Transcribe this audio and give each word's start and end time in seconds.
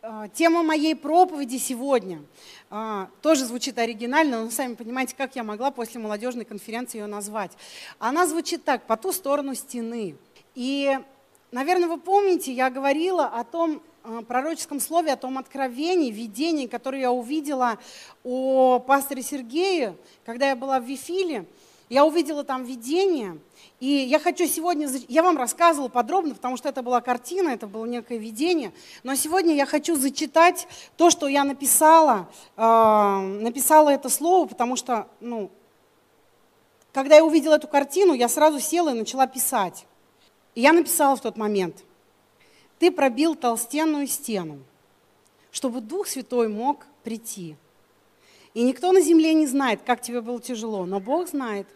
А, 0.00 0.28
тема 0.28 0.62
моей 0.62 0.94
проповеди 0.94 1.56
сегодня 1.56 2.22
а, 2.70 3.08
тоже 3.20 3.44
звучит 3.44 3.78
оригинально, 3.78 4.44
но 4.44 4.50
сами 4.50 4.74
понимаете, 4.74 5.16
как 5.16 5.34
я 5.34 5.42
могла 5.42 5.72
после 5.72 6.00
молодежной 6.00 6.44
конференции 6.44 6.98
ее 6.98 7.06
назвать. 7.06 7.50
Она 7.98 8.24
звучит 8.28 8.64
так, 8.64 8.86
по 8.86 8.96
ту 8.96 9.10
сторону 9.10 9.56
стены. 9.56 10.14
И, 10.54 10.96
наверное, 11.50 11.88
вы 11.88 11.98
помните, 11.98 12.52
я 12.52 12.70
говорила 12.70 13.26
о 13.26 13.42
том 13.42 13.82
а, 14.04 14.22
пророческом 14.22 14.78
слове, 14.78 15.12
о 15.12 15.16
том 15.16 15.36
откровении, 15.36 16.12
видении, 16.12 16.68
которое 16.68 17.00
я 17.00 17.10
увидела 17.10 17.78
о 18.22 18.78
пасторе 18.78 19.22
Сергее, 19.22 19.96
когда 20.24 20.50
я 20.50 20.54
была 20.54 20.78
в 20.78 20.84
Вифиле. 20.84 21.44
Я 21.88 22.04
увидела 22.04 22.44
там 22.44 22.64
видение, 22.64 23.38
и 23.80 23.86
я 23.86 24.18
хочу 24.18 24.46
сегодня, 24.46 24.88
я 25.08 25.22
вам 25.22 25.38
рассказывала 25.38 25.88
подробно, 25.88 26.34
потому 26.34 26.58
что 26.58 26.68
это 26.68 26.82
была 26.82 27.00
картина, 27.00 27.48
это 27.48 27.66
было 27.66 27.86
некое 27.86 28.18
видение, 28.18 28.72
но 29.04 29.14
сегодня 29.14 29.54
я 29.54 29.64
хочу 29.64 29.96
зачитать 29.96 30.68
то, 30.98 31.08
что 31.08 31.28
я 31.28 31.44
написала, 31.44 32.28
э, 32.56 32.60
написала 33.40 33.88
это 33.88 34.10
слово, 34.10 34.46
потому 34.46 34.76
что, 34.76 35.08
ну, 35.20 35.50
когда 36.92 37.16
я 37.16 37.24
увидела 37.24 37.54
эту 37.54 37.68
картину, 37.68 38.12
я 38.12 38.28
сразу 38.28 38.60
села 38.60 38.90
и 38.90 38.98
начала 38.98 39.26
писать. 39.26 39.86
И 40.54 40.60
я 40.60 40.72
написала 40.72 41.16
в 41.16 41.22
тот 41.22 41.38
момент, 41.38 41.84
ты 42.78 42.90
пробил 42.90 43.34
толстенную 43.34 44.06
стену, 44.08 44.58
чтобы 45.50 45.80
Дух 45.80 46.06
Святой 46.06 46.48
мог 46.48 46.84
прийти. 47.02 47.56
И 48.52 48.62
никто 48.62 48.92
на 48.92 49.00
земле 49.00 49.34
не 49.34 49.46
знает, 49.46 49.80
как 49.86 50.02
тебе 50.02 50.20
было 50.20 50.40
тяжело, 50.40 50.84
но 50.84 51.00
Бог 51.00 51.28
знает. 51.28 51.66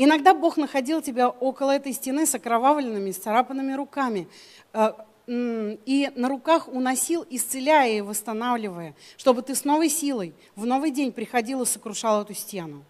Иногда 0.00 0.32
Бог 0.32 0.56
находил 0.56 1.02
тебя 1.02 1.28
около 1.28 1.72
этой 1.72 1.92
стены 1.92 2.24
с 2.24 2.32
окровавленными, 2.32 3.10
с 3.10 3.16
царапанными 3.16 3.72
руками. 3.72 4.28
Э, 4.72 4.92
и 5.26 6.10
на 6.14 6.28
руках 6.28 6.68
уносил, 6.68 7.26
исцеляя 7.28 7.98
и 7.98 8.00
восстанавливая, 8.00 8.94
чтобы 9.16 9.42
ты 9.42 9.56
с 9.56 9.64
новой 9.64 9.90
силой 9.90 10.34
в 10.54 10.64
новый 10.64 10.92
день 10.92 11.12
приходил 11.12 11.62
и 11.62 11.66
сокрушал 11.66 12.22
эту 12.22 12.32
стену. 12.32 12.84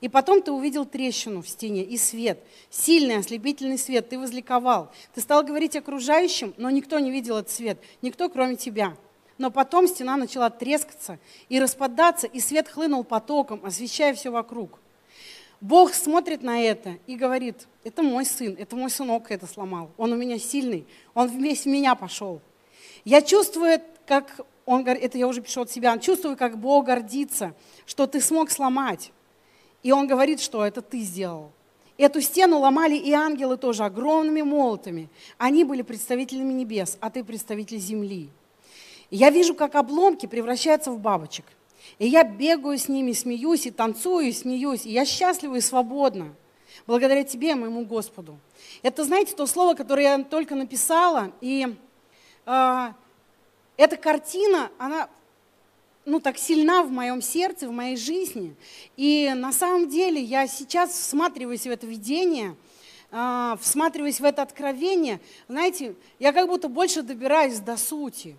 И 0.00 0.08
потом 0.08 0.40
ты 0.40 0.50
увидел 0.50 0.86
трещину 0.86 1.42
в 1.42 1.48
стене 1.48 1.84
и 1.84 1.98
свет, 1.98 2.40
сильный 2.70 3.18
ослепительный 3.18 3.78
свет, 3.78 4.08
ты 4.08 4.18
возликовал. 4.18 4.90
Ты 5.14 5.20
стал 5.20 5.44
говорить 5.44 5.76
окружающим, 5.76 6.54
но 6.56 6.70
никто 6.70 6.98
не 6.98 7.10
видел 7.10 7.36
этот 7.36 7.52
свет, 7.52 7.78
никто 8.00 8.30
кроме 8.30 8.56
тебя. 8.56 8.96
Но 9.36 9.50
потом 9.50 9.86
стена 9.86 10.16
начала 10.16 10.48
трескаться 10.48 11.18
и 11.50 11.60
распадаться, 11.60 12.26
и 12.26 12.40
свет 12.40 12.66
хлынул 12.66 13.04
потоком, 13.04 13.60
освещая 13.64 14.14
все 14.14 14.30
вокруг. 14.30 14.80
Бог 15.64 15.94
смотрит 15.94 16.42
на 16.42 16.60
это 16.60 16.98
и 17.06 17.16
говорит, 17.16 17.68
это 17.84 18.02
мой 18.02 18.26
сын, 18.26 18.54
это 18.58 18.76
мой 18.76 18.90
сынок 18.90 19.30
это 19.30 19.46
сломал. 19.46 19.90
Он 19.96 20.12
у 20.12 20.14
меня 20.14 20.38
сильный, 20.38 20.86
он 21.14 21.28
весь 21.42 21.62
в 21.62 21.68
меня 21.68 21.94
пошел. 21.94 22.42
Я 23.02 23.22
чувствую, 23.22 23.80
как 24.04 24.42
он, 24.66 24.86
это 24.86 25.16
я 25.16 25.26
уже 25.26 25.40
пишу 25.40 25.62
от 25.62 25.70
себя, 25.70 25.96
чувствую, 25.96 26.36
как 26.36 26.58
Бог 26.58 26.84
гордится, 26.84 27.54
что 27.86 28.06
ты 28.06 28.20
смог 28.20 28.50
сломать. 28.50 29.10
И 29.82 29.90
он 29.90 30.06
говорит, 30.06 30.42
что 30.42 30.66
это 30.66 30.82
ты 30.82 31.00
сделал. 31.00 31.50
Эту 31.96 32.20
стену 32.20 32.58
ломали 32.58 32.96
и 32.96 33.12
ангелы 33.12 33.56
тоже 33.56 33.84
огромными 33.84 34.42
молотами. 34.42 35.08
Они 35.38 35.64
были 35.64 35.80
представителями 35.80 36.52
небес, 36.52 36.98
а 37.00 37.08
ты 37.08 37.24
представитель 37.24 37.78
земли. 37.78 38.28
Я 39.10 39.30
вижу, 39.30 39.54
как 39.54 39.76
обломки 39.76 40.26
превращаются 40.26 40.90
в 40.90 40.98
бабочек– 40.98 41.46
и 41.98 42.08
я 42.08 42.24
бегаю 42.24 42.78
с 42.78 42.88
ними, 42.88 43.12
смеюсь, 43.12 43.66
и 43.66 43.70
танцую, 43.70 44.26
и 44.26 44.32
смеюсь. 44.32 44.84
И 44.84 44.90
я 44.90 45.04
счастлива 45.04 45.56
и 45.56 45.60
свободна. 45.60 46.34
Благодаря 46.86 47.24
тебе, 47.24 47.54
моему 47.54 47.84
Господу. 47.84 48.38
Это, 48.82 49.04
знаете, 49.04 49.34
то 49.34 49.46
слово, 49.46 49.74
которое 49.74 50.02
я 50.02 50.24
только 50.24 50.54
написала. 50.54 51.32
И 51.40 51.74
э, 52.46 52.92
эта 53.76 53.96
картина, 53.96 54.70
она 54.78 55.08
ну, 56.04 56.20
так 56.20 56.36
сильна 56.36 56.82
в 56.82 56.90
моем 56.90 57.22
сердце, 57.22 57.68
в 57.68 57.72
моей 57.72 57.96
жизни. 57.96 58.54
И 58.96 59.32
на 59.34 59.52
самом 59.52 59.88
деле 59.88 60.20
я 60.20 60.46
сейчас 60.46 60.90
всматриваюсь 60.90 61.62
в 61.62 61.70
это 61.70 61.86
видение, 61.86 62.56
э, 63.12 63.56
всматриваюсь 63.60 64.20
в 64.20 64.24
это 64.24 64.42
откровение. 64.42 65.20
Знаете, 65.48 65.94
я 66.18 66.32
как 66.32 66.48
будто 66.48 66.68
больше 66.68 67.02
добираюсь 67.02 67.60
до 67.60 67.76
сути. 67.76 68.36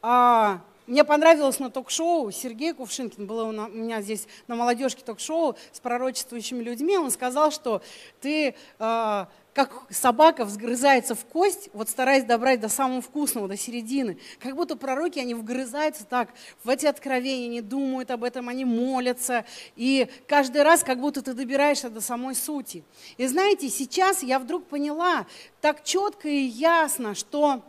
Э, 0.00 0.58
мне 0.86 1.04
понравилось 1.04 1.58
на 1.58 1.70
ток-шоу, 1.70 2.30
Сергей 2.30 2.72
Кувшинкин, 2.74 3.26
было 3.26 3.44
у 3.44 3.52
меня 3.52 4.02
здесь 4.02 4.26
на 4.48 4.54
молодежке 4.54 5.02
ток-шоу 5.04 5.56
с 5.72 5.80
пророчествующими 5.80 6.62
людьми, 6.62 6.98
он 6.98 7.10
сказал, 7.10 7.50
что 7.50 7.82
ты 8.20 8.54
э, 8.78 9.24
как 9.54 9.86
собака 9.88 10.44
взгрызается 10.44 11.14
в 11.14 11.24
кость, 11.24 11.70
вот 11.72 11.88
стараясь 11.88 12.24
добрать 12.24 12.60
до 12.60 12.68
самого 12.68 13.00
вкусного, 13.00 13.48
до 13.48 13.56
середины. 13.56 14.18
Как 14.40 14.56
будто 14.56 14.76
пророки, 14.76 15.18
они 15.20 15.34
вгрызаются 15.34 16.04
так 16.04 16.30
в 16.64 16.68
эти 16.68 16.86
откровения, 16.86 17.46
они 17.46 17.60
думают 17.60 18.10
об 18.10 18.24
этом, 18.24 18.48
они 18.48 18.64
молятся. 18.64 19.44
И 19.76 20.08
каждый 20.26 20.62
раз 20.64 20.82
как 20.82 21.00
будто 21.00 21.22
ты 21.22 21.34
добираешься 21.34 21.88
до 21.88 22.00
самой 22.00 22.34
сути. 22.34 22.84
И 23.16 23.26
знаете, 23.26 23.68
сейчас 23.68 24.22
я 24.22 24.38
вдруг 24.38 24.66
поняла 24.66 25.26
так 25.60 25.84
четко 25.84 26.28
и 26.28 26.42
ясно, 26.42 27.14
что 27.14 27.62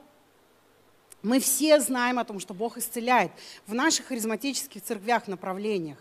мы 1.25 1.39
все 1.39 1.79
знаем 1.79 2.19
о 2.19 2.23
том, 2.23 2.39
что 2.39 2.53
Бог 2.53 2.77
исцеляет 2.77 3.31
в 3.65 3.73
наших 3.73 4.05
харизматических 4.05 4.81
церквях, 4.81 5.27
направлениях. 5.27 5.97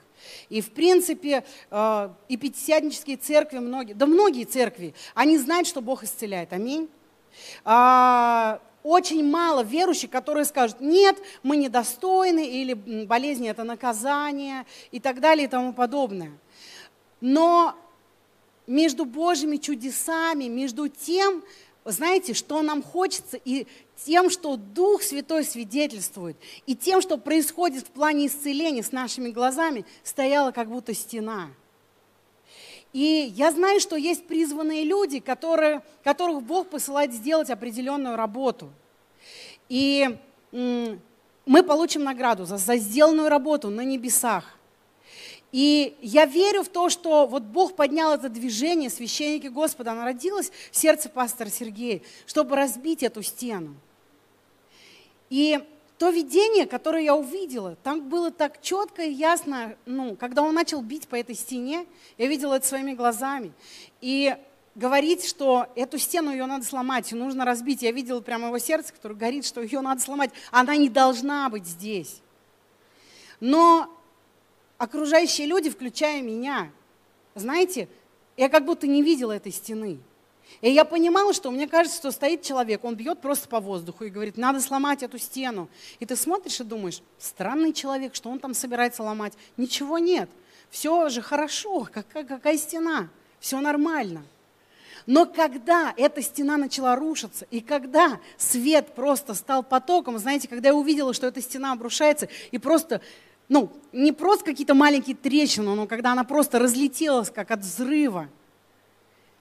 И, 0.51 0.61
в 0.61 0.71
принципе, 0.71 1.45
э, 1.71 2.11
и 2.29 2.37
пятидесятнические 2.37 3.17
церкви, 3.17 3.59
многие, 3.59 3.95
да 3.95 4.07
многие 4.07 4.45
церкви, 4.45 4.95
они 5.15 5.39
знают, 5.39 5.67
что 5.67 5.81
Бог 5.81 6.05
исцеляет. 6.05 6.53
Аминь. 6.53 6.91
А, 7.65 8.61
очень 8.83 9.25
мало 9.29 9.63
верующих, 9.63 10.11
которые 10.11 10.45
скажут, 10.45 10.81
нет, 10.81 11.17
мы 11.43 11.57
недостойны, 11.57 12.47
или 12.47 12.75
болезнь– 12.75 13.47
это 13.49 13.65
наказание, 13.65 14.67
и 14.91 15.01
так 15.01 15.21
далее, 15.21 15.47
и 15.47 15.49
тому 15.49 15.73
подобное. 15.73 16.33
Но 17.23 17.75
между 18.67 19.07
Божьими 19.07 19.57
чудесами, 19.57 20.45
между 20.45 20.89
тем, 20.89 21.43
знаете, 21.85 22.33
что 22.35 22.63
нам 22.63 22.83
хочется, 22.83 23.39
и 23.45 23.67
тем, 23.97 24.31
что 24.31 24.57
Дух 24.57 25.03
Святой 25.03 25.45
свидетельствует, 25.45 26.37
и 26.67 26.75
тем, 26.75 27.03
что 27.03 27.19
происходит 27.19 27.87
в 27.87 27.91
плане 27.91 28.27
исцеления 28.27 28.83
с 28.83 28.93
нашими 28.93 29.31
глазами, 29.31 29.85
стояла 30.03 30.51
как 30.51 30.69
будто 30.69 30.95
стена. 30.95 31.51
И 32.95 33.33
я 33.35 33.51
знаю, 33.51 33.81
что 33.81 33.97
есть 33.97 34.27
призванные 34.27 34.85
люди, 34.85 35.19
которые, 35.19 35.83
которых 36.05 36.43
Бог 36.43 36.69
посылает 36.69 37.13
сделать 37.13 37.51
определенную 37.51 38.17
работу. 38.17 38.71
И 39.69 40.17
мы 40.53 41.63
получим 41.67 42.05
награду 42.05 42.45
за, 42.45 42.57
за 42.57 42.77
сделанную 42.77 43.29
работу 43.29 43.69
на 43.69 43.83
небесах. 43.83 44.57
И 45.55 45.97
я 46.03 46.27
верю 46.27 46.65
в 46.65 46.69
то, 46.69 46.89
что 46.89 47.29
вот 47.29 47.45
Бог 47.45 47.77
поднял 47.77 48.13
это 48.13 48.29
движение, 48.29 48.91
священники 48.91 49.47
Господа, 49.47 49.93
оно 49.93 50.03
родилось 50.03 50.51
в 50.73 50.77
сердце 50.77 51.09
пастора 51.09 51.49
Сергея, 51.49 52.01
чтобы 52.27 52.57
разбить 52.57 53.05
эту 53.05 53.23
стену. 53.23 53.77
И 55.31 55.61
то 55.97 56.11
видение, 56.11 56.67
которое 56.67 57.05
я 57.05 57.15
увидела, 57.15 57.77
там 57.85 58.09
было 58.09 58.33
так 58.33 58.61
четко 58.63 59.03
и 59.03 59.13
ясно, 59.13 59.77
ну, 59.87 60.17
когда 60.17 60.43
он 60.43 60.57
начал 60.57 60.83
бить 60.83 61.07
по 61.07 61.15
этой 61.15 61.37
стене, 61.37 61.87
я 62.19 62.27
видела 62.27 62.55
это 62.55 62.67
своими 62.67 62.95
глазами. 62.95 63.53
И 64.01 64.37
говорить, 64.75 65.25
что 65.25 65.69
эту 65.77 65.99
стену 65.99 66.33
ее 66.33 66.47
надо 66.47 66.65
сломать, 66.65 67.13
ее 67.13 67.19
нужно 67.19 67.45
разбить. 67.45 67.83
Я 67.83 67.93
видела 67.93 68.21
прямо 68.21 68.49
его 68.49 68.59
сердце, 68.59 68.93
которое 68.93 69.15
горит, 69.15 69.47
что 69.47 69.63
ее 69.63 69.83
надо 69.83 70.01
сломать. 70.01 70.33
Она 70.51 70.75
не 70.75 70.89
должна 70.89 71.49
быть 71.49 71.65
здесь. 71.65 72.23
Но 73.39 73.89
окружающие 74.79 75.47
люди, 75.47 75.71
включая 75.71 76.23
меня, 76.23 76.71
знаете, 77.35 77.89
я 78.37 78.49
как 78.49 78.65
будто 78.65 78.87
не 78.87 79.03
видела 79.03 79.33
этой 79.33 79.53
стены. 79.53 79.99
И 80.61 80.71
я 80.71 80.85
понимала, 80.85 81.33
что 81.33 81.51
мне 81.51 81.67
кажется, 81.67 81.99
что 81.99 82.11
стоит 82.11 82.43
человек, 82.43 82.85
он 82.85 82.95
бьет 82.95 83.21
просто 83.21 83.49
по 83.49 83.61
воздуху 83.61 84.05
и 84.05 84.11
говорит, 84.11 84.37
надо 84.37 84.61
сломать 84.61 85.03
эту 85.03 85.19
стену. 85.19 85.69
И 86.01 86.07
ты 86.07 86.17
смотришь 86.17 86.61
и 86.61 86.65
думаешь, 86.65 87.03
странный 87.19 87.73
человек, 87.73 88.15
что 88.15 88.31
он 88.31 88.39
там 88.39 88.55
собирается 88.55 89.03
ломать. 89.03 89.35
Ничего 89.57 89.99
нет, 89.99 90.31
все 90.71 91.09
же 91.09 91.23
хорошо, 91.23 91.89
какая, 91.91 92.25
какая 92.25 92.57
стена, 92.57 93.09
все 93.41 93.61
нормально. 93.61 94.25
Но 95.07 95.27
когда 95.27 95.93
эта 95.97 96.23
стена 96.23 96.57
начала 96.57 96.97
рушиться, 96.97 97.47
и 97.51 97.61
когда 97.61 98.21
свет 98.39 98.95
просто 98.95 99.35
стал 99.35 99.63
потоком, 99.63 100.19
знаете, 100.19 100.49
когда 100.49 100.71
я 100.71 100.75
увидела, 100.75 101.13
что 101.13 101.27
эта 101.27 101.43
стена 101.43 101.73
обрушается, 101.73 102.29
и 102.53 102.59
просто 102.59 103.03
ну, 103.49 103.71
не 103.93 104.13
просто 104.13 104.45
какие-то 104.45 104.75
маленькие 104.75 105.17
трещины, 105.17 105.75
но 105.75 105.87
когда 105.87 106.13
она 106.13 106.25
просто 106.25 106.59
разлетелась, 106.59 107.31
как 107.31 107.51
от 107.51 107.61
взрыва, 107.61 108.29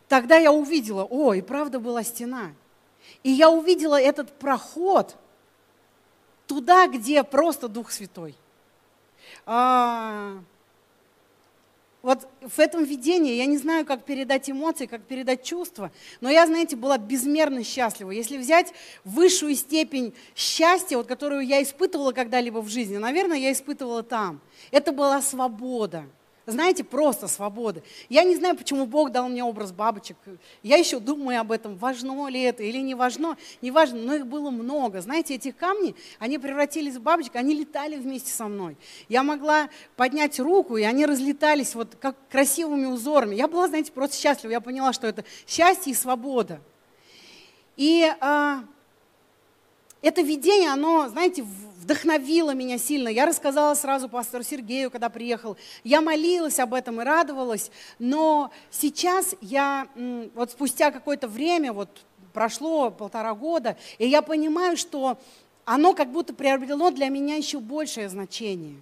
тогда 0.08 0.38
я 0.38 0.52
увидела, 0.52 1.06
о, 1.10 1.34
и 1.34 1.42
правда 1.42 1.80
была 1.80 2.04
стена. 2.04 2.52
И 3.24 3.32
я 3.32 3.50
увидела 3.50 4.00
этот 4.00 4.32
проход 4.40 5.16
туда, 6.48 6.88
где 6.88 7.24
просто 7.24 7.68
Дух 7.68 7.92
Святой. 7.92 8.36
А, 9.46 10.38
вот 12.04 12.28
в 12.42 12.60
этом 12.60 12.84
видении 12.84 13.36
я 13.36 13.46
не 13.46 13.58
знаю, 13.58 13.86
как 13.86 14.04
передать 14.04 14.50
эмоции, 14.50 14.86
как 14.86 15.04
передать 15.04 15.44
чувства, 15.44 15.90
но 16.20 16.30
я, 16.30 16.46
знаете, 16.46 16.76
была 16.76 16.98
безмерно 16.98 17.64
счастлива. 17.64 18.12
Если 18.12 18.38
взять 18.38 18.74
высшую 19.06 19.56
степень 19.56 20.14
счастья, 20.36 20.98
вот, 20.98 21.08
которую 21.08 21.48
я 21.48 21.64
испытывала 21.64 22.12
когда-либо 22.12 22.60
в 22.60 22.68
жизни, 22.68 22.98
наверное, 22.98 23.38
я 23.38 23.54
испытывала 23.54 24.04
там. 24.04 24.42
Это 24.70 24.92
была 24.92 25.22
свобода. 25.22 26.04
Знаете, 26.46 26.84
просто 26.84 27.30
свобода. 27.30 27.82
Я 28.10 28.24
не 28.24 28.36
знаю, 28.36 28.58
почему 28.58 28.86
Бог 28.86 29.12
дал 29.12 29.30
мне 29.30 29.44
образ 29.44 29.72
бабочек. 29.72 30.18
Я 30.62 30.76
еще 30.76 31.00
думаю 31.00 31.40
об 31.40 31.54
этом, 31.54 31.78
важно 31.78 32.28
ли 32.28 32.42
это 32.42 32.64
или 32.64 32.80
не 32.80 32.96
важно. 32.96 33.38
Не 33.62 33.72
важно, 33.72 34.00
но 34.00 34.16
их 34.16 34.28
было 34.28 34.50
много. 34.50 35.00
Знаете, 35.00 35.36
эти 35.36 35.52
камни, 35.52 35.96
они 36.20 36.38
превратились 36.38 36.98
в 36.98 37.02
бабочек, 37.02 37.38
они 37.38 37.56
летали 37.56 37.96
вместе 37.96 38.32
со 38.32 38.48
мной. 38.48 38.76
Я 39.08 39.24
могла 39.24 39.70
поднять 39.96 40.38
руку, 40.38 40.76
и 40.76 40.84
они 40.84 41.06
разлетались 41.06 41.76
вот 41.76 41.96
как 42.00 42.18
красивыми 42.30 42.88
узорами. 42.88 43.36
Я 43.36 43.48
была, 43.48 43.70
знаете, 43.70 43.94
просто 43.94 44.18
счастлива. 44.18 44.52
Я 44.52 44.60
поняла, 44.62 44.92
что 44.92 45.08
это 45.08 45.24
счастье 45.48 45.94
и 45.94 45.96
свобода. 45.96 46.60
И 47.78 48.06
а, 48.20 48.66
это 50.04 50.22
видение, 50.22 50.70
оно, 50.70 51.08
знаете, 51.08 51.44
вдохновило 51.82 52.54
меня 52.54 52.78
сильно. 52.78 53.08
Я 53.08 53.26
рассказала 53.26 53.74
сразу 53.74 54.10
пастору 54.10 54.44
Сергею, 54.44 54.92
когда 54.92 55.10
приехал. 55.10 55.58
Я 55.84 56.02
молилась 56.02 56.60
об 56.60 56.74
этом 56.74 57.02
и 57.02 57.04
радовалась. 57.06 57.72
Но 58.00 58.52
сейчас 58.70 59.34
я, 59.42 59.88
вот 60.36 60.52
спустя 60.52 60.92
какое-то 60.92 61.28
время, 61.28 61.72
вот 61.72 61.90
прошло 62.34 62.92
полтора 62.92 63.34
года, 63.34 63.78
и 63.98 64.08
я 64.08 64.22
понимаю, 64.22 64.76
что 64.76 65.18
оно 65.66 65.94
как 65.94 66.12
будто 66.12 66.34
приобрело 66.34 66.92
для 66.92 67.08
меня 67.08 67.36
еще 67.36 67.60
большее 67.60 68.10
значение. 68.10 68.80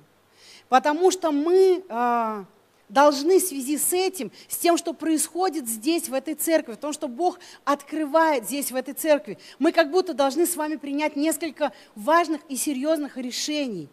Потому 0.70 1.12
что 1.12 1.32
мы 1.32 1.84
а, 1.90 2.46
должны 2.92 3.40
в 3.40 3.44
связи 3.44 3.78
с 3.78 3.94
этим, 3.94 4.32
с 4.48 4.58
тем, 4.58 4.78
что 4.78 4.94
происходит 4.94 5.68
здесь, 5.68 6.10
в 6.10 6.14
этой 6.14 6.36
церкви, 6.36 6.74
в 6.74 6.78
том, 6.78 6.94
что 6.94 7.08
Бог 7.08 7.40
открывает 7.64 8.46
здесь, 8.46 8.72
в 8.72 8.76
этой 8.76 8.94
церкви, 8.94 9.38
мы 9.60 9.72
как 9.72 9.92
будто 9.92 10.14
должны 10.14 10.46
с 10.46 10.56
вами 10.56 10.76
принять 10.76 11.16
несколько 11.16 11.72
важных 11.96 12.42
и 12.50 12.56
серьезных 12.56 13.18
решений. 13.18 13.90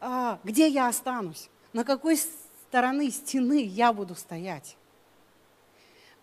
А, 0.00 0.40
где 0.44 0.68
я 0.68 0.88
останусь? 0.88 1.48
На 1.72 1.84
какой 1.84 2.16
стороны 2.16 3.10
стены 3.10 3.64
я 3.64 3.92
буду 3.92 4.14
стоять? 4.14 4.76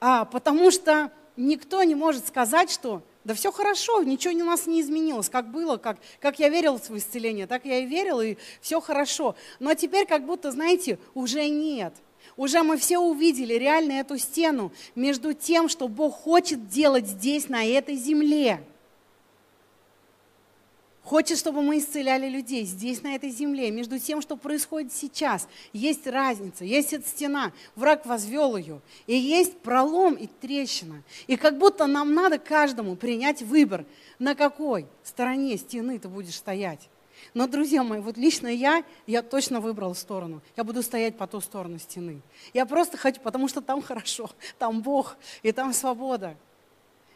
А, 0.01 0.25
потому 0.25 0.71
что 0.71 1.12
никто 1.38 1.83
не 1.83 1.95
может 1.95 2.27
сказать, 2.27 2.69
что 2.69 3.01
да 3.24 3.33
все 3.33 3.51
хорошо, 3.51 4.04
ничего 4.04 4.33
у 4.33 4.45
нас 4.45 4.66
не 4.66 4.81
изменилось, 4.81 5.30
как 5.30 5.51
было, 5.51 5.77
как, 5.77 5.98
как 6.19 6.39
я 6.39 6.50
верила 6.50 6.77
в 6.77 6.98
исцеление, 6.98 7.48
так 7.48 7.66
я 7.66 7.80
и 7.80 7.86
верила, 7.86 8.21
и 8.21 8.38
все 8.60 8.81
хорошо. 8.81 9.36
Но 9.60 9.74
теперь 9.74 10.06
как 10.06 10.25
будто, 10.25 10.51
знаете, 10.51 11.00
уже 11.13 11.48
нет– 11.48 11.94
уже 12.39 12.63
мы 12.63 12.77
все 12.77 13.00
увидели 13.00 13.53
реально 13.56 14.00
эту 14.00 14.18
стену 14.18 14.71
между 14.95 15.33
тем, 15.33 15.68
что 15.68 15.89
Бог 15.89 16.15
хочет 16.15 16.69
делать 16.69 17.06
здесь, 17.06 17.50
на 17.50 17.65
этой 17.65 17.97
земле. 17.97 18.63
Хочет, 21.03 21.38
чтобы 21.38 21.62
мы 21.62 21.80
исцеляли 21.80 22.30
людей 22.30 22.63
здесь, 22.63 23.03
на 23.03 23.13
этой 23.13 23.30
земле. 23.30 23.71
Между 23.71 24.00
тем, 24.00 24.21
что 24.21 24.38
происходит 24.38 24.94
сейчас, 24.94 25.50
есть 25.74 26.07
разница, 26.07 26.63
есть 26.63 26.94
эта 26.94 27.06
стена, 27.06 27.51
враг 27.75 28.06
возвел 28.06 28.56
ее, 28.56 28.80
и 29.06 29.18
есть 29.18 29.57
пролом 29.57 30.13
и 30.13 30.27
трещина. 30.27 31.03
И 31.27 31.35
как 31.35 31.57
будто 31.57 31.88
нам 31.88 32.13
надо 32.13 32.38
каждому 32.38 32.95
принять 32.95 33.42
выбор, 33.42 33.83
на 34.18 34.33
какой 34.33 34.85
стороне 35.03 35.57
стены 35.57 36.00
ты 36.00 36.07
будешь 36.07 36.35
стоять. 36.35 36.88
Но, 37.34 37.48
друзья 37.48 37.84
мои, 37.84 38.00
вот 38.00 38.18
лично 38.18 38.48
я, 38.48 38.84
я 39.08 39.22
точно 39.22 39.60
выбрал 39.60 39.96
сторону. 39.96 40.42
Я 40.58 40.64
буду 40.64 40.81
стоять 40.81 41.18
по 41.18 41.28
ту 41.28 41.42
сторону 41.42 41.80
стены. 41.80 42.22
Я 42.54 42.66
просто 42.66 42.98
хочу, 42.98 43.22
потому 43.22 43.48
что 43.48 43.62
там 43.62 43.81
хорошо, 43.81 44.30
там 44.58 44.81
Бог 44.81 45.18
и 45.44 45.52
там 45.52 45.74
свобода. 45.74 46.36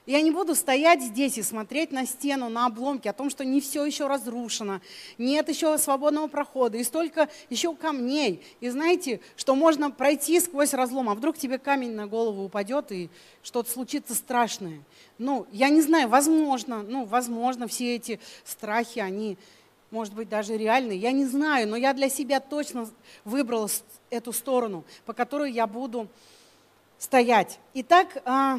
Я 0.06 0.21
не 0.21 0.31
буду 0.31 0.54
стоять 0.54 1.01
здесь 1.01 1.38
и 1.38 1.42
смотреть 1.42 1.94
на 1.94 2.06
стену, 2.06 2.50
на 2.50 2.65
обломки, 2.65 3.07
о 3.07 3.13
том, 3.13 3.30
что 3.30 3.45
не 3.45 3.62
все 3.62 3.86
еще 3.86 4.07
разрушено, 4.07 4.81
нет 5.18 5.48
еще 5.48 5.77
свободного 5.77 6.27
прохода, 6.27 6.77
и 6.77 6.83
столько 6.83 7.30
еще 7.50 7.74
камней. 7.74 8.44
И 8.60 8.68
знаете, 8.68 9.21
что 9.38 9.56
можно 9.56 9.92
пройти 9.92 10.42
сквозь 10.42 10.74
разлом, 10.74 11.10
а 11.10 11.15
вдруг 11.15 11.38
тебе 11.38 11.57
камень 11.57 11.94
на 11.94 12.06
голову 12.06 12.44
упадет, 12.44 12.92
и 12.92 13.10
что-то 13.44 13.71
случится 13.71 14.13
страшное. 14.13 14.81
Ну, 15.18 15.48
я 15.54 15.69
не 15.69 15.81
знаю, 15.81 16.10
возможно, 16.10 16.83
ну, 16.83 17.06
возможно, 17.06 17.69
все 17.69 17.95
эти 17.95 18.19
страхи, 18.44 19.00
они 19.00 19.38
может 19.93 20.15
быть, 20.15 20.27
даже 20.27 20.57
реальный, 20.57 20.97
я 20.97 21.11
не 21.11 21.23
знаю, 21.23 21.67
но 21.67 21.75
я 21.75 21.93
для 21.93 22.09
себя 22.09 22.39
точно 22.39 22.89
выбрала 23.23 23.69
эту 24.09 24.33
сторону, 24.33 24.83
по 25.05 25.13
которой 25.13 25.51
я 25.51 25.67
буду 25.67 26.07
стоять. 26.97 27.59
Итак, 27.75 28.17
а, 28.25 28.57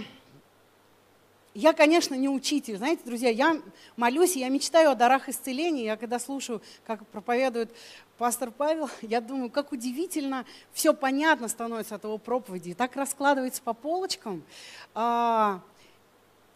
я, 1.53 1.73
конечно, 1.73 2.15
не 2.15 2.29
учитель. 2.29 2.77
Знаете, 2.77 3.03
друзья, 3.05 3.31
я 3.31 3.61
молюсь, 3.97 4.37
я 4.37 4.49
мечтаю 4.49 4.93
о 4.93 4.95
дарах 4.95 5.29
исцеления. 5.29 5.85
Я 5.85 5.97
когда 5.97 6.21
слушаю, 6.21 6.63
как 6.87 7.05
проповедует 7.09 7.75
пастор 8.17 8.53
Павел, 8.53 8.89
я 9.03 9.21
думаю, 9.21 9.51
как 9.51 9.73
удивительно, 9.73 10.47
все 10.73 10.95
понятно 10.95 11.49
становится 11.49 11.97
от 11.97 12.05
его 12.05 12.17
проповеди. 12.17 12.75
так 12.75 12.95
раскладывается 12.95 13.61
по 13.61 13.73
полочкам. 13.73 14.45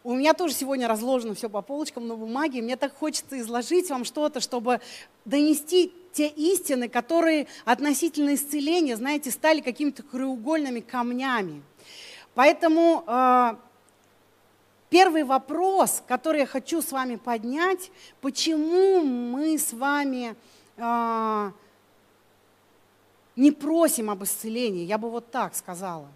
У 0.08 0.14
меня 0.14 0.32
тоже 0.32 0.54
сегодня 0.54 0.88
разложено 0.88 1.34
все 1.34 1.50
по 1.50 1.60
полочкам 1.60 2.08
на 2.08 2.16
бумаге. 2.16 2.62
Мне 2.62 2.76
так 2.76 2.96
хочется 2.96 3.38
изложить 3.40 3.90
вам 3.90 4.06
что-то, 4.06 4.40
чтобы 4.40 4.80
донести 5.26 5.92
те 6.14 6.28
истины, 6.28 6.88
которые 6.88 7.46
относительно 7.66 8.34
исцеления, 8.34 8.96
знаете, 8.96 9.30
стали 9.30 9.60
какими-то 9.60 10.02
краеугольными 10.02 10.80
камнями. 10.80 11.62
Поэтому 12.34 13.04
э, 13.06 13.56
первый 14.88 15.24
вопрос, 15.24 16.02
который 16.08 16.40
я 16.40 16.46
хочу 16.46 16.80
с 16.80 16.90
вами 16.90 17.16
поднять, 17.16 17.90
почему 18.22 19.02
мы 19.02 19.58
с 19.58 19.74
вами 19.74 20.36
э, 20.78 21.50
не 23.36 23.50
просим 23.50 24.08
об 24.08 24.24
исцелении, 24.24 24.86
я 24.86 24.96
бы 24.96 25.10
вот 25.10 25.30
так 25.30 25.54
сказала. 25.54 26.08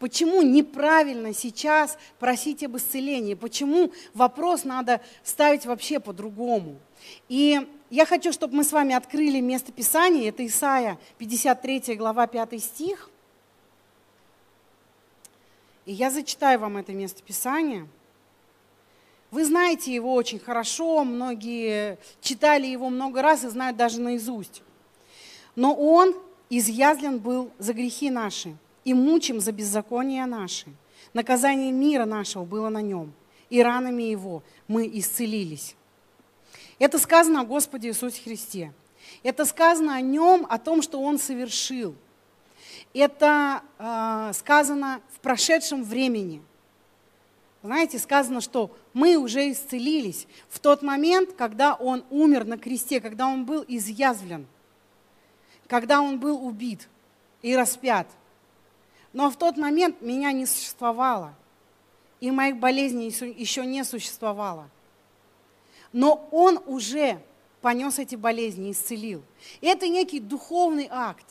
Почему 0.00 0.40
неправильно 0.40 1.34
сейчас 1.34 1.98
просить 2.18 2.64
об 2.64 2.74
исцелении? 2.78 3.34
Почему 3.34 3.92
вопрос 4.14 4.64
надо 4.64 5.02
ставить 5.22 5.66
вообще 5.66 6.00
по-другому? 6.00 6.78
И 7.28 7.68
я 7.90 8.06
хочу, 8.06 8.32
чтобы 8.32 8.56
мы 8.56 8.64
с 8.64 8.72
вами 8.72 8.94
открыли 8.94 9.40
место 9.40 9.72
Писания. 9.72 10.30
Это 10.30 10.44
Исаия, 10.46 10.98
53 11.18 11.96
глава, 11.96 12.26
5 12.26 12.62
стих. 12.62 13.10
И 15.84 15.92
я 15.92 16.10
зачитаю 16.10 16.58
вам 16.60 16.78
это 16.78 16.92
место 16.92 17.22
Писания. 17.22 17.86
Вы 19.30 19.44
знаете 19.44 19.94
его 19.94 20.14
очень 20.14 20.38
хорошо, 20.38 21.04
многие 21.04 21.98
читали 22.22 22.66
его 22.66 22.88
много 22.88 23.20
раз 23.20 23.44
и 23.44 23.48
знают 23.48 23.76
даже 23.76 24.00
наизусть. 24.00 24.62
Но 25.56 25.74
он 25.74 26.14
изъязлен 26.48 27.18
был 27.18 27.50
за 27.58 27.74
грехи 27.74 28.08
наши– 28.08 28.56
и 28.84 28.94
мучим 28.94 29.40
за 29.40 29.52
беззакония 29.52 30.26
наши. 30.26 30.66
Наказание 31.12 31.72
мира 31.72 32.04
нашего 32.04 32.44
было 32.44 32.68
на 32.68 32.82
нем, 32.82 33.12
и 33.48 33.62
ранами 33.62 34.04
его 34.04 34.42
мы 34.68 34.88
исцелились. 34.92 35.74
Это 36.78 36.98
сказано 36.98 37.42
о 37.42 37.44
Господе 37.44 37.88
Иисусе 37.88 38.22
Христе. 38.22 38.72
Это 39.22 39.44
сказано 39.44 39.96
о 39.96 40.00
нем, 40.00 40.46
о 40.48 40.58
том, 40.58 40.82
что 40.82 41.00
он 41.00 41.18
совершил. 41.18 41.94
Это 42.94 43.62
э, 43.78 44.32
сказано 44.34 45.00
в 45.12 45.20
прошедшем 45.20 45.84
времени. 45.84 46.42
Знаете, 47.62 47.98
сказано, 47.98 48.40
что 48.40 48.74
мы 48.94 49.16
уже 49.16 49.50
исцелились 49.50 50.26
в 50.48 50.60
тот 50.60 50.82
момент, 50.82 51.32
когда 51.36 51.74
он 51.74 52.04
умер 52.08 52.46
на 52.46 52.56
кресте, 52.56 53.00
когда 53.00 53.26
он 53.26 53.44
был 53.44 53.64
изъязвлен, 53.68 54.46
когда 55.66 56.00
он 56.00 56.18
был 56.18 56.42
убит 56.42 56.88
и 57.42 57.54
распят– 57.54 58.06
но 59.12 59.30
в 59.30 59.36
тот 59.36 59.56
момент 59.56 60.00
меня 60.00 60.32
не 60.32 60.46
существовало, 60.46 61.34
и 62.20 62.30
моих 62.30 62.56
болезней 62.58 63.08
еще 63.08 63.66
не 63.66 63.84
существовало. 63.84 64.68
Но 65.92 66.28
Он 66.30 66.60
уже 66.66 67.20
понес 67.60 67.98
эти 67.98 68.14
болезни 68.14 68.70
исцелил. 68.70 69.22
Это 69.60 69.88
некий 69.88 70.20
духовный 70.20 70.88
акт. 70.90 71.24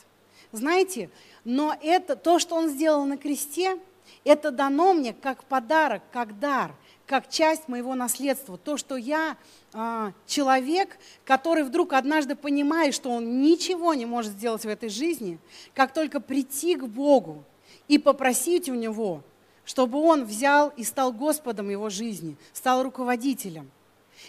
Знаете, 0.52 1.10
но 1.44 1.76
это 1.80 2.16
то, 2.16 2.38
что 2.38 2.56
Он 2.56 2.68
сделал 2.68 3.04
на 3.04 3.16
кресте, 3.16 3.78
это 4.24 4.50
дано 4.50 4.92
мне 4.92 5.14
как 5.14 5.44
подарок, 5.44 6.02
как 6.12 6.38
дар, 6.38 6.74
как 7.06 7.28
часть 7.28 7.68
моего 7.68 7.94
наследства. 7.94 8.58
То, 8.58 8.76
что 8.76 8.96
я 8.96 9.36
а, 9.72 10.12
человек, 10.26 10.98
который 11.24 11.64
вдруг 11.64 11.92
однажды 11.92 12.36
понимает, 12.36 12.94
что 12.94 13.10
он 13.10 13.40
ничего 13.40 13.94
не 13.94 14.06
может 14.06 14.32
сделать 14.32 14.62
в 14.62 14.68
этой 14.68 14.88
жизни, 14.88 15.38
как 15.74 15.92
только 15.92 16.20
прийти 16.20 16.76
к 16.76 16.84
Богу, 16.84 17.44
и 17.90 17.98
попросить 17.98 18.68
у 18.68 18.74
Него, 18.74 19.20
чтобы 19.64 19.98
Он 19.98 20.24
взял 20.24 20.72
и 20.76 20.84
стал 20.84 21.12
Господом 21.12 21.70
его 21.70 21.90
жизни, 21.90 22.36
стал 22.52 22.84
руководителем. 22.84 23.68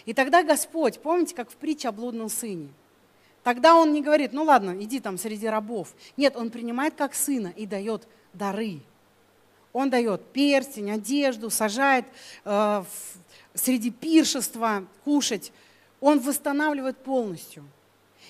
И 0.04 0.12
тогда 0.12 0.42
Господь, 0.42 0.98
помните, 0.98 1.36
как 1.36 1.48
в 1.48 1.54
притче 1.54 1.88
о 1.88 1.92
блудном 1.92 2.28
сыне, 2.28 2.68
Тогда 3.44 3.74
он 3.74 3.92
не 3.92 4.02
говорит, 4.02 4.32
ну 4.32 4.44
ладно, 4.44 4.76
иди 4.80 5.00
там 5.00 5.18
среди 5.18 5.48
рабов. 5.48 5.94
Нет, 6.16 6.36
он 6.36 6.50
принимает 6.50 6.94
как 6.94 7.12
сына 7.12 7.52
и 7.56 7.66
дает 7.66 8.06
дары. 8.32 8.78
Он 9.72 9.90
дает 9.90 10.22
перстень, 10.32 10.92
одежду, 10.92 11.50
сажает 11.50 12.04
э, 12.44 12.50
в, 12.50 12.86
среди 13.58 13.90
пиршества 13.90 14.84
кушать. 15.04 15.52
Он 16.00 16.20
восстанавливает 16.20 16.98
полностью. 16.98 17.64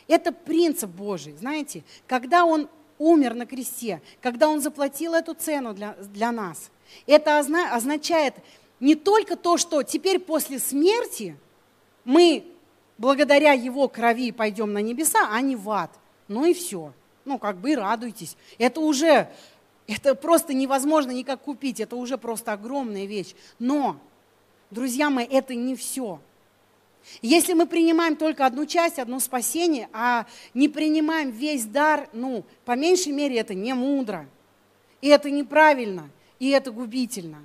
Это 0.09 0.33
принцип 0.33 0.89
Божий, 0.89 1.35
знаете, 1.37 1.85
когда 2.07 2.47
Он 2.47 2.71
умер 3.03 3.35
на 3.35 3.47
кресте, 3.47 4.01
когда 4.21 4.49
Он 4.49 4.61
заплатил 4.61 5.15
эту 5.15 5.35
цену 5.35 5.75
для, 5.75 5.95
для 5.95 6.31
нас, 6.33 6.71
это 7.07 7.39
означает 7.39 8.35
не 8.81 8.95
только 8.95 9.37
то, 9.37 9.57
что 9.57 9.83
теперь 9.83 10.19
после 10.19 10.59
смерти 10.59 11.37
мы 12.05 12.45
благодаря 12.99 13.53
Его 13.53 13.89
крови 13.89 14.31
пойдем 14.31 14.73
на 14.73 14.81
небеса, 14.81 15.29
а 15.31 15.41
не 15.41 15.57
в 15.57 15.69
ад. 15.71 15.91
Ну 16.29 16.45
и 16.45 16.55
все. 16.55 16.93
Ну, 17.25 17.39
как 17.39 17.57
бы 17.57 17.73
и 17.73 17.77
радуйтесь. 17.77 18.37
Это 18.59 18.81
уже, 18.81 19.29
это 19.87 20.15
просто 20.15 20.55
невозможно 20.55 21.11
никак 21.11 21.41
купить, 21.43 21.81
это 21.81 21.97
уже 21.97 22.19
просто 22.19 22.53
огромная 22.53 23.07
вещь. 23.07 23.35
Но, 23.59 23.97
друзья 24.71 25.11
мои, 25.11 25.27
это 25.27 25.55
не 25.55 25.77
все. 25.77 26.21
Если 27.21 27.53
мы 27.53 27.67
принимаем 27.67 28.17
только 28.17 28.47
одну 28.47 28.67
часть, 28.67 28.99
одно 28.99 29.21
спасение, 29.21 29.89
а 29.93 30.27
не 30.55 30.69
принимаем 30.69 31.31
весь 31.31 31.65
дар, 31.65 32.09
ну, 32.13 32.45
по 32.65 32.77
меньшей 32.77 33.13
мере, 33.13 33.39
это 33.39 33.55
не 33.55 33.75
мудро. 33.75 34.29
И 35.01 35.09
это 35.09 35.31
неправильно, 35.31 36.11
и 36.39 36.51
это 36.51 36.71
губительно 36.71 37.43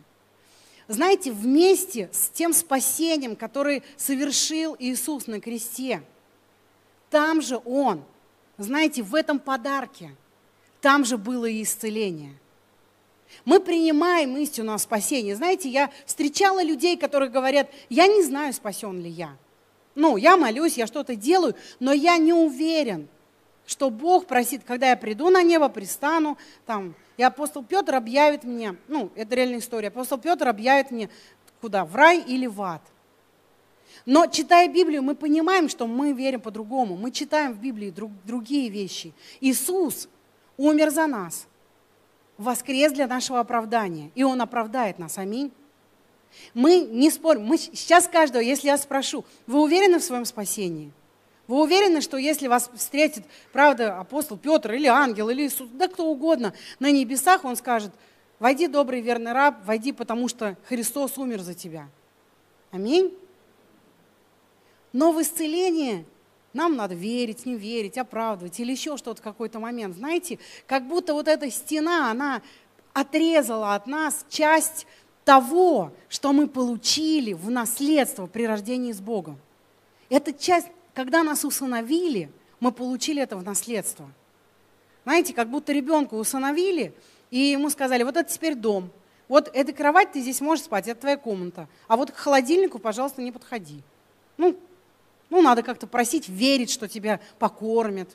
знаете, 0.88 1.32
вместе 1.32 2.10
с 2.12 2.30
тем 2.30 2.54
спасением, 2.54 3.36
которое 3.36 3.84
совершил 3.98 4.76
Иисус 4.80 5.28
на 5.28 5.40
кресте, 5.42 6.02
там 7.10 7.42
же 7.42 7.60
Он, 7.66 8.04
знаете, 8.58 9.04
в 9.04 9.14
этом 9.16 9.40
подарке, 9.40 10.16
там 10.82 11.06
же 11.06 11.18
было 11.18 11.46
и 11.46 11.64
исцеление. 11.64 12.34
Мы 13.44 13.60
принимаем 13.60 14.38
истину 14.38 14.74
о 14.74 14.78
спасении. 14.78 15.34
Знаете, 15.34 15.70
я 15.70 15.92
встречала 16.06 16.64
людей, 16.64 16.96
которые 16.96 17.30
говорят, 17.30 17.70
я 17.90 18.08
не 18.08 18.24
знаю, 18.24 18.54
спасен 18.54 19.02
ли 19.02 19.10
я. 19.10 19.36
Ну, 19.98 20.16
я 20.16 20.38
молюсь, 20.38 20.78
я 20.78 20.86
что-то 20.86 21.16
делаю, 21.16 21.56
но 21.80 21.92
я 21.92 22.20
не 22.20 22.32
уверен, 22.32 23.08
что 23.66 23.90
Бог 23.90 24.28
просит, 24.28 24.64
когда 24.64 24.92
я 24.92 24.96
приду 24.96 25.32
на 25.32 25.42
небо, 25.42 25.70
пристану, 25.70 26.38
там, 26.68 26.94
и 27.18 27.24
апостол 27.24 27.64
Петр 27.64 27.96
объявит 27.96 28.44
мне, 28.44 28.76
ну, 28.88 29.10
это 29.16 29.34
реальная 29.34 29.58
история, 29.58 29.88
апостол 29.88 30.20
Петр 30.20 30.48
объявит 30.48 30.92
мне, 30.92 31.10
куда, 31.62 31.84
в 31.84 31.96
рай 31.96 32.20
или 32.20 32.46
в 32.46 32.62
ад. 32.62 32.84
Но 34.06 34.28
читая 34.28 34.68
Библию, 34.68 35.02
мы 35.02 35.16
понимаем, 35.16 35.68
что 35.68 35.88
мы 35.88 36.14
верим 36.14 36.42
по-другому. 36.42 36.96
Мы 36.96 37.10
читаем 37.10 37.54
в 37.54 37.60
Библии 37.60 37.90
друг, 37.90 38.12
другие 38.24 38.70
вещи. 38.70 39.16
Иисус 39.42 40.08
умер 40.58 40.92
за 40.92 41.08
нас, 41.08 41.48
воскрес 42.38 42.92
для 42.92 43.08
нашего 43.08 43.40
оправдания, 43.40 44.12
и 44.14 44.24
Он 44.24 44.40
оправдает 44.44 45.00
нас. 45.00 45.18
Аминь. 45.18 45.52
Мы 46.54 46.80
не 46.80 47.10
спорим. 47.10 47.44
Мы 47.44 47.58
сейчас 47.58 48.08
каждого, 48.08 48.42
если 48.42 48.68
я 48.68 48.78
спрошу, 48.78 49.26
вы 49.46 49.62
уверены 49.62 50.00
в 50.00 50.04
своем 50.04 50.26
спасении? 50.26 50.92
Вы 51.48 51.62
уверены, 51.62 52.02
что 52.02 52.18
если 52.18 52.48
вас 52.48 52.70
встретит, 52.74 53.24
правда, 53.54 54.00
апостол 54.00 54.38
Петр 54.38 54.74
или 54.74 54.88
ангел, 54.88 55.30
или 55.30 55.48
Иисус, 55.48 55.70
да 55.72 55.88
кто 55.88 56.06
угодно, 56.06 56.54
на 56.80 56.92
небесах, 56.92 57.46
он 57.46 57.56
скажет, 57.56 57.92
войди, 58.40 58.68
добрый 58.68 59.00
верный 59.00 59.32
раб, 59.32 59.66
войди, 59.66 59.94
потому 59.94 60.28
что 60.28 60.58
Христос 60.68 61.18
умер 61.18 61.42
за 61.42 61.54
тебя. 61.54 61.88
Аминь. 62.72 63.14
Но 64.92 65.14
в 65.14 65.22
исцелении 65.22 66.06
нам 66.54 66.76
надо 66.76 66.96
верить, 66.96 67.46
не 67.46 67.56
верить, 67.56 67.98
оправдывать 67.98 68.60
или 68.60 68.72
еще 68.72 68.98
что-то 68.98 69.22
в 69.22 69.24
какой-то 69.24 69.60
момент. 69.60 69.96
Знаете, 69.96 70.40
как 70.66 70.88
будто 70.88 71.14
вот 71.14 71.28
эта 71.28 71.50
стена, 71.50 72.12
она 72.12 72.42
отрезала 72.94 73.76
от 73.76 73.88
нас 73.88 74.26
часть 74.30 74.88
того, 75.28 75.92
что 76.08 76.32
мы 76.32 76.48
получили 76.48 77.34
в 77.34 77.52
наследство 77.52 78.28
при 78.28 78.48
рождении 78.48 78.94
с 78.94 79.02
Богом. 79.02 79.38
Это 80.10 80.32
часть 80.32 80.68
когда 80.98 81.22
нас 81.22 81.46
усыновили, 81.46 82.32
мы 82.60 82.72
получили 82.72 83.22
это 83.22 83.38
в 83.38 83.44
наследство. 83.44 84.10
Знаете, 85.04 85.32
как 85.32 85.48
будто 85.48 85.72
ребенка 85.72 86.16
усыновили, 86.16 86.92
и 87.30 87.38
ему 87.38 87.70
сказали, 87.70 88.02
вот 88.02 88.18
это 88.18 88.28
теперь 88.28 88.56
дом, 88.56 88.90
вот 89.28 89.52
эта 89.54 89.74
кровать 89.74 90.14
ты 90.14 90.22
здесь 90.22 90.42
можешь 90.42 90.66
спать, 90.66 90.88
это 90.88 91.02
твоя 91.02 91.18
комната, 91.18 91.68
а 91.88 91.98
вот 91.98 92.10
к 92.10 92.16
холодильнику, 92.16 92.80
пожалуйста, 92.80 93.22
не 93.22 93.32
подходи. 93.32 93.84
Ну, 94.38 94.58
ну 95.30 95.44
надо 95.44 95.62
как-то 95.62 95.86
просить, 95.86 96.28
верить, 96.28 96.72
что 96.72 96.88
тебя 96.88 97.20
покормят, 97.38 98.10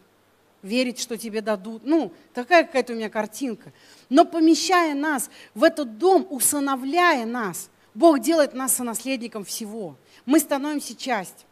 верить, 0.62 1.00
что 1.00 1.18
тебе 1.18 1.40
дадут. 1.40 1.82
Ну, 1.84 2.12
такая 2.32 2.64
какая-то 2.64 2.92
у 2.92 2.96
меня 2.96 3.10
картинка. 3.10 3.72
Но 4.08 4.24
помещая 4.24 4.94
нас 4.94 5.30
в 5.54 5.64
этот 5.64 5.98
дом, 5.98 6.26
усыновляя 6.30 7.26
нас, 7.26 7.68
Бог 7.94 8.20
делает 8.20 8.54
нас 8.54 8.74
сонаследником 8.74 9.44
всего. 9.44 9.96
Мы 10.24 10.40
становимся 10.40 10.96
частью. 10.96 11.46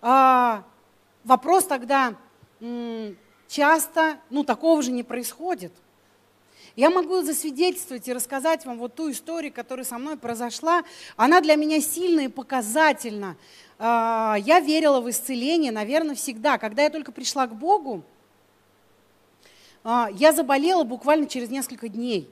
А, 0.00 0.64
вопрос 1.24 1.64
тогда 1.64 2.14
часто, 3.48 4.18
ну, 4.30 4.44
такого 4.44 4.82
же 4.82 4.90
не 4.90 5.02
происходит. 5.02 5.72
Я 6.76 6.90
могу 6.90 7.22
засвидетельствовать 7.22 8.06
и 8.06 8.12
рассказать 8.12 8.64
вам 8.64 8.78
вот 8.78 8.94
ту 8.94 9.10
историю, 9.10 9.52
которая 9.52 9.84
со 9.84 9.98
мной 9.98 10.16
произошла. 10.16 10.84
Она 11.16 11.40
для 11.40 11.56
меня 11.56 11.80
сильна 11.80 12.22
и 12.22 12.28
показательна. 12.28 13.36
А, 13.78 14.36
я 14.40 14.60
верила 14.60 15.00
в 15.00 15.08
исцеление, 15.08 15.72
наверное, 15.72 16.14
всегда. 16.14 16.58
Когда 16.58 16.82
я 16.82 16.90
только 16.90 17.12
пришла 17.12 17.46
к 17.46 17.54
Богу, 17.54 18.02
а, 19.84 20.08
я 20.14 20.32
заболела 20.32 20.84
буквально 20.84 21.26
через 21.26 21.50
несколько 21.50 21.88
дней. 21.88 22.28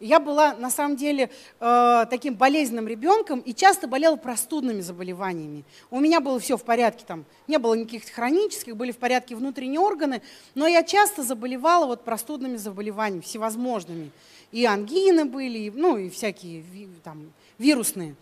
Я 0.00 0.20
была 0.20 0.54
на 0.54 0.70
самом 0.70 0.96
деле 0.96 1.28
э, 1.58 2.06
таким 2.08 2.34
болезненным 2.34 2.86
ребенком 2.86 3.40
и 3.40 3.52
часто 3.52 3.88
болела 3.88 4.14
простудными 4.14 4.80
заболеваниями. 4.80 5.64
У 5.90 5.98
меня 5.98 6.20
было 6.20 6.38
все 6.38 6.56
в 6.56 6.62
порядке, 6.62 7.04
там 7.04 7.24
не 7.48 7.58
было 7.58 7.74
никаких 7.74 8.08
хронических, 8.08 8.76
были 8.76 8.92
в 8.92 8.98
порядке 8.98 9.34
внутренние 9.34 9.80
органы, 9.80 10.22
но 10.54 10.68
я 10.68 10.84
часто 10.84 11.24
заболевала 11.24 11.86
вот 11.86 12.04
простудными 12.04 12.56
заболеваниями, 12.56 13.22
всевозможными. 13.22 14.12
И 14.52 14.64
ангины 14.66 15.24
были, 15.24 15.72
ну 15.74 15.96
и 15.96 16.10
всякие 16.10 16.64
там, 17.02 17.32
вирусные. 17.58 18.14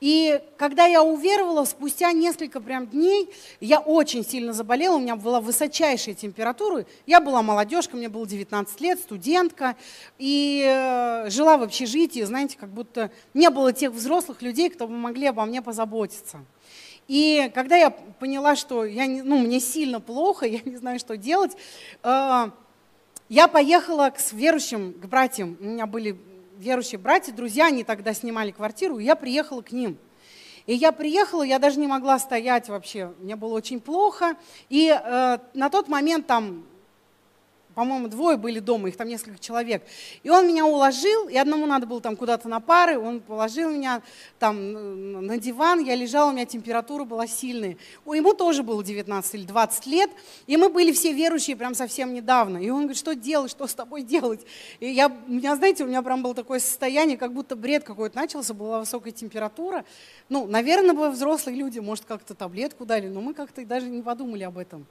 И 0.00 0.40
когда 0.56 0.86
я 0.86 1.02
уверовала, 1.02 1.64
спустя 1.66 2.12
несколько 2.12 2.60
прям 2.60 2.86
дней, 2.86 3.28
я 3.60 3.80
очень 3.80 4.24
сильно 4.24 4.54
заболела, 4.54 4.96
у 4.96 4.98
меня 4.98 5.14
была 5.14 5.40
высочайшая 5.40 6.14
температура. 6.14 6.86
Я 7.06 7.20
была 7.20 7.42
молодежка, 7.42 7.96
мне 7.96 8.08
было 8.08 8.26
19 8.26 8.80
лет, 8.80 8.98
студентка, 8.98 9.76
и 10.18 10.64
э, 10.66 11.28
жила 11.28 11.58
в 11.58 11.62
общежитии, 11.62 12.22
знаете, 12.22 12.56
как 12.58 12.70
будто 12.70 13.10
не 13.34 13.50
было 13.50 13.74
тех 13.74 13.92
взрослых 13.92 14.40
людей, 14.40 14.70
кто 14.70 14.86
бы 14.88 14.94
могли 14.94 15.26
обо 15.26 15.44
мне 15.44 15.60
позаботиться. 15.60 16.44
И 17.06 17.50
когда 17.54 17.76
я 17.76 17.90
поняла, 17.90 18.56
что 18.56 18.84
я 18.84 19.04
не, 19.06 19.20
ну, 19.20 19.36
мне 19.36 19.60
сильно 19.60 20.00
плохо, 20.00 20.46
я 20.46 20.60
не 20.64 20.76
знаю, 20.76 20.98
что 20.98 21.18
делать, 21.18 21.52
э, 22.02 22.50
я 23.28 23.48
поехала 23.48 24.10
к 24.10 24.32
верующим, 24.32 24.94
к 24.94 25.06
братьям. 25.06 25.58
У 25.60 25.64
меня 25.64 25.86
были 25.86 26.16
верующие 26.60 26.98
братья, 26.98 27.32
друзья, 27.32 27.66
они 27.66 27.84
тогда 27.84 28.12
снимали 28.12 28.50
квартиру, 28.50 28.98
и 28.98 29.04
я 29.04 29.16
приехала 29.16 29.62
к 29.62 29.72
ним. 29.72 29.98
И 30.66 30.74
я 30.74 30.92
приехала, 30.92 31.42
я 31.42 31.58
даже 31.58 31.80
не 31.80 31.86
могла 31.86 32.18
стоять 32.18 32.68
вообще, 32.68 33.14
мне 33.18 33.34
было 33.34 33.54
очень 33.54 33.80
плохо. 33.80 34.36
И 34.68 34.88
э, 34.88 35.38
на 35.54 35.70
тот 35.70 35.88
момент 35.88 36.26
там 36.26 36.66
по-моему, 37.74 38.08
двое 38.08 38.36
были 38.36 38.58
дома, 38.58 38.88
их 38.88 38.96
там 38.96 39.08
несколько 39.08 39.38
человек. 39.38 39.82
И 40.22 40.30
он 40.30 40.46
меня 40.46 40.66
уложил, 40.66 41.28
и 41.28 41.36
одному 41.36 41.66
надо 41.66 41.86
было 41.86 42.00
там 42.00 42.16
куда-то 42.16 42.48
на 42.48 42.60
пары, 42.60 42.98
он 42.98 43.20
положил 43.20 43.70
меня 43.70 44.02
там 44.38 45.26
на 45.26 45.38
диван, 45.38 45.80
я 45.80 45.94
лежала, 45.94 46.30
у 46.30 46.32
меня 46.32 46.46
температура 46.46 47.04
была 47.04 47.26
сильная. 47.26 47.76
У 48.04 48.12
ему 48.12 48.34
тоже 48.34 48.62
было 48.62 48.82
19 48.82 49.34
или 49.34 49.44
20 49.44 49.86
лет, 49.86 50.10
и 50.46 50.56
мы 50.56 50.68
были 50.68 50.92
все 50.92 51.12
верующие 51.12 51.56
прям 51.56 51.74
совсем 51.74 52.12
недавно. 52.14 52.58
И 52.58 52.70
он 52.70 52.80
говорит, 52.80 52.98
что 52.98 53.14
делать, 53.14 53.50
что 53.50 53.66
с 53.66 53.74
тобой 53.74 54.02
делать? 54.02 54.40
И 54.80 54.88
я, 54.88 55.08
у 55.08 55.32
меня, 55.32 55.56
знаете, 55.56 55.84
у 55.84 55.86
меня 55.86 56.02
прям 56.02 56.22
было 56.22 56.34
такое 56.34 56.58
состояние, 56.58 57.16
как 57.16 57.32
будто 57.32 57.56
бред 57.56 57.84
какой-то 57.84 58.16
начался, 58.16 58.54
была 58.54 58.80
высокая 58.80 59.12
температура. 59.12 59.84
Ну, 60.28 60.46
наверное, 60.46 60.94
бы 60.94 61.10
взрослые 61.10 61.56
люди, 61.56 61.78
может, 61.78 62.04
как-то 62.04 62.34
таблетку 62.34 62.84
дали, 62.84 63.08
но 63.08 63.20
мы 63.20 63.34
как-то 63.34 63.64
даже 63.64 63.88
не 63.88 64.02
подумали 64.02 64.42
об 64.44 64.58
этом. 64.58 64.86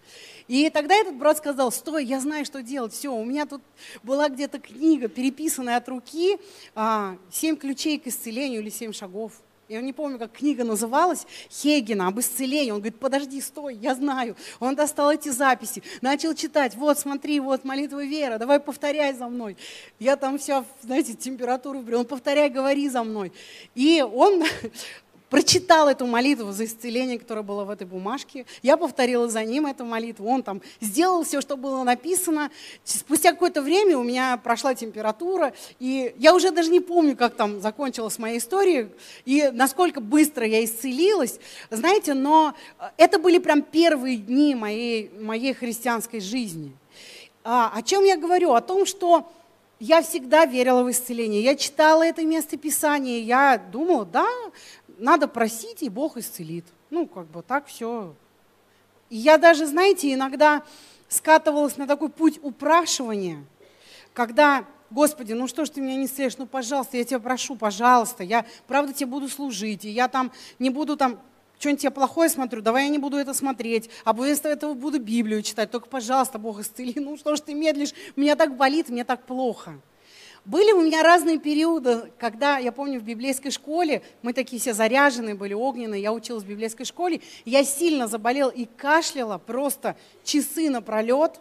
И 0.47 0.69
тогда 0.69 0.95
этот 0.95 1.15
брат 1.15 1.37
сказал, 1.37 1.71
стой, 1.71 2.05
я 2.05 2.19
знаю, 2.19 2.45
что 2.45 2.61
делать 2.61 2.78
делать. 2.79 2.93
Все, 2.93 3.13
у 3.13 3.25
меня 3.25 3.45
тут 3.45 3.61
была 4.03 4.29
где-то 4.29 4.59
книга, 4.59 5.09
переписанная 5.09 5.77
от 5.77 5.89
руки, 5.89 6.37
а, 6.75 7.17
«Семь 7.29 7.57
ключей 7.57 7.99
к 7.99 8.07
исцелению» 8.07 8.61
или 8.61 8.69
«Семь 8.69 8.93
шагов». 8.93 9.33
Я 9.67 9.81
не 9.81 9.93
помню, 9.93 10.17
как 10.17 10.31
книга 10.31 10.63
называлась, 10.63 11.27
Хейгена 11.51 12.07
об 12.07 12.19
исцелении. 12.19 12.71
Он 12.71 12.79
говорит, 12.79 12.97
подожди, 12.97 13.39
стой, 13.39 13.75
я 13.75 13.93
знаю. 13.93 14.35
Он 14.59 14.73
достал 14.73 15.11
эти 15.11 15.29
записи, 15.29 15.83
начал 16.01 16.33
читать. 16.33 16.73
Вот, 16.73 16.97
смотри, 16.97 17.39
вот 17.39 17.65
молитва 17.65 18.03
Вера, 18.03 18.39
давай 18.39 18.59
повторяй 18.59 19.13
за 19.13 19.27
мной. 19.27 19.57
Я 19.99 20.15
там 20.15 20.39
вся, 20.39 20.65
знаете, 20.81 21.13
температуру, 21.13 21.83
он 21.95 22.05
повторяй, 22.05 22.49
говори 22.49 22.89
за 22.89 23.03
мной. 23.03 23.31
И 23.75 24.01
он 24.01 24.43
прочитал 25.29 25.87
эту 25.87 26.05
молитву 26.05 26.51
за 26.51 26.65
исцеление, 26.65 27.19
которое 27.19 27.43
было 27.43 27.63
в 27.63 27.69
этой 27.69 27.85
бумажке. 27.85 28.45
Я 28.61 28.77
повторила 28.77 29.27
за 29.29 29.43
ним 29.43 29.65
эту 29.67 29.85
молитву. 29.85 30.27
Он 30.27 30.43
там 30.43 30.61
сделал 30.81 31.23
все, 31.23 31.41
что 31.41 31.55
было 31.55 31.83
написано. 31.83 32.49
Спустя 32.83 33.31
какое-то 33.31 33.61
время 33.61 33.97
у 33.97 34.03
меня 34.03 34.37
прошла 34.37 34.73
температура, 34.75 35.53
и 35.79 36.13
я 36.17 36.33
уже 36.33 36.51
даже 36.51 36.71
не 36.71 36.79
помню, 36.79 37.15
как 37.15 37.35
там 37.35 37.61
закончилась 37.61 38.17
моя 38.17 38.37
история, 38.37 38.89
и 39.25 39.49
насколько 39.53 40.01
быстро 40.01 40.45
я 40.45 40.63
исцелилась. 40.63 41.39
Знаете, 41.69 42.13
но 42.13 42.55
это 42.97 43.19
были 43.19 43.37
прям 43.37 43.61
первые 43.61 44.17
дни 44.17 44.55
моей, 44.55 45.11
моей 45.19 45.53
христианской 45.53 46.19
жизни. 46.19 46.73
А, 47.43 47.71
о 47.73 47.81
чем 47.81 48.03
я 48.03 48.17
говорю? 48.17 48.53
О 48.53 48.61
том, 48.61 48.85
что 48.85 49.29
я 49.79 50.01
всегда 50.01 50.45
верила 50.45 50.83
в 50.83 50.91
исцеление. 50.91 51.41
Я 51.41 51.55
читала 51.55 52.03
это 52.03 52.23
место 52.23 52.57
Писания, 52.57 53.19
я 53.19 53.57
думала, 53.57 54.05
да, 54.05 54.27
надо 54.99 55.27
просить, 55.27 55.81
и 55.81 55.89
Бог 55.89 56.17
исцелит. 56.17 56.65
Ну, 56.89 57.07
как 57.07 57.27
бы 57.27 57.41
так 57.41 57.67
все. 57.67 58.13
И 59.09 59.17
я 59.17 59.37
даже, 59.37 59.65
знаете, 59.65 60.13
иногда 60.13 60.63
скатывалась 61.07 61.77
на 61.77 61.87
такой 61.87 62.09
путь 62.09 62.39
упрашивания, 62.41 63.43
когда, 64.13 64.65
Господи, 64.91 65.33
ну 65.33 65.47
что 65.47 65.65
ж 65.65 65.69
ты 65.69 65.81
меня 65.81 65.95
не 65.95 66.05
исцелишь, 66.05 66.37
ну, 66.37 66.45
пожалуйста, 66.45 66.97
я 66.97 67.03
тебя 67.03 67.19
прошу, 67.19 67.55
пожалуйста, 67.55 68.23
я 68.23 68.45
правда 68.67 68.93
тебе 68.93 69.07
буду 69.07 69.27
служить, 69.27 69.85
и 69.85 69.89
я 69.89 70.07
там 70.07 70.31
не 70.59 70.69
буду 70.69 70.95
там 70.95 71.19
что-нибудь 71.57 71.83
я 71.83 71.91
плохое 71.91 72.29
смотрю, 72.29 72.61
давай 72.61 72.85
я 72.85 72.89
не 72.89 72.99
буду 72.99 73.17
это 73.17 73.33
смотреть, 73.33 73.89
а 74.05 74.13
вместо 74.13 74.47
этого 74.47 74.73
буду 74.75 74.99
Библию 74.99 75.41
читать, 75.41 75.69
только, 75.69 75.89
пожалуйста, 75.89 76.39
Бог 76.39 76.59
исцели, 76.61 76.93
ну 76.95 77.17
что 77.17 77.35
ж 77.35 77.41
ты 77.41 77.53
медлишь, 77.53 77.93
меня 78.15 78.35
так 78.35 78.55
болит, 78.55 78.89
мне 78.89 79.03
так 79.03 79.25
плохо. 79.25 79.79
Были 80.45 80.71
у 80.71 80.81
меня 80.81 81.03
разные 81.03 81.37
периоды, 81.37 82.11
когда, 82.17 82.57
я 82.57 82.71
помню, 82.71 82.99
в 82.99 83.03
библейской 83.03 83.51
школе, 83.51 84.01
мы 84.21 84.33
такие 84.33 84.59
все 84.59 84.73
заряженные 84.73 85.35
были, 85.35 85.53
огненные, 85.53 86.01
я 86.01 86.13
училась 86.13 86.43
в 86.43 86.47
библейской 86.47 86.85
школе, 86.85 87.21
я 87.45 87.63
сильно 87.63 88.07
заболела 88.07 88.49
и 88.49 88.65
кашляла 88.65 89.37
просто 89.37 89.95
часы 90.23 90.69
напролет. 90.69 91.39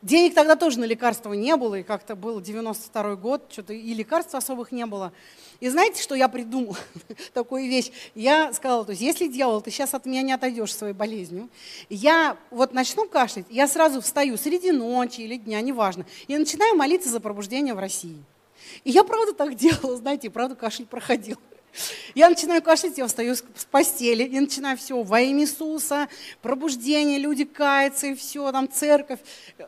Денег 0.00 0.34
тогда 0.34 0.54
тоже 0.54 0.78
на 0.78 0.84
лекарства 0.84 1.32
не 1.32 1.56
было, 1.56 1.76
и 1.76 1.82
как-то 1.82 2.14
был 2.14 2.40
92 2.40 3.16
год, 3.16 3.42
что-то 3.50 3.72
и 3.72 3.94
лекарств 3.94 4.32
особых 4.34 4.70
не 4.70 4.86
было. 4.86 5.12
И 5.58 5.68
знаете, 5.68 6.00
что 6.00 6.14
я 6.14 6.28
придумала? 6.28 6.76
Такую 7.34 7.68
вещь. 7.68 7.90
Я 8.14 8.52
сказала, 8.52 8.84
то 8.84 8.90
есть, 8.90 9.02
если 9.02 9.26
дьявол, 9.26 9.60
ты 9.60 9.72
сейчас 9.72 9.94
от 9.94 10.06
меня 10.06 10.22
не 10.22 10.32
отойдешь 10.32 10.72
своей 10.72 10.94
болезнью, 10.94 11.48
я 11.88 12.36
вот 12.50 12.72
начну 12.72 13.08
кашлять, 13.08 13.46
я 13.50 13.66
сразу 13.66 14.00
встаю 14.00 14.36
среди 14.36 14.70
ночи 14.70 15.20
или 15.20 15.36
дня, 15.36 15.60
неважно, 15.60 16.06
и 16.28 16.36
начинаю 16.36 16.76
молиться 16.76 17.08
за 17.08 17.18
пробуждение 17.18 17.74
в 17.74 17.80
России. 17.80 18.22
И 18.84 18.90
я 18.90 19.02
правда 19.02 19.32
так 19.32 19.54
делала, 19.56 19.96
знаете, 19.96 20.30
правда 20.30 20.54
кашель 20.54 20.86
проходил. 20.86 21.38
Я 22.14 22.28
начинаю 22.28 22.62
кашлять, 22.62 22.98
я 22.98 23.06
встаю 23.06 23.34
с 23.34 23.42
постели, 23.70 24.24
и 24.24 24.40
начинаю 24.40 24.76
все, 24.76 25.02
во 25.02 25.20
имя 25.20 25.42
Иисуса, 25.42 26.08
пробуждение, 26.42 27.18
люди 27.18 27.44
каются, 27.44 28.08
и 28.08 28.14
все, 28.14 28.50
там 28.52 28.70
церковь. 28.70 29.20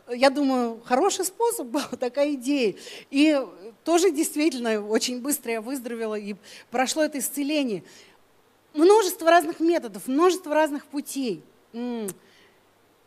Я 0.09 0.29
думаю, 0.29 0.81
хороший 0.85 1.25
способ 1.25 1.67
был, 1.67 1.81
такая 1.99 2.33
идея. 2.33 2.75
И 3.09 3.39
тоже 3.83 4.11
действительно 4.11 4.85
очень 4.85 5.21
быстро 5.21 5.51
я 5.51 5.61
выздоровела, 5.61 6.15
и 6.15 6.35
прошло 6.69 7.03
это 7.03 7.19
исцеление. 7.19 7.83
Множество 8.73 9.29
разных 9.29 9.59
методов, 9.59 10.07
множество 10.07 10.53
разных 10.53 10.85
путей. 10.85 11.43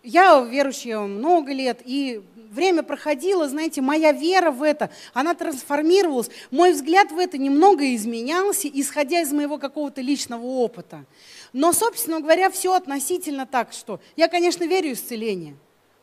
Я 0.04 0.38
верующая 0.42 1.00
много 1.00 1.50
лет, 1.52 1.80
и 1.82 2.22
время 2.50 2.82
проходило, 2.82 3.48
знаете, 3.48 3.80
моя 3.80 4.12
вера 4.12 4.50
в 4.50 4.62
это, 4.62 4.90
она 5.14 5.34
трансформировалась, 5.34 6.28
мой 6.50 6.72
взгляд 6.72 7.10
в 7.10 7.18
это 7.18 7.38
немного 7.38 7.94
изменялся, 7.94 8.68
исходя 8.68 9.22
из 9.22 9.32
моего 9.32 9.56
какого-то 9.56 10.02
личного 10.02 10.44
опыта. 10.44 11.06
Но, 11.54 11.72
собственно 11.72 12.20
говоря, 12.20 12.50
все 12.50 12.74
относительно 12.74 13.46
так, 13.46 13.72
что 13.72 13.98
я, 14.14 14.28
конечно, 14.28 14.64
верю 14.64 14.90
в 14.90 14.92
исцеление, 14.92 15.56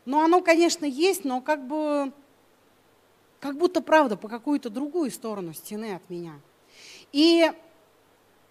но 0.04 0.24
оно, 0.24 0.40
конечно, 0.40 0.84
есть, 0.84 1.24
но 1.24 1.40
как 1.40 1.64
бы, 1.64 2.12
как 3.38 3.56
будто 3.56 3.82
правда 3.82 4.16
по 4.16 4.26
какую-то 4.28 4.68
другую 4.68 5.12
сторону 5.12 5.54
стены 5.54 5.94
от 5.94 6.10
меня. 6.10 6.34
И 7.12 7.52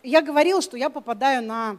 я 0.01 0.21
говорила, 0.21 0.61
что 0.61 0.77
я 0.77 0.89
попадаю 0.89 1.43
на 1.43 1.77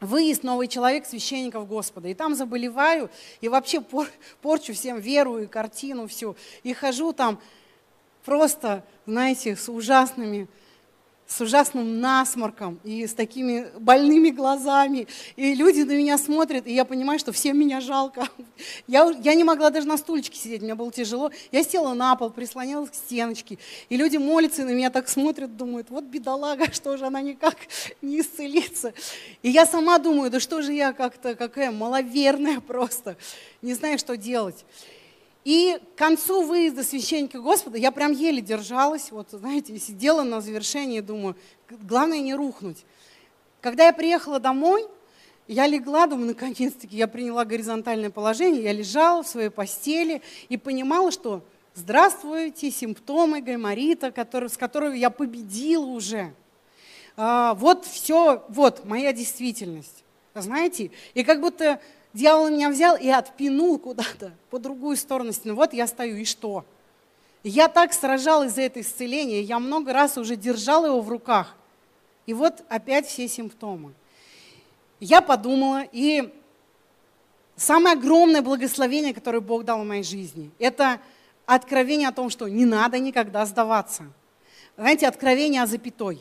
выезд 0.00 0.42
новый 0.42 0.68
человек 0.68 1.06
священников 1.06 1.68
Господа. 1.68 2.08
И 2.08 2.14
там 2.14 2.34
заболеваю, 2.34 3.10
и 3.40 3.48
вообще 3.48 3.80
пор, 3.80 4.08
порчу 4.40 4.72
всем 4.72 4.98
веру 4.98 5.38
и 5.38 5.46
картину 5.46 6.06
всю. 6.06 6.36
И 6.62 6.72
хожу 6.72 7.12
там 7.12 7.40
просто, 8.24 8.84
знаете, 9.06 9.56
с 9.56 9.68
ужасными 9.68 10.48
с 11.30 11.40
ужасным 11.40 12.00
насморком 12.00 12.80
и 12.82 13.06
с 13.06 13.14
такими 13.14 13.68
больными 13.78 14.30
глазами. 14.30 15.06
И 15.36 15.54
люди 15.54 15.82
на 15.82 15.92
меня 15.92 16.18
смотрят, 16.18 16.66
и 16.66 16.74
я 16.74 16.84
понимаю, 16.84 17.20
что 17.20 17.30
всем 17.30 17.56
меня 17.56 17.80
жалко. 17.80 18.26
Я, 18.86 19.10
я 19.22 19.34
не 19.34 19.44
могла 19.44 19.70
даже 19.70 19.86
на 19.86 19.96
стульчике 19.96 20.38
сидеть, 20.38 20.60
мне 20.60 20.74
было 20.74 20.90
тяжело. 20.92 21.30
Я 21.50 21.62
села 21.62 21.94
на 21.94 22.14
пол, 22.16 22.30
прислонилась 22.30 22.90
к 22.90 22.94
стеночке. 22.94 23.58
И 23.88 23.96
люди 23.96 24.16
молятся, 24.16 24.62
и 24.62 24.64
на 24.64 24.70
меня 24.70 24.90
так 24.90 25.08
смотрят, 25.08 25.56
думают, 25.56 25.88
вот 25.88 26.04
бедолага, 26.04 26.70
что 26.72 26.96
же 26.96 27.06
она 27.06 27.22
никак 27.22 27.56
не 28.02 28.20
исцелится. 28.20 28.92
И 29.42 29.50
я 29.50 29.66
сама 29.66 29.98
думаю, 29.98 30.30
да 30.30 30.40
что 30.40 30.60
же 30.60 30.72
я 30.72 30.92
как-то, 30.92 31.36
какая 31.36 31.70
маловерная 31.70 32.60
просто, 32.66 33.16
не 33.62 33.74
знаю, 33.74 33.98
что 33.98 34.16
делать. 34.16 34.64
И 35.44 35.78
к 35.94 35.98
концу 35.98 36.42
выезда 36.42 36.82
священника 36.82 37.40
Господа 37.40 37.78
я 37.78 37.92
прям 37.92 38.12
еле 38.12 38.42
держалась, 38.42 39.10
вот 39.10 39.28
знаете, 39.30 39.78
сидела 39.78 40.22
на 40.22 40.40
завершении, 40.40 41.00
думаю, 41.00 41.36
главное 41.70 42.20
не 42.20 42.34
рухнуть. 42.34 42.84
Когда 43.60 43.86
я 43.86 43.92
приехала 43.92 44.38
домой, 44.38 44.86
я 45.48 45.66
легла, 45.66 46.06
думаю, 46.06 46.28
наконец-таки 46.28 46.96
я 46.96 47.08
приняла 47.08 47.44
горизонтальное 47.44 48.10
положение, 48.10 48.62
я 48.62 48.72
лежала 48.72 49.22
в 49.22 49.28
своей 49.28 49.48
постели 49.48 50.22
и 50.48 50.56
понимала, 50.56 51.10
что 51.10 51.42
здравствуйте, 51.74 52.70
симптомы 52.70 53.40
гайморита, 53.40 54.12
который, 54.12 54.50
с 54.50 54.56
которой 54.56 54.98
я 54.98 55.10
победила 55.10 55.86
уже. 55.86 56.34
А, 57.16 57.54
вот 57.54 57.86
все, 57.86 58.44
вот 58.48 58.84
моя 58.84 59.12
действительность. 59.12 60.04
Знаете, 60.34 60.90
и 61.14 61.24
как 61.24 61.40
будто 61.40 61.80
Дьявол 62.12 62.48
меня 62.48 62.70
взял 62.70 62.96
и 62.96 63.08
отпинул 63.08 63.78
куда-то 63.78 64.32
по 64.50 64.58
другую 64.58 64.96
сторону 64.96 65.32
стены. 65.32 65.54
Вот 65.54 65.72
я 65.72 65.86
стою, 65.86 66.16
и 66.16 66.24
что? 66.24 66.64
Я 67.42 67.68
так 67.68 67.92
сражалась 67.92 68.54
за 68.54 68.62
это 68.62 68.80
исцеление, 68.80 69.42
я 69.42 69.58
много 69.58 69.92
раз 69.92 70.18
уже 70.18 70.36
держала 70.36 70.86
его 70.86 71.00
в 71.00 71.08
руках. 71.08 71.54
И 72.26 72.34
вот 72.34 72.62
опять 72.68 73.06
все 73.06 73.28
симптомы. 73.28 73.94
Я 74.98 75.22
подумала, 75.22 75.84
и 75.92 76.34
самое 77.56 77.96
огромное 77.96 78.42
благословение, 78.42 79.14
которое 79.14 79.40
Бог 79.40 79.64
дал 79.64 79.82
в 79.82 79.86
моей 79.86 80.02
жизни, 80.02 80.50
это 80.58 81.00
откровение 81.46 82.08
о 82.08 82.12
том, 82.12 82.28
что 82.28 82.48
не 82.48 82.66
надо 82.66 82.98
никогда 82.98 83.46
сдаваться. 83.46 84.04
Знаете, 84.76 85.08
откровение 85.08 85.62
о 85.62 85.66
запятой. 85.66 86.20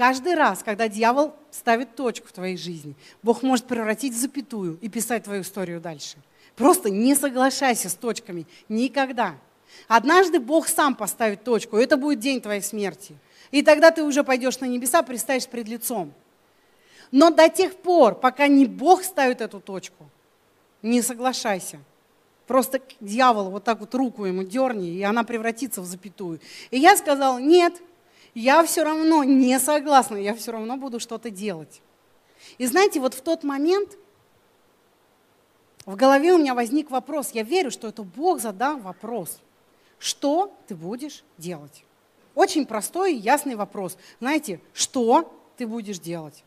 Каждый 0.00 0.34
раз, 0.34 0.62
когда 0.62 0.88
дьявол 0.88 1.34
ставит 1.50 1.94
точку 1.94 2.26
в 2.26 2.32
твоей 2.32 2.56
жизни, 2.56 2.94
Бог 3.22 3.42
может 3.42 3.66
превратить 3.66 4.14
в 4.14 4.16
запятую 4.16 4.78
и 4.80 4.88
писать 4.88 5.24
твою 5.24 5.42
историю 5.42 5.78
дальше. 5.78 6.16
Просто 6.56 6.88
не 6.88 7.14
соглашайся 7.14 7.90
с 7.90 7.94
точками. 7.96 8.46
Никогда. 8.70 9.34
Однажды 9.88 10.40
Бог 10.40 10.68
сам 10.68 10.94
поставит 10.94 11.44
точку, 11.44 11.76
и 11.76 11.82
это 11.84 11.98
будет 11.98 12.18
день 12.18 12.40
твоей 12.40 12.62
смерти. 12.62 13.14
И 13.50 13.60
тогда 13.60 13.90
ты 13.90 14.02
уже 14.02 14.24
пойдешь 14.24 14.58
на 14.60 14.64
небеса, 14.64 15.02
предстанешь 15.02 15.46
пред 15.46 15.68
лицом. 15.68 16.14
Но 17.10 17.28
до 17.28 17.50
тех 17.50 17.76
пор, 17.76 18.14
пока 18.14 18.46
не 18.46 18.64
Бог 18.64 19.04
ставит 19.04 19.42
эту 19.42 19.60
точку, 19.60 20.08
не 20.80 21.02
соглашайся. 21.02 21.78
Просто 22.46 22.80
дьявол 23.00 23.50
вот 23.50 23.64
так 23.64 23.80
вот 23.80 23.94
руку 23.94 24.24
ему 24.24 24.44
дерни, 24.44 24.94
и 24.94 25.02
она 25.02 25.24
превратится 25.24 25.82
в 25.82 25.84
запятую. 25.84 26.40
И 26.70 26.78
я 26.78 26.96
сказала, 26.96 27.36
нет, 27.38 27.74
я 28.34 28.64
все 28.64 28.84
равно 28.84 29.24
не 29.24 29.58
согласна, 29.58 30.16
я 30.16 30.34
все 30.34 30.52
равно 30.52 30.76
буду 30.76 31.00
что-то 31.00 31.30
делать. 31.30 31.82
И 32.58 32.66
знаете, 32.66 33.00
вот 33.00 33.14
в 33.14 33.20
тот 33.20 33.42
момент 33.44 33.96
в 35.86 35.96
голове 35.96 36.32
у 36.32 36.38
меня 36.38 36.54
возник 36.54 36.90
вопрос. 36.90 37.30
Я 37.32 37.42
верю, 37.42 37.70
что 37.70 37.88
это 37.88 38.02
Бог 38.02 38.40
задал 38.40 38.78
вопрос. 38.78 39.40
Что 39.98 40.54
ты 40.66 40.74
будешь 40.74 41.24
делать? 41.36 41.84
Очень 42.34 42.64
простой 42.64 43.14
и 43.14 43.18
ясный 43.18 43.56
вопрос. 43.56 43.96
Знаете, 44.20 44.60
что 44.72 45.32
ты 45.56 45.66
будешь 45.66 45.98
делать? 45.98 46.44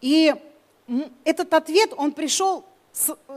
И 0.00 0.34
этот 1.24 1.52
ответ, 1.54 1.92
он 1.96 2.12
пришел 2.12 2.64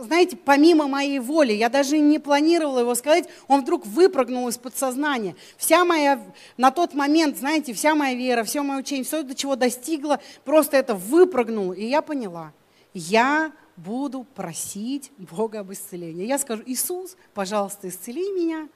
знаете, 0.02 0.38
помимо 0.38 0.88
моей 0.88 1.20
воли, 1.20 1.54
я 1.54 1.70
даже 1.70 2.00
не 2.00 2.20
планировала 2.20 2.80
его 2.80 2.96
сказать, 2.96 3.28
он 3.48 3.62
вдруг 3.62 3.86
выпрыгнул 3.86 4.48
из 4.48 4.58
подсознания. 4.58 5.36
Вся 5.58 5.84
моя, 5.84 6.24
на 6.58 6.72
тот 6.72 6.94
момент, 6.94 7.38
знаете, 7.38 7.74
вся 7.74 7.96
моя 7.96 8.16
вера, 8.16 8.44
все 8.44 8.64
мое 8.64 8.80
учение, 8.80 9.04
все, 9.04 9.22
до 9.22 9.36
чего 9.36 9.56
достигла, 9.56 10.20
просто 10.46 10.78
это 10.78 10.96
выпрыгнуло. 10.96 11.74
И 11.74 11.86
я 11.86 12.02
поняла, 12.02 12.54
я 12.94 13.52
буду 13.76 14.26
просить 14.36 15.12
Бога 15.18 15.60
об 15.60 15.72
исцелении. 15.72 16.26
Я 16.26 16.38
скажу, 16.38 16.64
Иисус, 16.66 17.18
пожалуйста, 17.34 17.90
исцели 17.90 18.32
меня, 18.32 18.70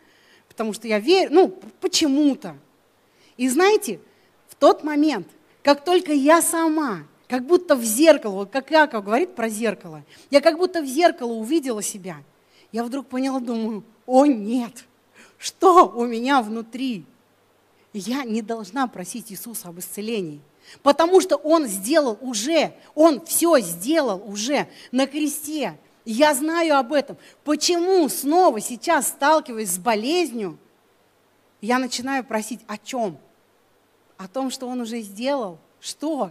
потому 0.48 0.74
что 0.74 0.88
я 0.88 1.00
верю, 1.00 1.30
ну, 1.34 1.48
почему-то. 1.80 2.58
И 3.38 3.48
знаете, 3.50 4.00
тот 4.64 4.82
момент, 4.82 5.28
как 5.62 5.84
только 5.84 6.14
я 6.14 6.42
сама, 6.42 7.04
как 7.34 7.48
будто 7.48 7.76
в 7.76 7.84
зеркало, 7.84 8.34
вот 8.34 8.52
как 8.52 8.70
Яков 8.70 9.04
говорит 9.04 9.34
про 9.34 9.50
зеркало, 9.50 10.04
я 10.30 10.40
как 10.40 10.60
будто 10.60 10.84
в 10.84 10.86
зеркало 10.86 11.34
увидела 11.34 11.82
себя, 11.82 12.18
я 12.72 12.84
вдруг 12.84 13.08
поняла, 13.08 13.40
думаю, 13.40 13.84
о 14.06 14.28
нет, 14.28 14.86
что 15.40 15.88
у 15.90 16.06
меня 16.06 16.44
внутри? 16.44 17.06
Я 17.92 18.24
не 18.24 18.44
должна 18.44 18.86
просить 18.86 19.32
Иисуса 19.32 19.70
об 19.70 19.80
исцелении, 19.80 20.42
потому 20.84 21.22
что 21.22 21.38
Он 21.38 21.66
сделал 21.66 22.20
уже, 22.22 22.76
Он 22.94 23.26
все 23.26 23.58
сделал 23.62 24.22
уже 24.30 24.68
на 24.92 25.08
кресте. 25.08 25.80
Я 26.06 26.36
знаю 26.36 26.78
об 26.78 26.94
этом. 26.94 27.18
Почему 27.44 28.08
снова 28.10 28.62
сейчас, 28.62 29.08
сталкиваясь 29.08 29.72
с 29.72 29.80
болезнью, 29.80 30.60
я 31.62 31.80
начинаю 31.80 32.24
просить 32.24 32.60
о 32.68 32.78
чем? 32.78 33.18
О 34.20 34.28
том, 34.28 34.52
что 34.52 34.68
он 34.68 34.82
уже 34.82 35.02
сделал. 35.02 35.58
Что? 35.80 36.30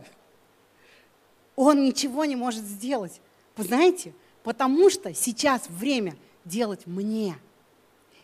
Он 1.56 1.84
ничего 1.84 2.24
не 2.24 2.36
может 2.36 2.64
сделать. 2.64 3.20
Вы 3.56 3.64
знаете, 3.64 4.14
потому 4.42 4.90
что 4.90 5.14
сейчас 5.14 5.62
время 5.68 6.16
делать 6.44 6.86
мне. 6.86 7.36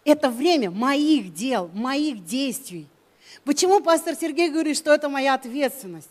Это 0.04 0.30
время 0.30 0.70
моих 0.70 1.34
дел, 1.34 1.70
моих 1.74 2.24
действий. 2.24 2.86
Почему 3.44 3.80
пастор 3.80 4.14
Сергей 4.14 4.50
говорит, 4.50 4.76
что 4.76 4.92
это 4.92 5.08
моя 5.08 5.34
ответственность? 5.34 6.10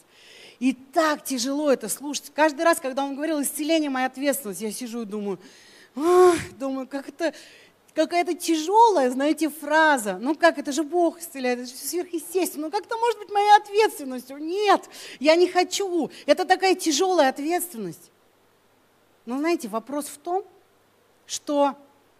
И 0.60 0.74
так 0.74 1.24
тяжело 1.24 1.72
это 1.72 1.90
слушать. 1.90 2.32
Каждый 2.34 2.64
раз, 2.64 2.80
когда 2.80 3.04
он 3.04 3.16
говорил, 3.16 3.42
исцеление 3.42 3.90
моя 3.90 4.08
ответственность, 4.08 4.62
я 4.62 4.72
сижу 4.72 5.04
и 5.04 5.06
думаю, 5.06 5.40
думаю, 6.60 6.88
как 6.88 7.10
это 7.10 7.34
какая-то 7.98 8.36
тяжелая, 8.36 9.10
знаете, 9.10 9.50
фраза. 9.50 10.18
Ну 10.22 10.36
как, 10.36 10.60
это 10.60 10.72
же 10.72 10.84
Бог 10.84 11.20
исцеляет, 11.20 11.60
это 11.60 11.70
же 11.70 11.76
сверхъестественно. 11.76 12.68
Ну 12.68 12.72
как 12.72 12.86
это 12.86 12.96
может 12.96 13.18
быть 13.18 13.32
моей 13.32 13.58
ответственностью? 13.58 14.38
Нет, 14.38 14.88
я 15.20 15.36
не 15.36 15.48
хочу. 15.48 16.12
Это 16.28 16.46
такая 16.46 16.76
тяжелая 16.76 17.30
ответственность. 17.30 18.12
Но 19.26 19.40
знаете, 19.40 19.68
вопрос 19.68 20.06
в 20.06 20.18
том, 20.20 20.46
что 21.26 21.76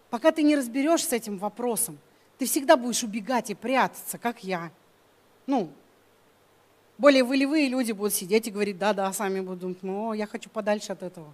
пока 0.10 0.32
ты 0.32 0.42
не 0.42 0.56
разберешься 0.56 1.10
с 1.10 1.14
этим 1.14 1.38
вопросом, 1.38 2.00
ты 2.40 2.46
всегда 2.46 2.76
будешь 2.76 3.04
убегать 3.04 3.52
и 3.52 3.56
прятаться, 3.56 4.18
как 4.18 4.44
я. 4.44 4.72
Ну, 5.46 5.70
более 6.98 7.24
волевые 7.24 7.70
люди 7.70 7.92
будут 7.92 8.14
сидеть 8.14 8.48
и 8.48 8.52
говорить, 8.52 8.80
да-да, 8.80 9.14
сами 9.14 9.42
будут 9.42 9.60
думать, 9.60 9.84
о, 9.84 10.14
я 10.16 10.26
хочу 10.26 10.50
подальше 10.50 10.92
от 10.92 11.04
этого. 11.04 11.34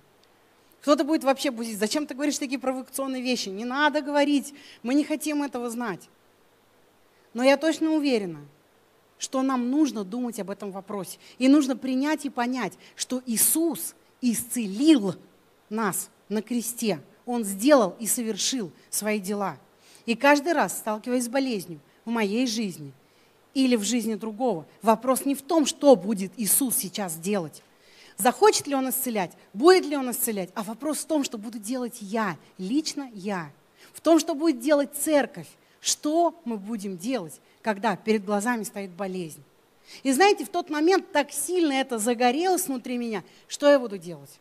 Кто-то 0.84 1.06
будет 1.06 1.24
вообще 1.24 1.50
бузить. 1.50 1.80
Зачем 1.80 2.06
ты 2.06 2.14
говоришь 2.14 2.38
такие 2.38 2.60
провокационные 2.60 3.22
вещи? 3.22 3.48
Не 3.48 3.64
надо 3.64 4.02
говорить. 4.02 4.54
Мы 4.84 4.96
не 4.96 5.06
хотим 5.06 5.42
этого 5.42 5.70
знать. 5.70 6.10
Но 7.34 7.42
я 7.42 7.56
точно 7.56 7.92
уверена, 7.92 8.42
что 9.18 9.42
нам 9.44 9.72
нужно 9.72 10.04
думать 10.04 10.42
об 10.42 10.50
этом 10.50 10.72
вопросе. 10.72 11.20
И 11.38 11.48
нужно 11.48 11.78
принять 11.78 12.26
и 12.26 12.30
понять, 12.30 12.74
что 12.98 13.22
Иисус 13.26 13.96
исцелил 14.20 15.16
нас 15.70 16.10
на 16.28 16.42
кресте. 16.42 17.00
Он 17.26 17.46
сделал 17.46 17.96
и 17.98 18.06
совершил 18.06 18.70
свои 18.90 19.22
дела. 19.22 19.58
И 20.06 20.16
каждый 20.16 20.52
раз, 20.52 20.80
сталкиваясь 20.80 21.24
с 21.24 21.30
болезнью 21.30 21.80
в 22.04 22.10
моей 22.10 22.46
жизни 22.46 22.92
или 23.54 23.78
в 23.78 23.84
жизни 23.84 24.16
другого, 24.16 24.66
вопрос 24.82 25.24
не 25.24 25.34
в 25.34 25.44
том, 25.44 25.66
что 25.66 25.96
будет 25.96 26.34
Иисус 26.36 26.76
сейчас 26.76 27.16
делать, 27.16 27.64
Захочет 28.18 28.68
ли 28.68 28.76
он 28.76 28.90
исцелять, 28.90 29.32
будет 29.54 29.86
ли 29.86 29.98
он 29.98 30.12
исцелять, 30.12 30.50
а 30.54 30.64
вопрос 30.64 31.00
в 31.00 31.06
том, 31.06 31.24
что 31.24 31.38
буду 31.38 31.58
делать 31.58 31.98
я, 32.02 32.38
лично 32.58 33.10
я. 33.14 33.52
В 33.94 34.02
том, 34.02 34.20
что 34.20 34.36
будет 34.36 34.60
делать 34.60 34.92
церковь. 34.96 35.48
Что 35.82 36.40
мы 36.46 36.58
будем 36.58 36.98
делать, 36.98 37.42
когда 37.62 37.96
перед 37.96 38.24
глазами 38.24 38.64
стоит 38.64 38.92
болезнь. 38.92 39.44
И 40.04 40.12
знаете, 40.12 40.46
в 40.46 40.50
тот 40.50 40.70
момент 40.70 41.12
так 41.12 41.32
сильно 41.32 41.74
это 41.74 41.98
загорелось 41.98 42.68
внутри 42.68 42.98
меня, 42.98 43.24
что 43.48 43.70
я 43.70 43.80
буду 43.80 43.98
делать? 43.98 44.40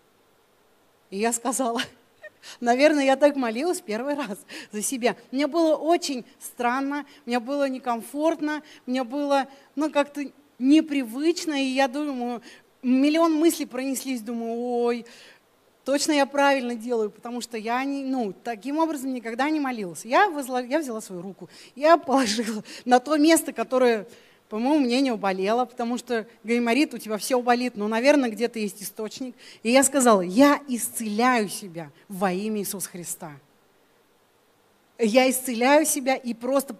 И 1.10 1.18
я 1.18 1.32
сказала, 1.32 1.82
наверное, 2.60 3.04
я 3.04 3.16
так 3.16 3.36
молилась 3.36 3.80
первый 3.80 4.14
раз 4.14 4.38
за 4.70 4.82
себя. 4.82 5.16
Мне 5.30 5.46
было 5.46 5.76
очень 5.76 6.24
странно, 6.38 7.04
мне 7.26 7.40
было 7.40 7.68
некомфортно, 7.68 8.62
мне 8.86 9.04
было, 9.04 9.48
ну, 9.74 9.90
как-то 9.90 10.24
непривычно, 10.58 11.60
и 11.60 11.66
я 11.66 11.88
думаю, 11.88 12.40
миллион 12.82 13.34
мыслей 13.34 13.66
пронеслись, 13.66 14.20
думаю, 14.20 14.54
ой, 14.54 15.06
точно 15.84 16.12
я 16.12 16.26
правильно 16.26 16.74
делаю, 16.74 17.10
потому 17.10 17.40
что 17.40 17.56
я 17.56 17.82
не, 17.84 18.04
ну, 18.04 18.32
таким 18.32 18.78
образом 18.78 19.12
никогда 19.14 19.48
не 19.50 19.60
молилась. 19.60 20.04
Я, 20.04 20.28
возла, 20.28 20.60
я 20.60 20.80
взяла 20.80 21.00
свою 21.00 21.22
руку, 21.22 21.48
я 21.74 21.96
положила 21.96 22.62
на 22.84 22.98
то 22.98 23.16
место, 23.16 23.52
которое, 23.52 24.06
по 24.48 24.58
моему 24.58 24.80
мнению, 24.80 25.16
болело, 25.16 25.64
потому 25.64 25.98
что 25.98 26.26
гайморит 26.44 26.94
у 26.94 26.98
тебя 26.98 27.18
все 27.18 27.40
болит, 27.40 27.76
но, 27.76 27.88
наверное, 27.88 28.30
где-то 28.30 28.58
есть 28.58 28.82
источник. 28.82 29.34
И 29.62 29.70
я 29.70 29.82
сказала, 29.84 30.20
я 30.20 30.60
исцеляю 30.68 31.48
себя 31.48 31.90
во 32.08 32.32
имя 32.32 32.60
Иисуса 32.60 32.88
Христа. 32.88 33.32
Я 34.98 35.28
исцеляю 35.28 35.84
себя 35.84 36.14
и 36.14 36.34
просто 36.34 36.76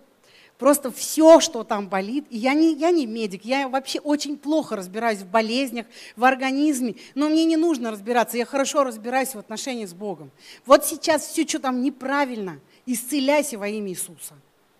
просто 0.63 0.93
все, 0.93 1.41
что 1.41 1.65
там 1.65 1.89
болит. 1.89 2.25
И 2.31 2.39
я 2.39 2.55
не, 2.55 2.73
я 2.75 2.93
не 2.93 3.05
медик, 3.05 3.45
я 3.45 3.69
вообще 3.69 3.99
очень 3.99 4.39
плохо 4.39 4.77
разбираюсь 4.77 5.19
в 5.19 5.27
болезнях, 5.27 5.87
в 6.15 6.23
организме, 6.23 6.95
но 7.17 7.29
мне 7.29 7.45
не 7.47 7.57
нужно 7.57 7.91
разбираться, 7.91 8.37
я 8.37 8.47
хорошо 8.47 8.85
разбираюсь 8.85 9.35
в 9.35 9.39
отношениях 9.41 9.89
с 9.89 9.93
Богом. 9.93 10.31
Вот 10.65 10.87
сейчас 10.87 11.27
все, 11.27 11.45
что 11.49 11.59
там 11.59 11.83
неправильно, 11.83 12.61
исцеляйся 12.87 13.59
во 13.59 13.67
имя 13.67 13.91
Иисуса. 13.91 14.35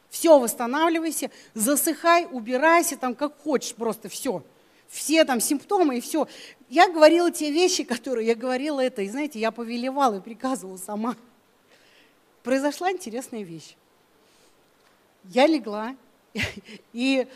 Все, 0.09 0.39
восстанавливайся, 0.39 1.33
засыхай, 1.55 2.29
убирайся, 2.31 2.97
там 2.97 3.17
как 3.17 3.37
хочешь, 3.43 3.75
просто 3.75 4.09
все. 4.09 4.45
Все 4.89 5.25
там 5.25 5.41
симптомы 5.41 5.99
и 5.99 6.01
все. 6.01 6.29
Я 6.69 6.89
говорила 6.91 7.33
те 7.33 7.51
вещи, 7.51 7.83
которые 7.93 8.29
я 8.29 8.37
говорила 8.37 8.79
это, 8.79 9.03
и 9.03 9.09
знаете, 9.09 9.41
я 9.41 9.51
повелевала 9.51 10.19
и 10.19 10.21
приказывала 10.21 10.77
сама. 10.77 11.17
Произошла 12.45 12.93
интересная 12.93 13.43
вещь 13.43 13.75
я 15.25 15.47
легла, 15.47 15.97
и, 16.93 17.27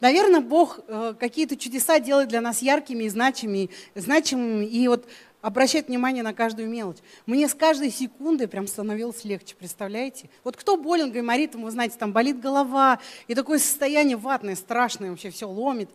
наверное, 0.00 0.40
Бог 0.40 0.80
э, 0.86 1.14
какие-то 1.18 1.56
чудеса 1.56 1.98
делает 2.00 2.28
для 2.28 2.40
нас 2.40 2.62
яркими 2.62 3.04
и 3.04 3.08
значимыми, 3.08 3.70
значимыми, 3.94 4.64
и 4.64 4.88
вот 4.88 5.06
обращать 5.42 5.88
внимание 5.88 6.22
на 6.22 6.32
каждую 6.32 6.70
мелочь. 6.70 6.98
Мне 7.26 7.48
с 7.48 7.54
каждой 7.54 7.90
секундой 7.90 8.48
прям 8.48 8.66
становилось 8.66 9.24
легче, 9.24 9.56
представляете? 9.56 10.30
Вот 10.44 10.56
кто 10.56 10.76
болен 10.76 11.10
гайморитом, 11.10 11.64
вы 11.64 11.70
знаете, 11.70 11.96
там 11.98 12.12
болит 12.12 12.40
голова, 12.40 13.00
и 13.26 13.34
такое 13.34 13.58
состояние 13.58 14.16
ватное, 14.16 14.54
страшное, 14.54 15.10
вообще 15.10 15.30
все 15.30 15.48
ломит. 15.48 15.90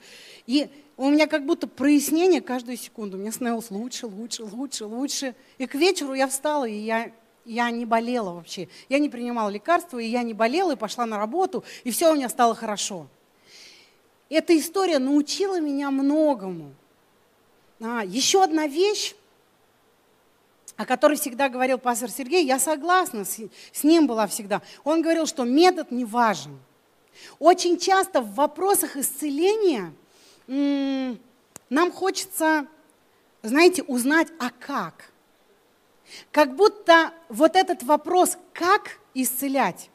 И 0.46 0.70
у 0.98 1.10
меня 1.10 1.28
как 1.28 1.46
будто 1.46 1.68
прояснение 1.68 2.42
каждую 2.42 2.76
секунду. 2.78 3.18
Мне 3.18 3.32
становилось 3.32 3.72
лучше, 3.72 4.08
лучше, 4.08 4.44
лучше, 4.44 4.86
лучше. 4.86 5.36
И 5.58 5.66
к 5.66 5.76
вечеру 5.76 6.13
я 6.13 6.28
встала, 6.28 6.66
и 6.66 6.76
я 6.76 7.12
я 7.48 7.72
не 7.72 7.86
болела 7.86 8.32
вообще. 8.34 8.68
Я 8.90 9.00
не 9.00 9.10
принимала 9.10 9.50
лекарства, 9.50 9.98
и 10.00 10.06
я 10.06 10.22
не 10.22 10.34
болела, 10.34 10.74
и 10.74 10.76
пошла 10.76 11.06
на 11.06 11.18
работу, 11.18 11.64
и 11.84 11.92
все 11.92 12.12
у 12.12 12.16
меня 12.16 12.30
стало 12.30 12.54
хорошо. 12.54 13.08
Эта 14.30 14.58
история 14.58 15.00
научила 15.00 15.60
меня 15.60 15.90
многому. 15.90 16.76
А, 17.80 18.04
еще 18.04 18.44
одна 18.44 18.68
вещь, 18.68 19.16
о 20.76 20.86
которой 20.86 21.18
всегда 21.18 21.48
говорил 21.48 21.78
пастор 21.78 22.10
Сергей, 22.10 22.46
я 22.46 22.60
согласна, 22.60 23.24
с, 23.24 23.40
с 23.72 23.84
ним 23.84 24.08
была 24.08 24.28
всегда. 24.28 24.62
Он 24.84 25.02
говорил, 25.02 25.26
что 25.26 25.46
метод 25.46 25.90
не 25.90 26.04
важен. 26.04 26.60
Очень 27.40 27.80
часто 27.80 28.22
в 28.22 28.36
вопросах 28.36 28.98
исцеления 28.98 29.94
нам 30.48 31.92
хочется, 31.92 32.68
знаете, 33.42 33.84
узнать, 33.84 34.28
а 34.38 34.50
как– 34.50 35.12
как 36.32 36.56
будто 36.56 37.12
вот 37.30 37.56
этот 37.56 37.84
вопрос, 37.84 38.38
как 38.54 39.00
исцелять, 39.13 39.89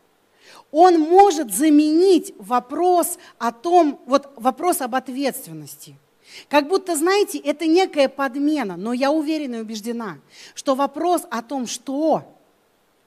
он 0.70 1.01
может 1.01 1.53
заменить 1.53 2.35
вопрос 2.38 3.18
о 3.38 3.53
том, 3.53 4.01
вот 4.07 4.33
вопрос 4.37 4.81
об 4.81 4.94
ответственности. 4.94 5.96
Как 6.48 6.68
будто, 6.68 6.96
знаете, 6.96 7.38
это 7.38 7.66
некая 7.66 8.09
подмена, 8.09 8.77
но 8.77 8.92
я 8.92 9.11
уверена 9.11 9.57
и 9.57 9.61
убеждена, 9.61 10.18
что 10.55 10.75
вопрос 10.75 11.22
о 11.31 11.42
том, 11.42 11.66
что, 11.66 12.25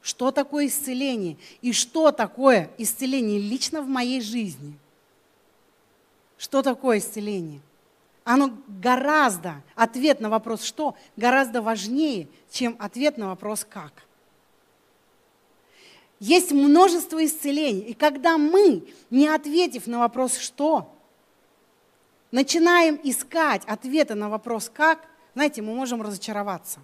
что 0.02 0.32
такое 0.32 0.68
исцеление 0.68 1.38
и 1.62 1.74
что 1.74 2.12
такое 2.12 2.70
исцеление 2.78 3.39
лично 3.39 3.82
в 3.82 3.88
моей 3.88 4.22
жизни. 4.22 4.78
Что 6.38 6.62
такое 6.62 7.00
исцеление? 7.00 7.62
Оно 8.26 8.58
гораздо, 8.68 9.62
ответ 9.76 10.20
на 10.20 10.30
вопрос 10.30 10.64
«что» 10.64 10.98
гораздо 11.16 11.62
важнее, 11.62 12.28
чем 12.50 12.76
ответ 12.80 13.18
на 13.18 13.28
вопрос 13.28 13.64
«как». 13.64 13.94
Есть 16.20 16.52
множество 16.52 17.24
исцелений, 17.24 17.82
и 17.82 17.94
когда 17.94 18.38
мы, 18.38 18.88
не 19.12 19.28
ответив 19.28 19.86
на 19.86 20.00
вопрос 20.00 20.38
«что», 20.38 20.92
начинаем 22.32 23.00
искать 23.04 23.64
ответы 23.66 24.16
на 24.16 24.28
вопрос 24.28 24.72
«как», 24.74 25.08
знаете, 25.36 25.62
мы 25.62 25.76
можем 25.76 26.02
разочароваться. 26.02 26.80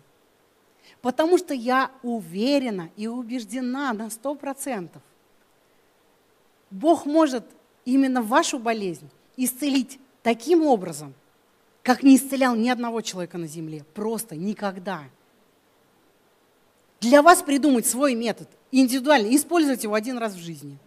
Потому 1.02 1.40
что 1.40 1.56
я 1.56 1.90
уверена 2.04 2.92
и 2.96 3.08
убеждена 3.08 3.94
на 3.94 4.12
сто 4.12 4.36
процентов. 4.36 5.02
Бог 6.70 7.08
может 7.08 7.46
именно 7.84 8.22
вашу 8.22 8.60
болезнь 8.60 9.10
исцелить 9.38 10.00
таким 10.22 10.64
образом, 10.64 11.16
как 11.84 12.04
не 12.04 12.16
исцелял 12.16 12.56
ни 12.56 12.70
одного 12.70 13.02
человека 13.02 13.38
на 13.38 13.48
земле. 13.48 13.84
Просто 13.94 14.36
никогда. 14.36 15.04
Для 17.00 17.22
вас 17.24 17.42
придумать 17.42 17.88
свой 17.88 18.14
метод, 18.14 18.48
индивидуально, 18.72 19.36
использовать 19.36 19.84
его 19.84 19.96
один 19.96 20.18
раз 20.18 20.34
в 20.34 20.40
жизни. 20.40 20.78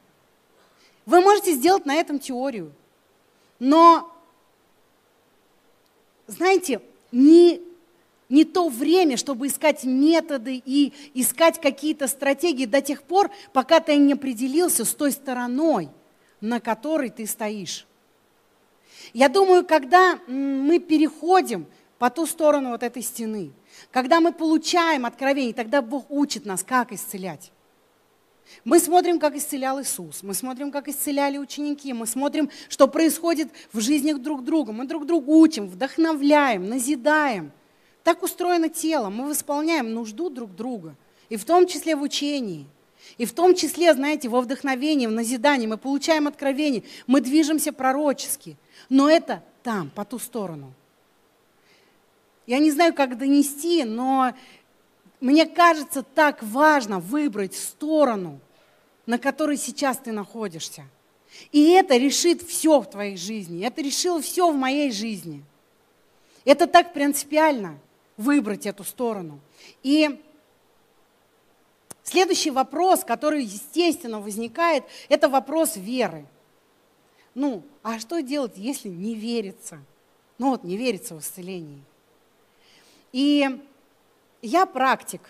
Вы 1.06 1.20
можете 1.20 1.54
сделать 1.54 1.84
на 1.86 1.96
этом 1.96 2.18
теорию. 2.18 2.72
Но, 3.58 4.12
знаете, 6.28 6.80
не, 7.10 7.60
не 8.28 8.44
то 8.44 8.68
время, 8.68 9.16
чтобы 9.16 9.48
искать 9.48 9.84
методы 9.84 10.62
и 10.64 10.92
искать 11.14 11.60
какие-то 11.60 12.06
стратегии 12.06 12.66
до 12.66 12.80
тех 12.80 13.02
пор, 13.02 13.30
пока 13.52 13.80
ты 13.80 13.96
не 13.96 14.12
определился 14.12 14.84
с 14.84 14.94
той 14.94 15.10
стороной, 15.10 15.88
на 16.40 16.60
которой 16.60 17.10
ты 17.10 17.26
стоишь. 17.26 17.86
Я 19.12 19.28
думаю, 19.28 19.64
когда 19.64 20.18
мы 20.26 20.78
переходим 20.78 21.66
по 21.98 22.10
ту 22.10 22.26
сторону 22.26 22.70
вот 22.70 22.82
этой 22.82 23.02
стены, 23.02 23.52
когда 23.90 24.20
мы 24.20 24.32
получаем 24.32 25.06
откровение, 25.06 25.54
тогда 25.54 25.82
Бог 25.82 26.10
учит 26.10 26.44
нас, 26.44 26.62
как 26.62 26.92
исцелять. 26.92 27.52
Мы 28.64 28.78
смотрим, 28.78 29.18
как 29.18 29.36
исцелял 29.36 29.80
Иисус, 29.80 30.22
мы 30.22 30.34
смотрим, 30.34 30.70
как 30.70 30.88
исцеляли 30.88 31.38
ученики, 31.38 31.92
мы 31.92 32.06
смотрим, 32.06 32.50
что 32.68 32.88
происходит 32.88 33.48
в 33.72 33.80
жизнях 33.80 34.20
друг 34.20 34.44
друга, 34.44 34.72
мы 34.72 34.86
друг 34.86 35.06
друга 35.06 35.28
учим, 35.30 35.66
вдохновляем, 35.66 36.68
назидаем. 36.68 37.52
Так 38.02 38.22
устроено 38.22 38.68
тело, 38.68 39.08
мы 39.08 39.28
восполняем 39.28 39.94
нужду 39.94 40.28
друг 40.28 40.54
друга, 40.54 40.94
и 41.30 41.36
в 41.36 41.44
том 41.44 41.66
числе 41.66 41.96
в 41.96 42.02
учении. 42.02 42.66
И 43.18 43.26
в 43.26 43.32
том 43.32 43.54
числе, 43.54 43.94
знаете, 43.94 44.28
во 44.28 44.40
вдохновении, 44.40 45.06
в 45.06 45.12
назидании 45.12 45.66
мы 45.66 45.76
получаем 45.76 46.26
откровение, 46.26 46.82
мы 47.06 47.20
движемся 47.20 47.72
пророчески. 47.72 48.56
Но 48.88 49.08
это 49.08 49.42
там, 49.62 49.90
по 49.90 50.04
ту 50.04 50.18
сторону. 50.18 50.72
Я 52.46 52.58
не 52.58 52.70
знаю, 52.70 52.92
как 52.94 53.16
донести, 53.16 53.84
но 53.84 54.34
мне 55.20 55.46
кажется, 55.46 56.02
так 56.02 56.42
важно 56.42 56.98
выбрать 56.98 57.54
сторону, 57.54 58.40
на 59.06 59.18
которой 59.18 59.56
сейчас 59.56 59.98
ты 59.98 60.12
находишься. 60.12 60.84
И 61.52 61.70
это 61.72 61.96
решит 61.96 62.42
все 62.42 62.80
в 62.80 62.90
твоей 62.90 63.16
жизни. 63.16 63.64
Это 63.64 63.80
решило 63.80 64.20
все 64.20 64.50
в 64.50 64.56
моей 64.56 64.90
жизни. 64.92 65.42
Это 66.44 66.66
так 66.66 66.92
принципиально 66.92 67.78
выбрать 68.16 68.66
эту 68.66 68.84
сторону. 68.84 69.40
И 69.82 70.20
следующий 72.04 72.50
вопрос, 72.50 73.04
который, 73.04 73.42
естественно, 73.42 74.20
возникает, 74.20 74.84
это 75.08 75.28
вопрос 75.28 75.76
веры. 75.76 76.26
Ну, 77.34 77.64
а 77.82 77.98
что 77.98 78.22
делать, 78.22 78.52
если 78.56 78.88
не 78.88 79.14
верится? 79.14 79.80
Ну 80.38 80.50
вот, 80.50 80.62
не 80.62 80.76
верится 80.76 81.16
в 81.16 81.20
исцеление. 81.20 81.82
И 83.12 83.60
я 84.42 84.66
практик. 84.66 85.20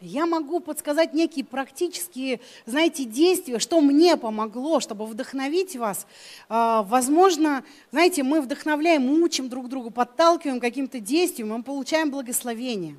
Я 0.00 0.26
могу 0.26 0.58
подсказать 0.58 1.14
некие 1.14 1.44
практические, 1.44 2.40
знаете, 2.66 3.04
действия, 3.04 3.60
что 3.60 3.80
мне 3.80 4.16
помогло, 4.16 4.80
чтобы 4.80 5.06
вдохновить 5.06 5.76
вас. 5.76 6.08
А, 6.48 6.82
возможно, 6.82 7.62
знаете, 7.92 8.24
мы 8.24 8.40
вдохновляем, 8.40 9.08
учим 9.22 9.48
друг 9.48 9.68
друга, 9.68 9.90
подталкиваем 9.90 10.58
каким-то 10.58 10.98
действием, 10.98 11.50
мы 11.50 11.62
получаем 11.62 12.10
благословение. 12.10 12.96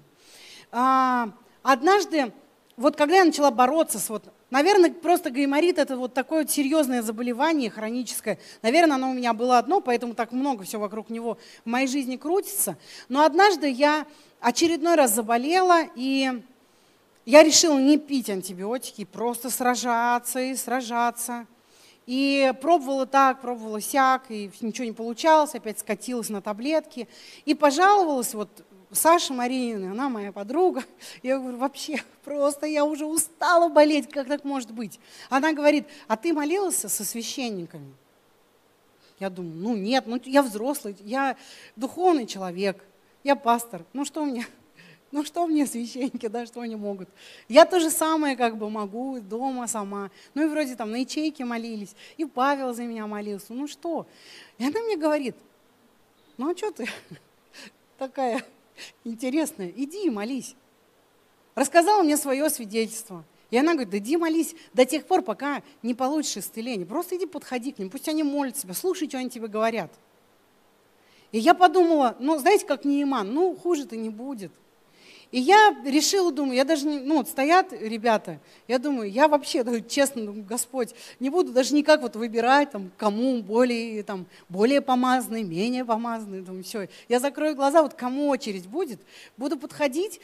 А, 0.71 1.31
однажды, 1.61 2.31
вот 2.77 2.95
когда 2.95 3.17
я 3.17 3.25
начала 3.25 3.51
бороться 3.51 3.99
с 3.99 4.09
вот 4.09 4.31
Наверное, 4.53 4.91
просто 4.91 5.31
гайморит– 5.31 5.77
это 5.79 5.97
вот 5.97 6.13
такое 6.13 6.43
вот 6.43 6.51
серьезное 6.51 7.01
заболевание 7.01 7.71
хроническое. 7.71 8.37
Наверное, 8.61 8.97
оно 8.97 9.09
у 9.09 9.13
меня 9.15 9.33
было 9.33 9.57
одно, 9.57 9.81
поэтому 9.81 10.13
так 10.13 10.31
много 10.31 10.63
всего 10.63 10.83
вокруг 10.83 11.09
него 11.09 11.39
в 11.65 11.69
моей 11.69 11.87
жизни 11.87 12.17
крутится. 12.17 12.77
Но 13.09 13.23
однажды 13.23 13.67
я 13.67 14.05
очередной 14.39 14.93
раз 14.93 15.11
заболела, 15.11 15.85
и 15.95 16.39
я 17.25 17.41
решила 17.41 17.79
не 17.79 17.97
пить 17.97 18.29
антибиотики, 18.29 19.05
просто 19.05 19.49
сражаться 19.49 20.39
и 20.39 20.55
сражаться. 20.55 21.47
И 22.05 22.53
пробовала 22.61 23.07
так, 23.07 23.41
пробовала 23.41 23.81
сяк, 23.81 24.25
и 24.29 24.51
ничего 24.61 24.85
не 24.85 24.91
получалось, 24.91 25.55
опять 25.55 25.79
скатилась 25.79 26.29
на 26.29 26.43
таблетки. 26.43 27.07
И 27.45 27.55
пожаловалась 27.55 28.35
вот 28.35 28.63
Саша 28.93 29.33
Маринина, 29.33 29.91
она 29.91 30.09
моя 30.09 30.31
подруга. 30.31 30.83
Я 31.21 31.39
говорю, 31.39 31.57
вообще, 31.57 32.01
просто 32.23 32.65
я 32.67 32.85
уже 32.85 33.05
устала 33.05 33.69
болеть, 33.69 34.09
как 34.09 34.27
так 34.27 34.43
может 34.43 34.71
быть? 34.71 34.99
Она 35.29 35.53
говорит, 35.53 35.87
а 36.07 36.15
ты 36.15 36.33
молился 36.33 36.89
со 36.89 37.03
священниками? 37.03 37.93
Я 39.19 39.29
думаю, 39.29 39.55
ну 39.55 39.75
нет, 39.75 40.05
ну 40.07 40.19
я 40.25 40.43
взрослый, 40.43 40.95
я 41.01 41.37
духовный 41.75 42.25
человек, 42.25 42.83
я 43.23 43.35
пастор. 43.35 43.83
Ну 43.93 44.05
что 44.05 44.25
мне, 44.25 44.45
ну 45.11 45.23
что 45.23 45.47
мне 45.47 45.65
священники, 45.65 46.27
да, 46.27 46.45
что 46.45 46.61
они 46.61 46.75
могут? 46.75 47.09
Я 47.47 47.65
то 47.65 47.79
же 47.79 47.89
самое 47.89 48.35
как 48.35 48.57
бы 48.57 48.69
могу 48.69 49.19
дома 49.21 49.67
сама. 49.67 50.11
Ну 50.33 50.43
и 50.45 50.49
вроде 50.49 50.75
там 50.75 50.91
на 50.91 50.97
ячейке 50.97 51.45
молились, 51.45 51.95
и 52.17 52.25
Павел 52.25 52.73
за 52.73 52.83
меня 52.83 53.07
молился. 53.07 53.53
Ну 53.53 53.67
что? 53.67 54.07
И 54.57 54.65
она 54.65 54.81
мне 54.81 54.97
говорит, 54.97 55.35
ну 56.37 56.51
а 56.51 56.57
что 56.57 56.71
ты 56.71 56.89
такая 57.97 58.43
интересная, 59.03 59.71
иди 59.75 60.05
и 60.05 60.09
молись. 60.09 60.55
Рассказала 61.55 62.03
мне 62.03 62.17
свое 62.17 62.49
свидетельство. 62.49 63.23
И 63.51 63.57
она 63.57 63.73
говорит, 63.73 63.91
да 63.91 63.97
иди 63.99 64.17
молись 64.17 64.55
до 64.73 64.83
тех 64.83 65.05
пор, 65.05 65.21
пока 65.21 65.61
не 65.83 65.93
получишь 65.93 66.37
исцеление. 66.37 66.87
Просто 66.87 67.15
иди 67.15 67.27
подходи 67.27 67.71
к 67.71 67.77
ним, 67.77 67.89
пусть 67.89 68.07
они 68.07 68.23
молят 68.23 68.55
тебя, 68.55 68.73
слушай, 68.73 69.07
что 69.07 69.19
они 69.19 69.29
тебе 69.29 69.47
говорят. 69.47 69.91
И 71.31 71.39
я 71.39 71.53
подумала, 71.53 72.15
ну, 72.19 72.37
знаете, 72.39 72.65
как 72.65 72.85
Неиман, 72.85 73.33
ну, 73.33 73.55
хуже-то 73.55 73.95
не 73.95 74.09
будет. 74.09 74.51
И 75.33 75.39
я 75.39 75.75
решила, 75.83 76.31
думаю, 76.31 76.55
я 76.55 76.63
даже 76.63 76.87
ну, 76.87 77.17
вот 77.17 77.27
стоят 77.27 77.73
ребята, 77.73 78.39
я 78.67 78.77
думаю, 78.77 79.11
я 79.11 79.27
вообще, 79.27 79.65
честно, 79.81 80.31
Господь, 80.31 80.93
не 81.19 81.31
буду 81.31 81.51
даже 81.51 81.73
никак 81.73 82.03
вот 82.03 82.15
выбирать, 82.15 82.69
там, 82.69 82.91
кому 82.97 83.41
более, 83.41 84.03
там, 84.03 84.27
более 84.47 84.79
помазанный, 84.79 85.41
менее 85.41 85.85
помазанный, 85.85 86.45
там, 86.45 86.61
все. 86.61 86.87
Я 87.09 87.19
закрою 87.19 87.55
глаза, 87.55 87.81
вот 87.81 87.95
кому 87.95 88.27
очередь 88.27 88.67
будет, 88.67 89.01
буду 89.35 89.57
подходить, 89.57 90.21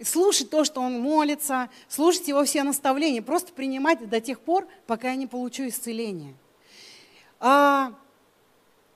слушать 0.00 0.48
то, 0.48 0.62
что 0.62 0.80
он 0.80 1.00
молится, 1.00 1.68
слушать 1.88 2.28
его 2.28 2.44
все 2.44 2.62
наставления, 2.62 3.22
просто 3.22 3.52
принимать 3.52 4.08
до 4.08 4.20
тех 4.20 4.38
пор, 4.38 4.68
пока 4.86 5.08
я 5.08 5.16
не 5.16 5.26
получу 5.26 5.66
исцеление. 5.66 6.36
А, 7.40 7.92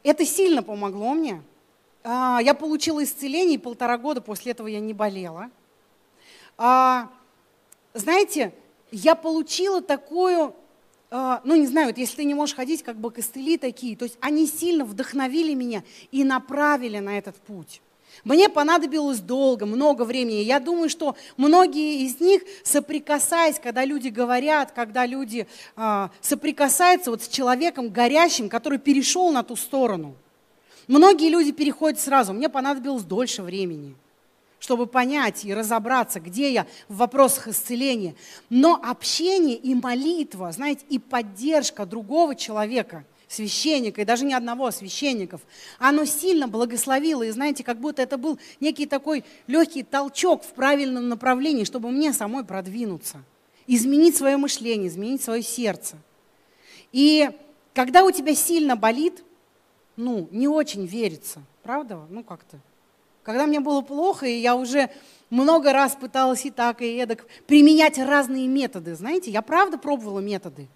это 0.05 0.25
сильно 0.25 0.63
помогло 0.63 1.13
мне. 1.13 1.43
А, 2.03 2.41
я 2.43 2.55
получила 2.55 3.05
исцеление, 3.05 3.57
и 3.57 3.59
полтора 3.59 3.99
года 3.99 4.21
после 4.21 4.53
этого 4.53 4.67
я 4.67 4.81
не 4.81 4.95
болела. 4.95 5.51
А, 6.57 7.11
знаете, 7.95 8.55
я 8.91 9.15
получила 9.15 9.83
такую, 9.83 10.55
а, 11.11 11.41
ну 11.45 11.57
не 11.57 11.67
знаю, 11.67 11.89
вот 11.89 11.99
если 11.99 12.17
ты 12.17 12.25
не 12.25 12.35
можешь 12.35 12.57
ходить, 12.57 12.83
как 12.83 12.97
бы 12.97 13.11
костыли 13.11 13.59
такие, 13.59 13.97
то 13.97 14.05
есть 14.05 14.17
они 14.21 14.47
сильно 14.47 14.85
вдохновили 14.85 15.55
меня 15.55 15.83
и 16.11 16.25
направили 16.25 16.99
на 16.99 17.19
этот 17.19 17.37
путь. 17.37 17.83
Мне 18.25 18.49
понадобилось 18.49 19.21
долго, 19.21 19.67
много 19.67 20.03
времени. 20.03 20.39
Я 20.39 20.59
думаю, 20.59 20.91
что 20.91 21.17
многие 21.37 22.05
из 22.05 22.21
них, 22.21 22.43
соприкасаясь, 22.65 23.61
когда 23.61 23.85
люди 23.85 24.09
говорят, 24.09 24.73
когда 24.73 25.07
люди 25.07 25.47
а, 25.77 26.11
соприкасаются 26.21 27.11
вот 27.11 27.23
с 27.23 27.29
человеком 27.29 27.91
горящим, 27.91 28.49
который 28.49 28.79
перешел 28.79 29.31
на 29.33 29.43
ту 29.43 29.55
сторону– 29.55 30.15
Многие 30.91 31.29
люди 31.29 31.53
переходят 31.53 32.01
сразу. 32.01 32.33
Мне 32.33 32.49
понадобилось 32.49 33.05
дольше 33.05 33.45
времени, 33.45 33.95
чтобы 34.59 34.87
понять 34.87 35.45
и 35.45 35.55
разобраться, 35.55 36.19
где 36.19 36.53
я 36.53 36.67
в 36.89 36.97
вопросах 36.97 37.47
исцеления. 37.47 38.17
Но 38.49 38.75
общение 38.75 39.55
и 39.55 39.73
молитва, 39.77 40.51
знаете, 40.51 40.85
и 40.89 40.99
поддержка 40.99 41.87
другого 41.87 42.35
человека, 42.35 43.05
священника, 43.29 44.01
и 44.01 44.05
даже 44.05 44.25
не 44.25 44.35
одного 44.35 44.67
а 44.67 44.73
священников, 44.73 45.43
оно 45.79 46.07
сильно 46.07 46.49
благословило. 46.49 47.23
И 47.23 47.31
знаете, 47.31 47.63
как 47.63 47.79
будто 47.79 48.03
это 48.03 48.19
был 48.19 48.41
некий 48.59 48.87
такой 48.87 49.23
легкий 49.47 49.85
толчок 49.85 50.43
в 50.43 50.49
правильном 50.55 51.09
направлении, 51.09 51.63
чтобы 51.63 51.93
мне 51.93 52.13
самой 52.13 52.45
продвинуться, 52.45 53.23
изменить 53.69 54.17
свое 54.17 54.37
мышление, 54.37 54.89
изменить 54.89 55.23
свое 55.23 55.45
сердце. 55.45 55.99
И 56.91 57.31
когда 57.75 58.03
у 58.03 58.11
тебя 58.11 58.35
сильно 58.35 58.75
болит, 58.75 59.23
ну, 60.01 60.29
не 60.31 60.49
очень 60.49 60.87
верится, 60.87 61.43
правда? 61.63 62.07
Ну, 62.09 62.25
как-то. 62.25 62.59
Когда 63.23 63.47
мне 63.47 63.61
было 63.61 63.83
плохо, 63.83 64.27
и 64.27 64.41
я 64.41 64.57
уже 64.57 64.91
много 65.29 65.73
раз 65.73 65.95
пыталась 65.95 66.47
и 66.47 66.51
так, 66.51 66.81
и 66.81 66.97
эдак 66.97 67.27
применять 67.47 67.99
разные 67.99 68.49
методы, 68.49 68.95
знаете, 68.95 69.31
я 69.31 69.43
правда 69.43 69.77
пробовала 69.77 70.21
методы. 70.21 70.69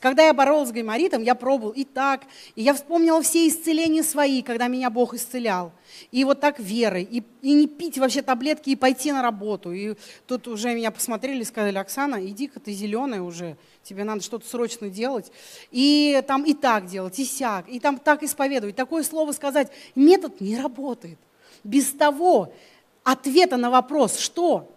Когда 0.00 0.26
я 0.26 0.34
боролась 0.34 0.70
с 0.70 0.72
гайморитом, 0.72 1.22
я 1.22 1.36
пробовал 1.36 1.70
и 1.70 1.84
так, 1.84 2.22
и 2.56 2.62
я 2.62 2.74
вспомнила 2.74 3.22
все 3.22 3.46
исцеления 3.46 4.02
свои, 4.02 4.42
когда 4.42 4.66
меня 4.66 4.90
Бог 4.90 5.14
исцелял. 5.14 5.72
И 6.10 6.24
вот 6.24 6.40
так 6.40 6.58
верой, 6.58 7.04
и, 7.04 7.22
и 7.42 7.52
не 7.52 7.68
пить 7.68 7.96
вообще 7.96 8.22
таблетки, 8.22 8.70
и 8.70 8.76
пойти 8.76 9.12
на 9.12 9.22
работу. 9.22 9.72
И 9.72 9.94
тут 10.26 10.48
уже 10.48 10.74
меня 10.74 10.90
посмотрели 10.90 11.42
и 11.42 11.44
сказали, 11.44 11.78
Оксана, 11.78 12.24
иди-ка 12.26 12.58
ты 12.58 12.72
зеленая 12.72 13.22
уже, 13.22 13.56
тебе 13.84 14.02
надо 14.02 14.22
что-то 14.22 14.48
срочно 14.48 14.88
делать. 14.88 15.30
И 15.70 16.20
там 16.26 16.42
и 16.42 16.52
так 16.52 16.86
делать, 16.86 17.18
и 17.20 17.24
сяк, 17.24 17.68
и 17.68 17.78
там 17.78 17.98
так 17.98 18.24
исповедовать. 18.24 18.74
Такое 18.74 19.04
слово 19.04 19.30
сказать, 19.32 19.70
метод 19.94 20.40
не 20.40 20.60
работает. 20.60 21.18
Без 21.62 21.92
того 21.92 22.52
ответа 23.04 23.56
на 23.56 23.70
вопрос 23.70 24.18
«что?», 24.18 24.72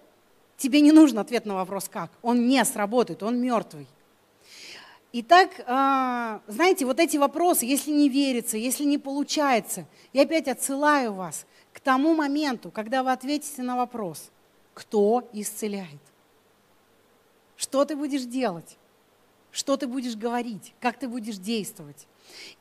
тебе 0.58 0.82
не 0.82 0.92
нужен 0.92 1.18
ответ 1.18 1.46
на 1.46 1.56
вопрос 1.56 1.90
«как?», 1.90 2.12
он 2.22 2.48
не 2.48 2.64
сработает, 2.64 3.24
он 3.24 3.42
мертвый. 3.42 3.88
Итак, 5.12 5.62
а, 5.66 6.42
знаете, 6.46 6.86
вот 6.86 7.00
эти 7.00 7.18
вопросы, 7.18 7.66
если 7.66 7.90
не 7.90 8.10
верится, 8.10 8.58
если 8.58 8.84
не 8.84 9.00
получается, 9.00 9.86
я 10.14 10.22
опять 10.22 10.48
отсылаю 10.48 11.14
вас 11.14 11.48
к 11.74 11.80
тому 11.80 12.14
моменту, 12.14 12.70
когда 12.70 13.02
вы 13.02 13.12
ответите 13.12 13.64
на 13.64 13.76
вопрос, 13.76 14.30
кто 14.76 15.28
исцеляет? 15.34 16.00
Что 17.58 17.86
ты 17.86 17.96
будешь 17.96 18.24
делать? 18.24 18.78
Что 19.52 19.78
ты 19.78 19.88
будешь 19.88 20.16
говорить? 20.16 20.76
Как 20.80 21.00
ты 21.00 21.08
будешь 21.08 21.38
действовать? 21.38 22.08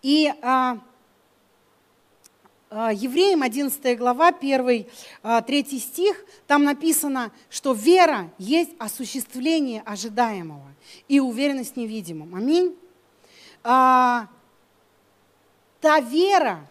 И 0.01 0.33
а, 0.41 0.79
Евреям 2.71 3.43
11 3.43 3.97
глава, 3.97 4.29
1, 4.29 4.67
3 4.67 4.87
а, 5.23 5.43
стих, 5.43 6.25
там 6.47 6.65
написано, 6.65 7.33
что 7.49 7.73
вера 7.73 8.31
есть 8.37 8.73
осуществление 8.79 9.83
ожидаемого 9.87 10.75
и 11.09 11.19
уверенность 11.19 11.75
в 11.75 11.77
невидимом. 11.79 12.35
Аминь. 12.35 12.77
А, 13.65 14.29
та 15.81 16.01
вера, 16.01 16.69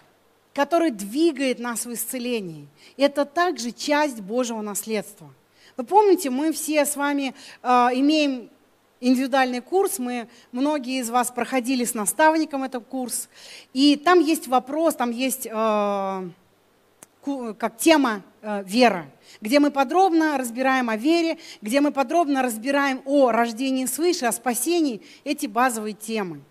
которая 0.53 0.91
двигает 0.91 1.57
нас 1.57 1.87
в 1.87 1.93
исцелении, 1.93 2.67
это 2.95 3.25
также 3.25 3.71
часть 3.71 4.21
Божьего 4.21 4.61
наследства. 4.61 5.33
Вы 5.77 5.83
помните, 5.83 6.29
мы 6.29 6.51
все 6.51 6.85
с 6.85 6.95
вами 6.95 7.33
имеем 7.63 8.49
индивидуальный 8.99 9.61
курс. 9.61 9.99
Мы, 9.99 10.27
многие 10.51 10.99
из 10.99 11.09
вас 11.09 11.31
проходили 11.31 11.83
с 11.83 11.93
наставником 11.93 12.63
этот 12.63 12.85
курс. 12.85 13.29
И 13.73 13.95
там 13.95 14.19
есть 14.19 14.47
вопрос, 14.47 14.95
там 14.95 15.11
есть 15.11 15.47
э, 15.49 16.29
как 17.57 17.77
тема 17.77 18.23
э, 18.41 18.63
вера, 18.65 19.09
где 19.41 19.59
мы 19.59 19.71
подробно 19.71 20.37
разбираем 20.37 20.89
о 20.89 20.95
вере, 20.95 21.37
где 21.61 21.81
мы 21.81 21.91
подробно 21.91 22.41
разбираем 22.41 23.01
о 23.05 23.31
рождении 23.31 23.85
свыше, 23.85 24.25
о 24.25 24.31
спасении, 24.31 25.01
эти 25.23 25.47
базовые 25.47 25.93
темы. 25.93 26.41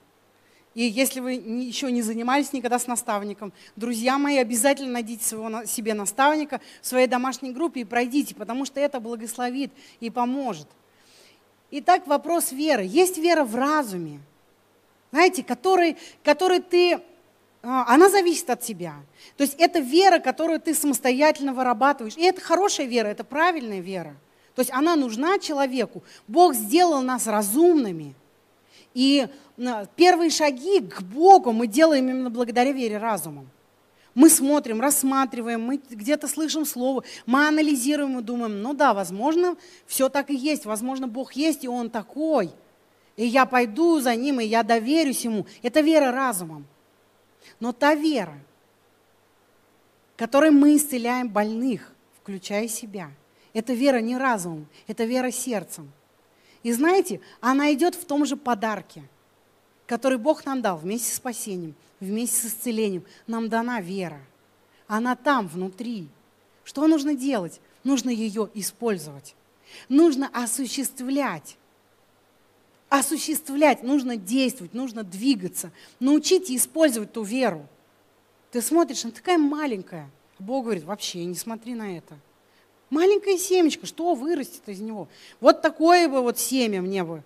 И 0.74 0.82
если 0.82 1.20
вы 1.20 1.32
еще 1.32 1.90
не 1.90 2.02
занимались 2.02 2.52
никогда 2.52 2.78
с 2.78 2.86
наставником, 2.86 3.54
друзья 3.76 4.18
мои, 4.18 4.36
обязательно 4.36 4.92
найдите 4.92 5.24
своего, 5.24 5.64
себе 5.64 5.94
наставника 5.94 6.60
в 6.82 6.86
своей 6.86 7.06
домашней 7.06 7.52
группе 7.52 7.80
и 7.80 7.84
пройдите, 7.84 8.34
потому 8.34 8.66
что 8.66 8.78
это 8.78 9.00
благословит 9.00 9.72
и 10.00 10.10
поможет. 10.10 10.68
Итак, 11.78 12.06
вопрос 12.06 12.52
веры. 12.52 12.84
Есть 12.86 13.18
вера 13.18 13.44
в 13.44 13.54
разуме, 13.54 14.20
знаете, 15.12 15.44
который, 15.44 15.98
который 16.24 16.60
ты, 16.60 17.02
а, 17.62 17.92
она 17.92 18.08
зависит 18.08 18.48
от 18.48 18.62
тебя. 18.62 18.94
То 19.36 19.42
есть 19.42 19.56
это 19.58 19.80
вера, 19.80 20.18
которую 20.18 20.58
ты 20.58 20.72
самостоятельно 20.72 21.52
вырабатываешь. 21.52 22.16
И 22.16 22.22
это 22.22 22.40
хорошая 22.40 22.86
вера, 22.86 23.08
это 23.08 23.24
правильная 23.24 23.80
вера. 23.80 24.16
То 24.54 24.60
есть 24.60 24.72
она 24.72 24.96
нужна 24.96 25.38
человеку. 25.38 26.02
Бог 26.26 26.54
сделал 26.54 27.02
нас 27.02 27.26
разумными. 27.26 28.14
И 28.94 29.28
а, 29.58 29.84
первые 29.96 30.30
шаги 30.30 30.80
к 30.80 31.02
Богу 31.02 31.52
мы 31.52 31.66
делаем 31.66 32.08
именно 32.08 32.30
благодаря 32.30 32.72
вере 32.72 32.96
разумом. 32.96 33.50
Мы 34.16 34.30
смотрим, 34.30 34.80
рассматриваем, 34.80 35.60
мы 35.60 35.76
где-то 35.76 36.26
слышим 36.26 36.64
слово, 36.64 37.04
мы 37.26 37.46
анализируем 37.46 38.18
и 38.18 38.22
думаем, 38.22 38.62
ну 38.62 38.72
да, 38.72 38.94
возможно, 38.94 39.58
все 39.86 40.08
так 40.08 40.30
и 40.30 40.34
есть, 40.34 40.64
возможно, 40.64 41.06
Бог 41.06 41.34
есть, 41.34 41.64
и 41.64 41.68
Он 41.68 41.90
такой. 41.90 42.50
И 43.16 43.26
я 43.26 43.44
пойду 43.44 44.00
за 44.00 44.16
Ним, 44.16 44.40
и 44.40 44.46
я 44.46 44.62
доверюсь 44.62 45.26
Ему. 45.26 45.46
Это 45.62 45.82
вера 45.82 46.12
разумом. 46.12 46.66
Но 47.60 47.74
та 47.74 47.94
вера, 47.94 48.38
которой 50.16 50.50
мы 50.50 50.76
исцеляем 50.76 51.28
больных, 51.28 51.92
включая 52.22 52.68
себя, 52.68 53.10
это 53.52 53.74
вера 53.74 53.98
не 53.98 54.16
разумом, 54.16 54.66
это 54.86 55.04
вера 55.04 55.30
сердцем. 55.30 55.92
И 56.62 56.72
знаете, 56.72 57.20
она 57.42 57.70
идет 57.74 57.94
в 57.94 58.06
том 58.06 58.24
же 58.24 58.38
подарке, 58.38 59.02
который 59.86 60.16
Бог 60.16 60.46
нам 60.46 60.62
дал 60.62 60.78
вместе 60.78 61.12
с 61.12 61.16
спасением– 61.16 61.74
вместе 62.00 62.36
с 62.36 62.44
исцелением. 62.46 63.04
Нам 63.26 63.48
дана 63.48 63.80
вера. 63.80 64.20
Она 64.86 65.16
там, 65.16 65.48
внутри. 65.48 66.08
Что 66.64 66.86
нужно 66.86 67.14
делать? 67.14 67.60
Нужно 67.84 68.10
ее 68.10 68.50
использовать. 68.54 69.34
Нужно 69.88 70.28
осуществлять. 70.32 71.56
Осуществлять, 72.88 73.82
нужно 73.82 74.16
действовать, 74.16 74.74
нужно 74.74 75.02
двигаться. 75.02 75.72
Научите 75.98 76.54
использовать 76.54 77.12
ту 77.12 77.22
веру. 77.22 77.66
Ты 78.52 78.62
смотришь, 78.62 79.04
она 79.04 79.12
такая 79.12 79.38
маленькая. 79.38 80.08
Бог 80.38 80.64
говорит, 80.64 80.84
вообще 80.84 81.24
не 81.24 81.34
смотри 81.34 81.74
на 81.74 81.96
это. 81.96 82.16
Маленькое 82.90 83.38
семечко, 83.38 83.86
что 83.86 84.14
вырастет 84.14 84.68
из 84.68 84.80
него? 84.80 85.08
Вот 85.40 85.62
такое 85.62 86.08
бы 86.08 86.22
вот 86.22 86.38
семя 86.38 86.80
мне 86.80 87.02
бы 87.02 87.24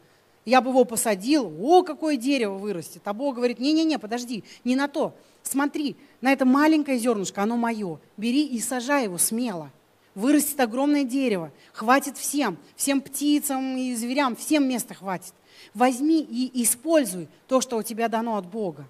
я 0.50 0.60
бы 0.60 0.70
его 0.70 0.84
посадил, 0.84 1.52
о, 1.60 1.84
какое 1.84 2.16
дерево 2.16 2.58
вырастет. 2.58 3.02
А 3.04 3.12
Бог 3.12 3.36
говорит, 3.36 3.60
не-не-не, 3.60 4.00
подожди, 4.00 4.42
не 4.64 4.74
на 4.74 4.88
то. 4.88 5.14
Смотри, 5.44 5.96
на 6.20 6.32
это 6.32 6.44
маленькое 6.44 6.98
зернышко, 6.98 7.42
оно 7.42 7.56
мое. 7.56 8.00
Бери 8.16 8.44
и 8.44 8.58
сажай 8.58 9.04
его 9.04 9.16
смело. 9.16 9.70
Вырастет 10.16 10.58
огромное 10.58 11.04
дерево. 11.04 11.52
Хватит 11.72 12.18
всем, 12.18 12.58
всем 12.74 13.00
птицам 13.00 13.76
и 13.76 13.94
зверям, 13.94 14.34
всем 14.34 14.68
места 14.68 14.92
хватит. 14.92 15.32
Возьми 15.72 16.20
и 16.20 16.64
используй 16.64 17.28
то, 17.46 17.60
что 17.60 17.76
у 17.76 17.84
тебя 17.84 18.08
дано 18.08 18.36
от 18.36 18.46
Бога. 18.46 18.88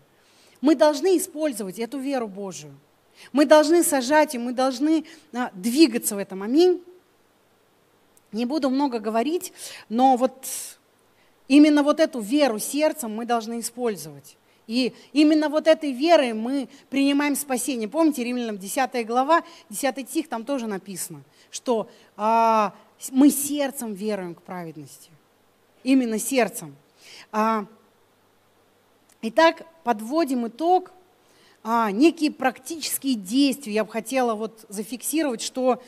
Мы 0.63 0.75
должны 0.75 1.19
использовать 1.19 1.79
эту 1.79 1.99
веру 1.99 2.27
Божию. 2.27 2.75
Мы 3.33 3.45
должны 3.45 3.85
сажать, 3.85 4.35
и 4.35 4.39
мы 4.39 4.55
должны 4.55 5.05
а, 5.35 5.51
двигаться 5.53 6.15
в 6.15 6.19
этом. 6.19 6.43
Аминь. 6.43 6.83
Не 8.33 8.47
буду 8.47 8.71
много 8.71 8.99
говорить, 8.99 9.53
но 9.91 10.17
вот 10.17 10.47
Именно 11.51 11.83
вот 11.83 11.99
эту 11.99 12.21
веру 12.21 12.61
сердцем 12.61 13.13
мы 13.13 13.27
должны 13.27 13.59
использовать. 13.59 14.37
И 14.69 14.95
именно 15.13 15.49
вот 15.49 15.67
этой 15.67 15.91
верой 15.91 16.33
мы 16.33 16.69
принимаем 16.91 17.35
спасение. 17.35 17.89
Помните, 17.89 18.23
Римлянам 18.23 18.57
10 18.57 19.05
глава, 19.05 19.43
10 19.69 20.09
стих, 20.09 20.29
там 20.29 20.45
тоже 20.45 20.69
написано, 20.69 21.25
что 21.51 21.91
а, 22.17 22.73
мы 23.11 23.31
сердцем 23.31 23.95
веруем 23.95 24.37
к 24.37 24.43
праведности. 24.43 25.11
Именно 25.83 26.21
сердцем. 26.21 26.77
А, 27.33 27.67
итак, 29.21 29.67
подводим 29.83 30.47
итог. 30.47 30.93
А, 31.65 31.91
некие 31.91 32.31
практические 32.31 33.17
действия 33.17 33.73
я 33.73 33.85
бы 33.85 33.91
хотела 33.91 34.37
вот 34.37 34.67
зафиксировать, 34.69 35.43
что, 35.43 35.83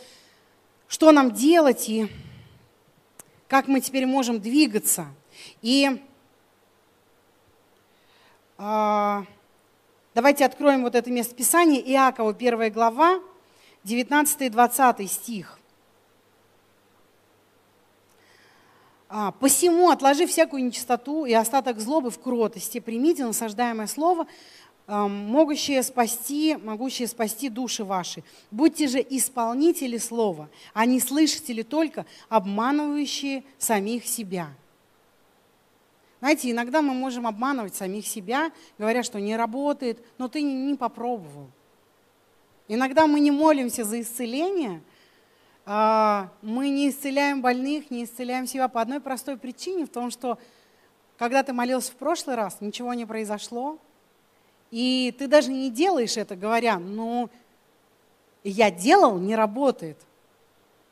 что 0.89 1.13
нам 1.13 1.31
делать 1.31 1.89
и 1.89 2.09
как 3.47 3.69
мы 3.69 3.81
теперь 3.81 4.07
можем 4.07 4.41
двигаться– 4.41 5.07
и 5.63 6.01
э, 8.59 9.23
давайте 10.15 10.45
откроем 10.45 10.83
вот 10.83 10.95
это 10.95 11.11
место 11.11 11.35
Писания, 11.35 11.81
Иакова, 11.81 12.31
1 12.31 12.73
глава, 12.73 13.21
19 13.85 14.43
и 14.43 14.49
20 14.49 15.11
стих. 15.11 15.59
А, 19.15 19.31
«Посему, 19.33 19.91
отложи 19.91 20.27
всякую 20.27 20.65
нечистоту 20.65 21.27
и 21.27 21.35
остаток 21.35 21.79
злобы 21.81 22.11
в 22.11 22.19
кротости, 22.19 22.81
примите 22.81 23.27
насаждаемое 23.27 23.87
слово, 23.87 24.27
могущее 24.87 25.83
спасти, 25.83 26.57
могущее 26.57 27.07
спасти 27.07 27.51
души 27.51 27.85
ваши. 27.85 28.25
Будьте 28.51 28.89
же 28.89 29.05
исполнители 29.07 29.99
слова, 29.99 30.49
а 30.73 30.87
не 30.87 30.99
слышатели 30.99 31.61
только, 31.61 32.07
обманывающие 32.31 33.45
самих 33.59 34.07
себя». 34.07 34.49
Знаете, 36.23 36.53
иногда 36.53 36.83
мы 36.83 36.95
можем 36.95 37.27
обманывать 37.27 37.75
самих 37.75 38.07
себя, 38.07 38.53
говоря, 38.79 39.03
что 39.03 39.19
не 39.19 39.35
работает, 39.35 39.99
но 40.19 40.29
ты 40.29 40.41
не, 40.41 40.77
попробовал. 40.77 41.51
Иногда 42.69 43.09
мы 43.09 43.19
не 43.19 43.33
молимся 43.33 43.83
за 43.83 44.01
исцеление, 44.01 44.83
а, 45.67 46.31
мы 46.41 46.69
не 46.69 46.91
исцеляем 46.91 47.43
больных, 47.43 47.91
не 47.91 48.05
исцеляем 48.05 48.47
себя 48.47 48.69
по 48.69 48.81
одной 48.81 49.01
простой 49.01 49.37
причине, 49.37 49.85
в 49.85 49.89
том, 49.89 50.13
что 50.13 50.39
когда 51.19 51.43
ты 51.43 51.53
молился 51.53 51.91
в 51.91 51.97
прошлый 51.97 52.37
раз, 52.37 52.59
ничего 52.61 52.95
не 52.95 53.05
произошло, 53.05 53.81
и 54.71 55.13
ты 55.19 55.27
даже 55.27 55.51
не 55.51 55.73
делаешь 55.73 56.17
это, 56.17 56.37
говоря, 56.37 56.79
ну, 56.79 57.31
я 58.45 58.71
делал, 58.71 59.19
не 59.19 59.35
работает. 59.35 59.99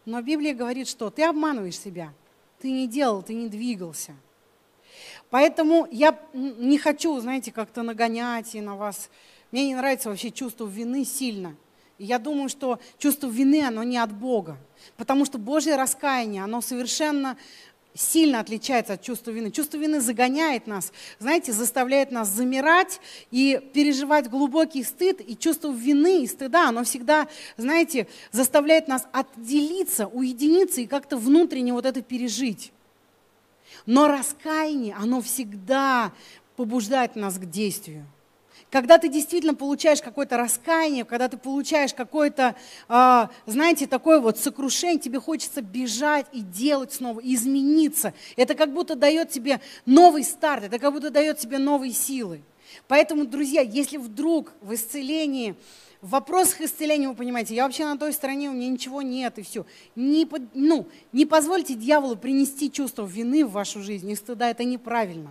Но 0.07 0.23
Библия 0.23 0.57
говорит, 0.57 0.89
что 0.89 1.09
ты 1.09 1.23
обманываешь 1.23 1.79
себя, 1.79 2.13
ты 2.59 2.73
не 2.73 2.89
делал, 2.89 3.23
ты 3.23 3.35
не 3.35 3.49
двигался– 3.49 4.17
Поэтому 5.31 5.87
я 5.91 6.19
не 6.33 6.77
хочу, 6.79 7.19
знаете, 7.21 7.53
как-то 7.53 7.83
нагонять 7.83 8.55
и 8.55 8.61
на 8.61 8.77
вас. 8.77 9.09
Мне 9.53 9.69
не 9.69 9.75
нравится 9.75 10.09
вообще 10.09 10.31
чувство 10.31 10.67
вины 10.67 11.05
сильно. 11.05 11.57
И 11.99 12.05
я 12.05 12.19
думаю, 12.19 12.49
что 12.49 12.81
чувство 12.99 13.29
вины, 13.29 13.63
оно 13.63 13.83
не 13.83 13.99
от 13.99 14.13
Бога. 14.13 14.57
Потому 14.97 15.25
что 15.25 15.39
Божье 15.39 15.77
раскаяние, 15.77 16.43
оно 16.43 16.61
совершенно 16.61 17.37
сильно 17.95 18.41
отличается 18.41 18.95
от 18.95 19.03
чувства 19.03 19.31
вины. 19.33 19.51
Чувство 19.51 19.77
вины 19.77 20.01
загоняет 20.01 20.67
нас, 20.67 20.93
знаете, 21.19 21.53
заставляет 21.53 22.11
нас 22.11 22.29
замирать 22.29 23.01
и 23.31 23.61
переживать 23.75 24.31
глубокий 24.31 24.83
стыд. 24.83 25.21
И 25.21 25.37
чувство 25.37 25.73
вины 25.73 26.25
и 26.25 26.27
стыда, 26.27 26.69
оно 26.69 26.85
всегда, 26.85 27.29
знаете, 27.57 28.07
заставляет 28.33 28.89
нас 28.89 29.07
отделиться, 29.13 30.07
уединиться 30.07 30.81
и 30.81 30.87
как-то 30.87 31.17
внутренне 31.17 31.73
вот 31.73 31.85
это 31.85 32.03
пережить. 32.03 32.73
Но 33.87 34.09
раскаяние, 34.09 34.95
оно 34.99 35.21
всегда 35.21 36.13
побуждает 36.57 37.17
нас 37.17 37.39
к 37.39 37.45
действию. 37.47 38.07
Когда 38.71 38.99
ты 38.99 39.09
действительно 39.09 39.55
получаешь 39.55 40.01
какое-то 40.01 40.37
раскаяние, 40.37 41.05
когда 41.05 41.29
ты 41.29 41.37
получаешь 41.37 41.93
какое-то, 41.93 42.55
э, 42.89 43.27
знаете, 43.47 43.89
такое 43.89 44.21
вот 44.21 44.39
сокрушение, 44.39 45.01
тебе 45.01 45.19
хочется 45.19 45.61
бежать 45.61 46.27
и 46.33 46.41
делать 46.41 46.93
снова, 46.93 47.21
измениться. 47.21 48.15
Это 48.37 48.55
как 48.55 48.73
будто 48.73 48.95
дает 48.95 49.31
тебе 49.31 49.61
новый 49.87 50.23
старт, 50.23 50.65
это 50.65 50.79
как 50.79 50.93
будто 50.93 51.11
дает 51.11 51.39
тебе 51.39 51.59
новые 51.59 51.93
силы. 51.93 52.43
Поэтому, 52.87 53.27
друзья, 53.27 53.61
если 53.61 53.97
вдруг 53.97 54.53
в 54.61 54.73
исцелении, 54.73 55.57
в 56.03 56.11
вопросах 56.11 56.63
исцеления, 56.63 57.09
вы 57.09 57.15
понимаете, 57.15 57.55
я 57.55 57.65
вообще 57.65 57.85
на 57.85 57.99
той 57.99 58.13
стороне, 58.13 58.49
у 58.49 58.55
меня 58.55 58.69
ничего 58.69 59.03
нет 59.03 59.39
и 59.39 59.43
все. 59.43 59.67
Не, 59.97 60.29
ну, 60.55 60.89
не 61.13 61.27
позвольте 61.27 61.75
дьяволу 61.75 62.17
принести 62.17 62.73
чувство 62.73 63.05
вины 63.05 63.45
в 63.45 63.53
вашу 63.53 63.83
жизнь 63.83 64.11
и 64.11 64.15
стыда, 64.15 64.51
это 64.51 64.65
неправильно. 64.65 65.31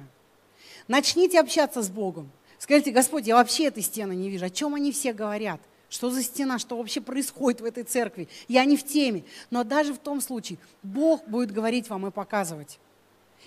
Начните 0.88 1.40
общаться 1.40 1.82
с 1.82 1.90
Богом. 1.90 2.30
Скажите, 2.60 2.92
Господь, 2.92 3.26
я 3.26 3.36
вообще 3.36 3.66
этой 3.66 3.82
стены 3.82 4.14
не 4.14 4.30
вижу. 4.30 4.46
О 4.46 4.50
чем 4.50 4.76
они 4.76 4.92
все 4.92 5.14
говорят? 5.14 5.60
Что 5.90 6.12
за 6.12 6.22
стена? 6.22 6.60
Что 6.60 6.78
вообще 6.78 7.02
происходит 7.02 7.62
в 7.62 7.66
этой 7.66 7.84
церкви? 7.84 8.28
Я 8.48 8.66
не 8.66 8.78
в 8.78 8.86
теме. 8.86 9.24
Но 9.50 9.64
даже 9.64 9.94
в 9.94 9.98
том 9.98 10.22
случае 10.22 10.60
Бог 10.84 11.28
будет 11.28 11.52
говорить 11.52 11.90
вам 11.90 12.06
и 12.08 12.12
показывать. 12.12 12.80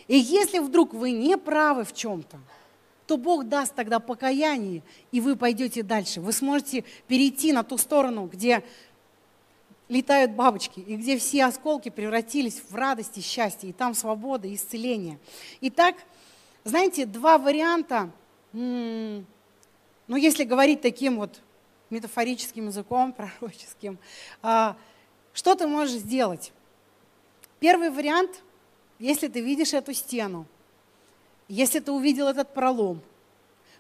И 0.09 0.17
если 0.17 0.59
вдруг 0.59 0.93
вы 0.95 1.13
не 1.13 1.37
правы 1.37 1.85
в 1.85 1.93
чем-то, 1.93 2.41
то 3.07 3.17
Бог 3.17 3.49
даст 3.49 3.75
тогда 3.75 3.99
покаяние, 4.01 4.83
и 5.11 5.21
вы 5.21 5.37
пойдете 5.37 5.83
дальше. 5.83 6.21
Вы 6.21 6.33
сможете 6.33 6.85
перейти 7.09 7.53
на 7.53 7.63
ту 7.63 7.79
сторону, 7.79 8.27
где 8.27 8.63
летают 9.89 10.33
бабочки, 10.33 10.81
и 10.81 10.97
где 10.97 11.19
все 11.19 11.45
осколки 11.45 11.89
превратились 11.89 12.63
в 12.69 12.75
радость 12.75 13.19
и 13.19 13.21
счастье, 13.21 13.71
и 13.71 13.73
там 13.73 13.95
свобода 13.95 14.49
и 14.49 14.55
исцеление. 14.55 15.19
Итак, 15.61 15.97
знаете, 16.65 17.07
два 17.07 17.39
варианта– 17.39 18.11
ну, 18.53 19.25
если 20.17 20.45
говорить 20.45 20.83
таким 20.83 21.17
вот 21.17 21.41
метафорическим 21.91 22.67
языком, 22.67 23.13
пророческим, 23.41 23.99
а, 24.43 24.77
что 25.33 25.55
ты 25.55 25.67
можешь 25.67 26.01
сделать? 26.01 26.53
Первый 27.61 27.91
вариант, 27.91 28.43
если 28.99 29.29
ты 29.29 29.41
видишь 29.41 29.73
эту 29.73 29.95
стену, 29.95 30.47
если 31.55 31.81
ты 31.81 31.93
увидел 31.93 32.29
этот 32.29 32.55
пролом, 32.55 33.03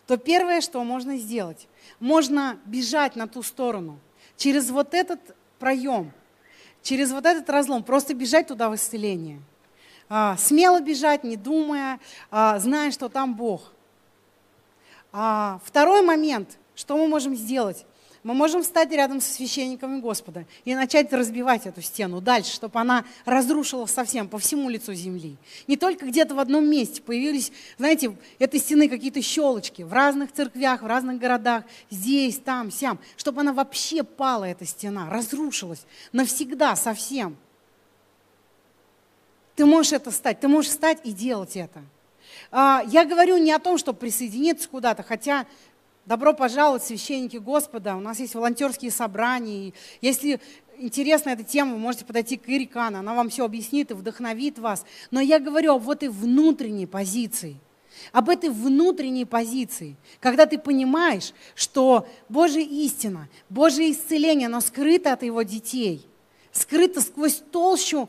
то 0.06 0.18
первое, 0.18 0.60
что 0.60 0.84
можно 0.84 1.16
сделать, 1.16 1.68
можно 2.00 2.58
бежать 2.66 3.16
на 3.16 3.26
ту 3.26 3.42
сторону, 3.42 3.98
через 4.36 4.68
вот 4.68 4.92
этот 4.92 5.20
проем, 5.58 6.12
через 6.82 7.12
вот 7.12 7.24
этот 7.24 7.48
разлом, 7.48 7.82
просто 7.82 8.12
бежать 8.12 8.48
туда 8.48 8.68
в 8.68 8.74
исцеление. 8.74 9.40
А, 10.10 10.36
смело 10.36 10.82
бежать, 10.82 11.24
не 11.24 11.36
думая, 11.36 11.98
а, 12.30 12.58
зная, 12.58 12.90
что 12.90 13.08
там 13.08 13.34
Бог. 13.34 13.72
А, 15.10 15.58
второй 15.64 16.02
момент, 16.02 16.58
что 16.74 16.98
мы 16.98 17.08
можем 17.08 17.34
сделать? 17.34 17.86
Мы 18.22 18.34
можем 18.34 18.62
встать 18.62 18.92
рядом 18.92 19.20
со 19.20 19.32
священниками 19.32 20.00
Господа 20.00 20.46
и 20.64 20.76
начать 20.76 21.12
разбивать 21.12 21.66
эту 21.66 21.82
стену 21.82 22.20
дальше, 22.20 22.52
чтобы 22.52 22.78
она 22.78 23.04
разрушила 23.24 23.86
совсем 23.86 24.28
по 24.28 24.38
всему 24.38 24.68
лицу 24.70 24.94
земли. 24.94 25.36
Не 25.66 25.76
только 25.76 26.06
где-то 26.06 26.36
в 26.36 26.38
одном 26.38 26.64
месте 26.64 27.02
появились, 27.02 27.50
знаете, 27.78 28.16
этой 28.38 28.60
стены 28.60 28.88
какие-то 28.88 29.20
щелочки 29.20 29.82
в 29.82 29.92
разных 29.92 30.30
церквях, 30.30 30.82
в 30.82 30.86
разных 30.86 31.18
городах, 31.18 31.64
здесь, 31.90 32.38
там, 32.38 32.70
сям, 32.70 33.00
чтобы 33.16 33.40
она 33.40 33.52
вообще 33.52 34.04
пала, 34.04 34.44
эта 34.44 34.64
стена, 34.66 35.10
разрушилась 35.10 35.84
навсегда, 36.12 36.76
совсем. 36.76 37.36
Ты 39.56 39.66
можешь 39.66 39.92
это 39.92 40.12
стать, 40.12 40.38
ты 40.38 40.46
можешь 40.46 40.70
встать 40.70 41.00
и 41.02 41.10
делать 41.10 41.56
это. 41.56 41.82
А, 42.52 42.84
я 42.86 43.04
говорю 43.04 43.36
не 43.38 43.52
о 43.52 43.58
том, 43.58 43.78
чтобы 43.78 43.98
присоединиться 43.98 44.68
куда-то, 44.68 45.02
хотя 45.02 45.46
добро 46.07 46.34
пожаловать, 46.34 46.84
священники 46.84 47.36
Господа. 47.36 47.96
У 47.96 48.00
нас 48.00 48.18
есть 48.20 48.34
волонтерские 48.34 48.90
собрания. 48.90 49.72
Если 50.00 50.40
интересна 50.78 51.30
эта 51.30 51.44
тема, 51.44 51.72
вы 51.72 51.78
можете 51.78 52.05
подойти 52.05 52.36
к 52.36 52.48
Ире 52.48 52.68
она 52.74 53.14
вам 53.14 53.28
все 53.28 53.44
объяснит 53.44 53.90
и 53.90 53.94
вдохновит 53.94 54.59
вас. 54.59 54.84
Но 55.11 55.20
я 55.20 55.38
говорю 55.38 55.74
об 55.74 55.88
этой 55.88 56.09
внутренней 56.09 56.86
позиции– 56.86 57.57
об 58.11 58.28
этой 58.28 58.50
внутренней 58.50 59.24
позиции, 59.24 59.96
когда 60.20 60.46
ты 60.46 60.59
понимаешь, 60.59 61.32
что 61.55 62.07
Божья 62.28 62.62
истина, 62.62 63.28
Божье 63.48 63.90
исцеление, 63.90 64.46
оно 64.46 64.61
скрыто 64.61 65.12
от 65.12 65.22
его 65.22 65.42
детей, 65.42 66.07
скрыто 66.53 67.00
сквозь 67.00 67.42
толщу 67.50 68.09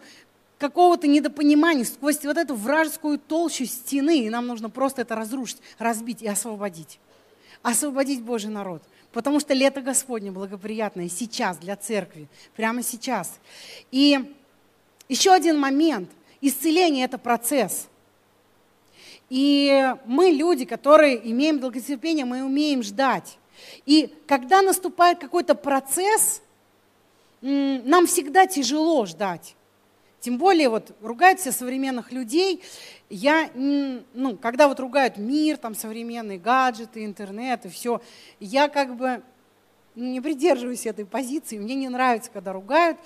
какого-то 0.57 1.07
недопонимания, 1.07 1.83
сквозь 1.83 2.23
вот 2.23 2.37
эту 2.37 2.55
вражескую 2.55 3.19
толщу 3.19 3.65
стены, 3.65 4.19
и 4.19 4.29
нам 4.29 4.47
нужно 4.47 4.69
просто 4.69 5.01
это 5.01 5.15
разрушить, 5.15 5.57
разбить 5.77 6.21
и 6.21 6.27
освободить. 6.27 6.99
Освободить 7.63 8.21
Божий 8.21 8.51
народ. 8.51 8.83
Потому 9.11 9.39
что 9.39 9.53
лето 9.53 9.81
Господне 9.81 10.31
благоприятное 10.31 11.09
сейчас 11.09 11.57
для 11.57 11.75
церкви, 11.75 12.27
прямо 12.55 12.83
сейчас. 12.83 13.39
И 13.91 14.35
еще 15.09 15.31
один 15.31 15.59
момент. 15.59 16.09
Исцеление– 16.41 17.05
это 17.05 17.17
процесс. 17.17 17.87
И 19.29 19.93
мы 20.05 20.29
люди, 20.31 20.65
которые 20.65 21.31
имеем 21.31 21.59
долготерпение, 21.59 22.25
мы 22.25 22.43
умеем 22.43 22.83
ждать. 22.83 23.37
И 23.85 24.13
когда 24.27 24.61
наступает 24.61 25.19
какой-то 25.19 25.55
процесс, 25.55 26.41
нам 27.41 28.07
всегда 28.07 28.45
тяжело 28.45 29.05
ждать. 29.05 29.55
Тем 30.23 30.37
более 30.37 30.69
вот 30.69 30.95
ругают 31.01 31.41
все 31.41 31.51
современных 31.51 32.13
людей. 32.13 32.63
Я, 33.09 33.49
ну, 33.53 34.37
когда 34.37 34.69
вот 34.69 34.79
ругают 34.79 35.17
мир, 35.17 35.57
там 35.57 35.75
современные 35.75 36.37
гаджеты, 36.37 37.03
интернет 37.03 37.65
и 37.65 37.69
все, 37.69 38.01
я 38.39 38.69
как 38.69 38.95
бы 38.95 39.21
не 39.95 40.21
придерживаюсь 40.21 40.85
этой 40.85 41.05
позиции. 41.05 41.57
Мне 41.57 41.75
не 41.75 41.89
нравится, 41.89 42.31
когда 42.31 42.53
ругают, 42.53 42.97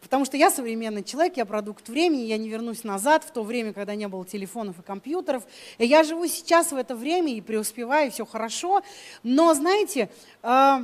потому 0.00 0.24
что 0.24 0.38
я 0.38 0.50
современный 0.50 1.04
человек, 1.04 1.36
я 1.36 1.44
продукт 1.44 1.90
времени, 1.90 2.22
я 2.22 2.38
не 2.38 2.48
вернусь 2.48 2.82
назад 2.82 3.24
в 3.24 3.30
то 3.30 3.42
время, 3.42 3.74
когда 3.74 3.94
не 3.94 4.08
было 4.08 4.24
телефонов 4.24 4.78
и 4.78 4.82
компьютеров. 4.82 5.46
И 5.76 5.84
я 5.84 6.02
живу 6.02 6.26
сейчас 6.28 6.72
в 6.72 6.76
это 6.76 6.96
время 6.96 7.34
и 7.34 7.42
преуспеваю, 7.42 8.06
и 8.06 8.10
все 8.10 8.24
хорошо. 8.24 8.80
Но, 9.22 9.52
знаете, 9.52 10.08
э, 10.42 10.78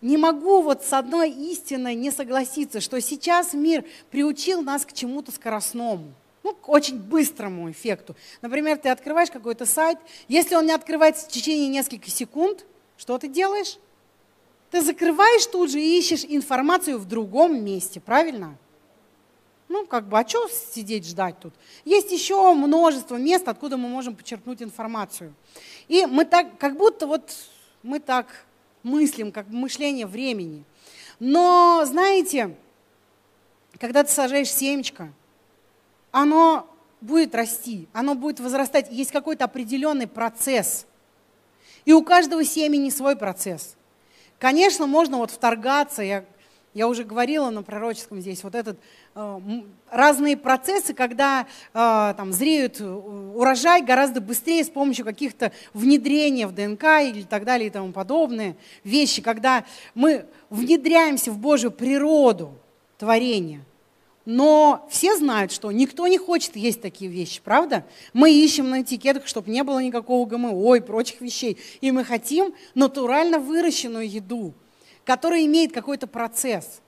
не 0.00 0.16
могу 0.16 0.62
вот 0.62 0.84
с 0.84 0.92
одной 0.92 1.30
истиной 1.30 1.94
не 1.94 2.10
согласиться, 2.10 2.80
что 2.80 3.00
сейчас 3.00 3.52
мир 3.52 3.84
приучил 4.10 4.62
нас 4.62 4.84
к 4.86 4.92
чему-то 4.92 5.32
скоростному, 5.32 6.12
ну, 6.42 6.54
к 6.54 6.68
очень 6.68 6.98
быстрому 6.98 7.70
эффекту. 7.70 8.14
Например, 8.40 8.76
ты 8.76 8.90
открываешь 8.90 9.30
какой-то 9.30 9.66
сайт, 9.66 9.98
если 10.28 10.54
он 10.54 10.66
не 10.66 10.72
открывается 10.72 11.26
в 11.26 11.28
течение 11.28 11.68
нескольких 11.68 12.12
секунд, 12.12 12.64
что 12.96 13.18
ты 13.18 13.28
делаешь? 13.28 13.78
Ты 14.70 14.82
закрываешь 14.82 15.46
тут 15.46 15.70
же 15.70 15.80
и 15.80 15.98
ищешь 15.98 16.24
информацию 16.28 16.98
в 16.98 17.06
другом 17.06 17.64
месте, 17.64 18.00
правильно? 18.00 18.56
Ну, 19.68 19.86
как 19.86 20.08
бы, 20.08 20.18
а 20.18 20.26
что 20.26 20.48
сидеть 20.48 21.06
ждать 21.06 21.38
тут? 21.40 21.52
Есть 21.84 22.10
еще 22.10 22.54
множество 22.54 23.16
мест, 23.16 23.48
откуда 23.48 23.76
мы 23.76 23.88
можем 23.88 24.16
почерпнуть 24.16 24.62
информацию. 24.62 25.34
И 25.88 26.06
мы 26.06 26.24
так, 26.24 26.58
как 26.58 26.76
будто 26.76 27.06
вот 27.06 27.34
мы 27.82 28.00
так 28.00 28.46
мыслим, 28.88 29.30
как 29.30 29.48
мышление 29.48 30.06
времени. 30.06 30.64
Но, 31.20 31.84
знаете, 31.86 32.56
когда 33.78 34.02
ты 34.02 34.10
сажаешь 34.10 34.50
семечко, 34.50 35.12
оно 36.10 36.68
будет 37.00 37.34
расти, 37.34 37.86
оно 37.92 38.14
будет 38.14 38.40
возрастать. 38.40 38.90
Есть 38.90 39.12
какой-то 39.12 39.44
определенный 39.44 40.06
процесс. 40.06 40.86
И 41.84 41.92
у 41.92 42.02
каждого 42.02 42.44
семени 42.44 42.90
свой 42.90 43.16
процесс. 43.16 43.76
Конечно, 44.38 44.86
можно 44.86 45.18
вот 45.18 45.30
вторгаться, 45.30 46.02
я 46.02 46.24
я 46.74 46.88
уже 46.88 47.04
говорила 47.04 47.50
на 47.50 47.62
пророческом 47.62 48.20
здесь, 48.20 48.44
вот 48.44 48.54
этот 48.54 48.78
э, 49.14 49.40
разные 49.90 50.36
процессы, 50.36 50.94
когда 50.94 51.42
э, 51.42 52.14
там 52.16 52.32
зреют 52.32 52.80
э, 52.80 52.84
урожай 52.84 53.82
гораздо 53.82 54.20
быстрее 54.20 54.64
с 54.64 54.68
помощью 54.68 55.04
каких-то 55.04 55.52
внедрений 55.74 56.44
в 56.44 56.52
ДНК 56.52 56.84
или 57.02 57.22
так 57.22 57.44
далее 57.44 57.68
и 57.68 57.70
тому 57.70 57.92
подобные 57.92 58.56
вещи, 58.84 59.22
когда 59.22 59.64
мы 59.94 60.26
внедряемся 60.50 61.32
в 61.32 61.38
Божью 61.38 61.70
природу 61.70 62.52
творения. 62.98 63.64
Но 64.30 64.86
все 64.90 65.16
знают, 65.16 65.52
что 65.52 65.72
никто 65.72 66.06
не 66.06 66.18
хочет 66.18 66.54
есть 66.54 66.82
такие 66.82 67.10
вещи, 67.10 67.40
правда? 67.42 67.86
Мы 68.12 68.30
ищем 68.30 68.68
на 68.68 68.82
этикетах, 68.82 69.26
чтобы 69.26 69.50
не 69.50 69.64
было 69.64 69.82
никакого 69.82 70.28
ГМО 70.28 70.74
и 70.76 70.80
прочих 70.80 71.22
вещей. 71.22 71.56
И 71.80 71.90
мы 71.90 72.04
хотим 72.04 72.52
натурально 72.74 73.38
выращенную 73.38 74.06
еду, 74.06 74.52
которая 75.08 75.46
имеет 75.46 75.72
какой-то 75.72 76.06
процесс. 76.06 76.82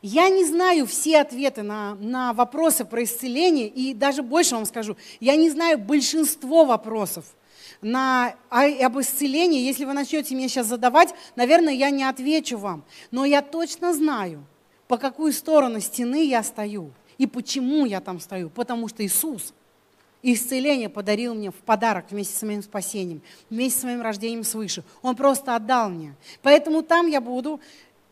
Я 0.00 0.28
не 0.28 0.44
знаю 0.44 0.86
все 0.86 1.22
ответы 1.22 1.62
на, 1.62 1.96
на 1.96 2.32
вопросы 2.34 2.84
про 2.84 3.02
исцеление, 3.02 3.66
и 3.66 3.94
даже 3.94 4.22
больше 4.22 4.54
вам 4.54 4.64
скажу, 4.64 4.96
я 5.18 5.34
не 5.34 5.50
знаю 5.50 5.76
большинство 5.76 6.64
вопросов 6.64 7.24
на, 7.80 8.36
об 8.48 9.00
исцелении. 9.00 9.66
Если 9.66 9.84
вы 9.84 9.92
начнете 9.92 10.36
мне 10.36 10.48
сейчас 10.48 10.68
задавать, 10.68 11.12
наверное, 11.34 11.72
я 11.72 11.90
не 11.90 12.04
отвечу 12.04 12.58
вам. 12.58 12.84
Но 13.10 13.24
я 13.24 13.42
точно 13.42 13.92
знаю, 13.92 14.44
по 14.86 14.96
какую 14.96 15.32
сторону 15.32 15.80
стены 15.80 16.24
я 16.24 16.44
стою 16.44 16.92
и 17.18 17.26
почему 17.26 17.86
я 17.86 18.00
там 18.00 18.20
стою. 18.20 18.50
Потому 18.50 18.86
что 18.86 19.04
Иисус 19.04 19.52
исцеление 20.22 20.88
подарил 20.88 21.34
мне 21.34 21.50
в 21.50 21.56
подарок 21.56 22.06
вместе 22.10 22.36
с 22.36 22.42
моим 22.42 22.62
спасением, 22.62 23.22
вместе 23.50 23.80
с 23.80 23.84
моим 23.84 24.02
рождением 24.02 24.44
свыше. 24.44 24.84
Он 25.02 25.16
просто 25.16 25.56
отдал 25.56 25.90
мне. 25.90 26.14
Поэтому 26.42 26.82
там 26.82 27.06
я 27.08 27.20
буду 27.20 27.60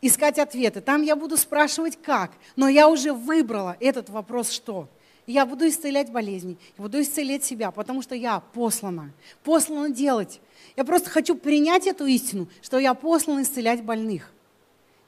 искать 0.03 0.39
ответы, 0.39 0.81
там 0.81 1.03
я 1.03 1.15
буду 1.15 1.37
спрашивать 1.37 1.99
как. 2.03 2.33
Но 2.57 2.69
я 2.69 2.89
уже 2.89 3.13
выбрала 3.13 3.77
этот 3.81 4.11
вопрос 4.11 4.51
что. 4.51 4.89
Я 5.27 5.47
буду 5.47 5.69
исцелять 5.69 6.11
болезни, 6.11 6.59
я 6.77 6.83
буду 6.83 7.01
исцелять 7.01 7.45
себя, 7.45 7.71
потому 7.71 8.03
что 8.03 8.17
я 8.17 8.41
послана. 8.53 9.13
Послана 9.45 9.91
делать. 9.91 10.41
Я 10.77 10.85
просто 10.85 11.09
хочу 11.11 11.37
принять 11.37 11.87
эту 11.87 12.07
истину, 12.07 12.49
что 12.63 12.79
я 12.79 12.95
послана 12.95 13.43
исцелять 13.43 13.83
больных 13.85 14.33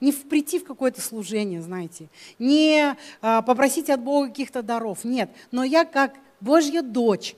не 0.02 0.10
прийти 0.10 0.58
в 0.58 0.64
какое-то 0.64 1.00
служение, 1.00 1.62
знаете, 1.62 2.08
не 2.40 2.96
а, 3.20 3.40
попросить 3.40 3.88
от 3.88 4.00
Бога 4.00 4.28
каких-то 4.28 4.60
даров, 4.60 5.04
нет. 5.04 5.30
Но 5.52 5.62
я 5.62 5.84
как 5.84 6.14
Божья 6.42 6.82
дочь, 6.82 7.34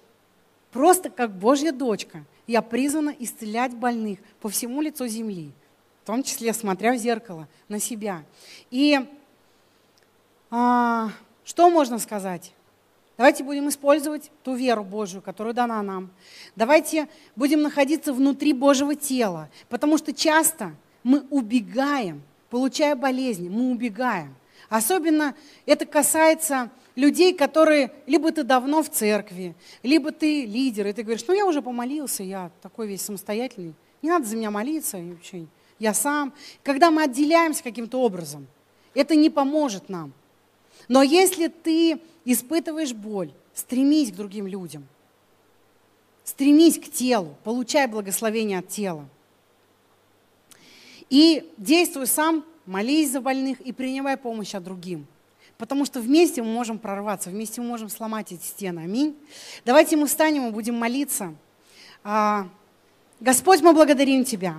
просто 0.73 1.11
как 1.11 1.31
Божья 1.31 1.73
дочка, 1.73 2.25
я 2.47 2.61
призвана 2.63 3.15
исцелять 3.19 3.75
больных 3.75 4.19
по 4.41 4.49
всему 4.49 4.81
лицу 4.81 5.07
земли, 5.07 5.53
в 6.03 6.07
том 6.07 6.23
числе 6.23 6.53
смотря 6.53 6.93
в 6.93 6.97
зеркало 6.97 7.47
на 7.69 7.79
себя. 7.79 8.25
И 8.71 8.99
а, 10.51 11.11
что 11.45 11.71
можно 11.71 11.99
сказать? 11.99 12.53
Давайте 13.17 13.45
будем 13.45 13.69
использовать 13.69 14.31
ту 14.43 14.57
веру 14.57 14.83
Божию, 14.83 15.23
которую 15.23 15.55
дана 15.55 15.81
нам. 15.83 16.11
Давайте 16.57 17.09
будем 17.37 17.63
находиться 17.63 18.13
внутри 18.13 18.53
Божьего 18.53 18.97
тела, 18.97 19.49
потому 19.69 19.99
что 19.99 20.13
часто 20.13 20.75
мы 21.05 21.21
убегаем 21.31 22.23
получая 22.55 22.95
болезни, 22.95 23.49
мы 23.49 23.73
убегаем. 23.73 24.33
Особенно 24.69 25.35
это 25.67 25.87
касается 25.87 26.71
людей, 26.97 27.35
которые 27.35 27.93
либо 28.07 28.31
ты 28.31 28.45
давно 28.45 28.83
в 28.83 28.91
церкви, 28.91 29.55
либо 29.83 30.13
ты 30.13 30.47
лидер, 30.47 30.87
и 30.87 30.93
ты 30.93 31.03
говоришь, 31.03 31.25
ну 31.27 31.35
я 31.35 31.47
уже 31.47 31.63
помолился, 31.63 32.23
я 32.23 32.51
такой 32.63 32.87
весь 32.87 33.03
самостоятельный, 33.03 33.75
не 34.03 34.11
надо 34.11 34.27
за 34.27 34.37
меня 34.37 34.51
молиться, 34.51 35.01
я 35.79 35.95
сам. 35.95 36.33
Когда 36.63 36.91
мы 36.91 37.03
отделяемся 37.03 37.63
каким-то 37.63 38.01
образом, 38.01 38.47
это 38.95 39.17
не 39.17 39.31
поможет 39.31 39.89
нам. 39.89 40.13
Но 40.89 41.03
если 41.03 41.49
ты 41.49 42.01
испытываешь 42.25 42.93
боль, 42.93 43.33
стремись 43.55 44.13
к 44.13 44.17
другим 44.17 44.47
людям, 44.47 44.87
стремись 46.23 46.79
к 46.79 46.91
телу, 46.91 47.37
получай 47.45 47.87
благословение 47.87 48.59
от 48.59 48.69
тела. 48.69 49.09
И 51.11 51.51
действуй 51.59 52.07
сам, 52.07 52.45
молись 52.67 53.11
за 53.11 53.21
больных 53.21 53.61
и 53.61 53.73
принимай 53.73 54.17
помощь 54.17 54.55
от 54.55 54.65
другим. 54.65 55.07
Потому 55.59 55.85
что 55.85 56.01
вместе 56.01 56.43
мы 56.43 56.49
можем 56.49 56.79
прорваться, 56.79 57.31
вместе 57.31 57.61
мы 57.61 57.69
можем 57.69 57.89
сломать 57.89 58.33
эти 58.33 58.45
стены. 58.45 58.81
Аминь. 58.81 59.17
Давайте 59.65 59.97
мы 59.97 60.07
встанем 60.07 60.49
и 60.49 60.51
будем 60.51 60.75
молиться. 60.77 61.35
А, 62.03 62.49
Господь, 63.21 63.61
мы 63.63 63.73
благодарим 63.73 64.25
Тебя. 64.25 64.57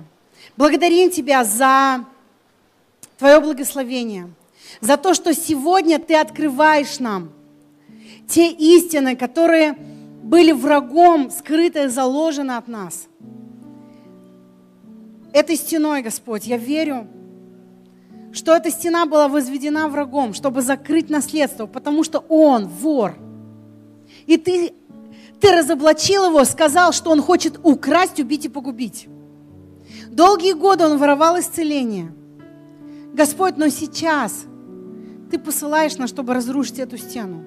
Благодарим 0.56 1.10
Тебя 1.10 1.44
за 1.44 2.04
Твое 3.18 3.40
благословение, 3.40 4.30
за 4.80 4.96
то, 4.96 5.14
что 5.14 5.34
сегодня 5.34 5.98
Ты 5.98 6.16
открываешь 6.16 6.98
нам 6.98 7.32
те 8.28 8.50
истины, 8.50 9.16
которые 9.16 9.74
были 9.74 10.52
врагом, 10.52 11.30
скрытые, 11.30 11.88
заложены 11.88 12.52
от 12.52 12.68
нас– 12.68 13.06
этой 15.36 15.56
стеной, 15.56 16.00
Господь, 16.00 16.46
я 16.46 16.56
верю, 16.56 17.06
что 18.36 18.54
эта 18.54 18.70
стена 18.70 19.06
была 19.06 19.28
возведена 19.28 19.88
врагом, 19.88 20.34
чтобы 20.34 20.62
закрыть 20.62 21.10
наследство, 21.10 21.66
потому 21.66 22.04
что 22.04 22.18
он 22.28 22.66
вор. 22.66 23.14
И 24.26 24.36
ты, 24.36 24.72
ты 25.40 25.52
разоблачил 25.52 26.26
его, 26.26 26.44
сказал, 26.44 26.92
что 26.92 27.10
он 27.10 27.22
хочет 27.22 27.58
украсть, 27.62 28.20
убить 28.20 28.44
и 28.44 28.48
погубить. 28.48 29.08
Долгие 30.08 30.52
годы 30.52 30.84
он 30.84 30.98
воровал 30.98 31.38
исцеление. 31.40 32.12
Господь, 33.12 33.56
но 33.56 33.68
сейчас 33.68 34.44
ты 35.30 35.38
посылаешь 35.38 35.96
нас, 35.96 36.10
чтобы 36.10 36.34
разрушить 36.34 36.78
эту 36.78 36.98
стену. 36.98 37.44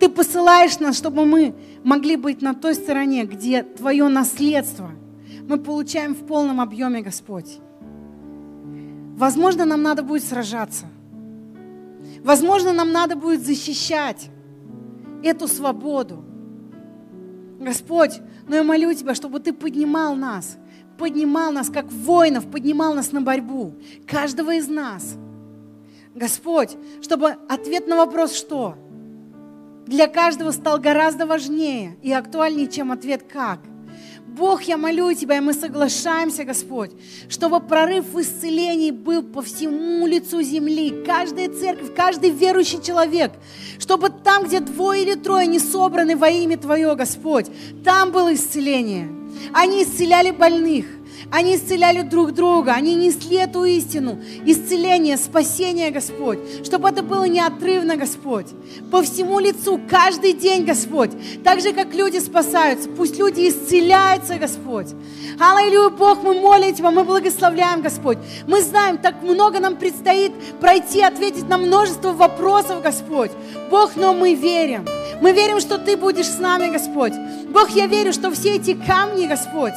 Ты 0.00 0.08
посылаешь 0.08 0.78
нас, 0.78 0.96
чтобы 0.96 1.26
мы 1.26 1.54
могли 1.84 2.16
быть 2.16 2.40
на 2.40 2.54
той 2.54 2.74
стороне, 2.74 3.24
где 3.24 3.62
твое 3.62 4.08
наследство– 4.08 4.90
мы 5.48 5.56
получаем 5.56 6.14
в 6.14 6.26
полном 6.26 6.60
объеме, 6.60 7.00
Господь. 7.00 7.58
Возможно, 9.18 9.64
нам 9.64 9.82
надо 9.82 10.04
будет 10.04 10.22
сражаться. 10.22 10.86
Возможно, 12.22 12.72
нам 12.72 12.92
надо 12.92 13.16
будет 13.16 13.44
защищать 13.44 14.30
эту 15.24 15.48
свободу. 15.48 16.24
Господь, 17.58 18.20
но 18.46 18.54
я 18.54 18.62
молю 18.62 18.94
Тебя, 18.94 19.16
чтобы 19.16 19.40
Ты 19.40 19.52
поднимал 19.52 20.14
нас, 20.14 20.56
поднимал 20.96 21.50
нас 21.50 21.68
как 21.68 21.90
воинов, 21.90 22.48
поднимал 22.48 22.94
нас 22.94 23.10
на 23.10 23.20
борьбу, 23.20 23.74
каждого 24.06 24.54
из 24.54 24.68
нас. 24.68 25.16
Господь, 26.14 26.76
чтобы 27.02 27.30
ответ 27.48 27.88
на 27.88 27.96
вопрос 27.96 28.34
«что?» 28.34 28.76
для 29.84 30.06
каждого 30.06 30.52
стал 30.52 30.78
гораздо 30.78 31.26
важнее 31.26 31.96
и 32.02 32.12
актуальнее, 32.12 32.68
чем 32.68 32.92
ответ 32.92 33.24
«как?». 33.24 33.58
Бог, 34.38 34.62
я 34.62 34.76
молю 34.76 35.12
Тебя, 35.14 35.38
и 35.38 35.40
мы 35.40 35.52
соглашаемся, 35.52 36.44
Господь, 36.44 36.92
чтобы 37.28 37.58
прорыв 37.58 38.04
в 38.12 38.20
исцелении 38.20 38.92
был 38.92 39.24
по 39.24 39.42
всему 39.42 40.06
лицу 40.06 40.42
земли, 40.42 41.02
каждая 41.04 41.48
церковь, 41.48 41.92
каждый 41.94 42.30
верующий 42.30 42.80
человек, 42.80 43.32
чтобы 43.80 44.10
там, 44.10 44.44
где 44.44 44.60
двое 44.60 45.02
или 45.02 45.14
трое 45.14 45.48
не 45.48 45.58
собраны 45.58 46.16
во 46.16 46.28
имя 46.28 46.56
Твое, 46.56 46.94
Господь, 46.94 47.46
там 47.84 48.12
было 48.12 48.32
исцеление. 48.32 49.08
Они 49.52 49.82
исцеляли 49.82 50.30
больных, 50.30 50.86
они 51.30 51.56
исцеляли 51.56 52.02
друг 52.02 52.32
друга, 52.32 52.72
они 52.72 52.94
несли 52.94 53.36
эту 53.36 53.64
истину, 53.64 54.18
исцеление, 54.44 55.16
спасение, 55.16 55.90
Господь, 55.90 56.38
чтобы 56.64 56.88
это 56.88 57.02
было 57.02 57.24
неотрывно, 57.24 57.96
Господь, 57.96 58.46
по 58.90 59.02
всему 59.02 59.38
лицу, 59.38 59.80
каждый 59.88 60.32
день, 60.32 60.64
Господь, 60.64 61.10
так 61.44 61.60
же, 61.60 61.72
как 61.72 61.94
люди 61.94 62.18
спасаются, 62.18 62.88
пусть 62.88 63.18
люди 63.18 63.48
исцеляются, 63.48 64.36
Господь. 64.36 64.88
Аллилуйя, 65.38 65.90
Бог, 65.90 66.22
мы 66.22 66.34
молим 66.34 66.74
Тебя, 66.74 66.90
мы 66.90 67.04
благословляем, 67.04 67.82
Господь. 67.82 68.18
Мы 68.46 68.62
знаем, 68.62 68.98
так 68.98 69.22
много 69.22 69.60
нам 69.60 69.76
предстоит 69.76 70.32
пройти, 70.60 71.00
ответить 71.00 71.48
на 71.48 71.58
множество 71.58 72.12
вопросов, 72.12 72.82
Господь. 72.82 73.30
Бог, 73.70 73.96
но 73.96 74.14
мы 74.14 74.34
верим. 74.34 74.84
Мы 75.20 75.32
верим, 75.32 75.60
что 75.60 75.78
Ты 75.78 75.96
будешь 75.96 76.26
с 76.26 76.38
нами, 76.38 76.72
Господь. 76.72 77.12
Бог, 77.50 77.70
я 77.70 77.86
верю, 77.86 78.12
что 78.12 78.30
все 78.30 78.56
эти 78.56 78.74
камни, 78.74 79.26
Господь, 79.26 79.74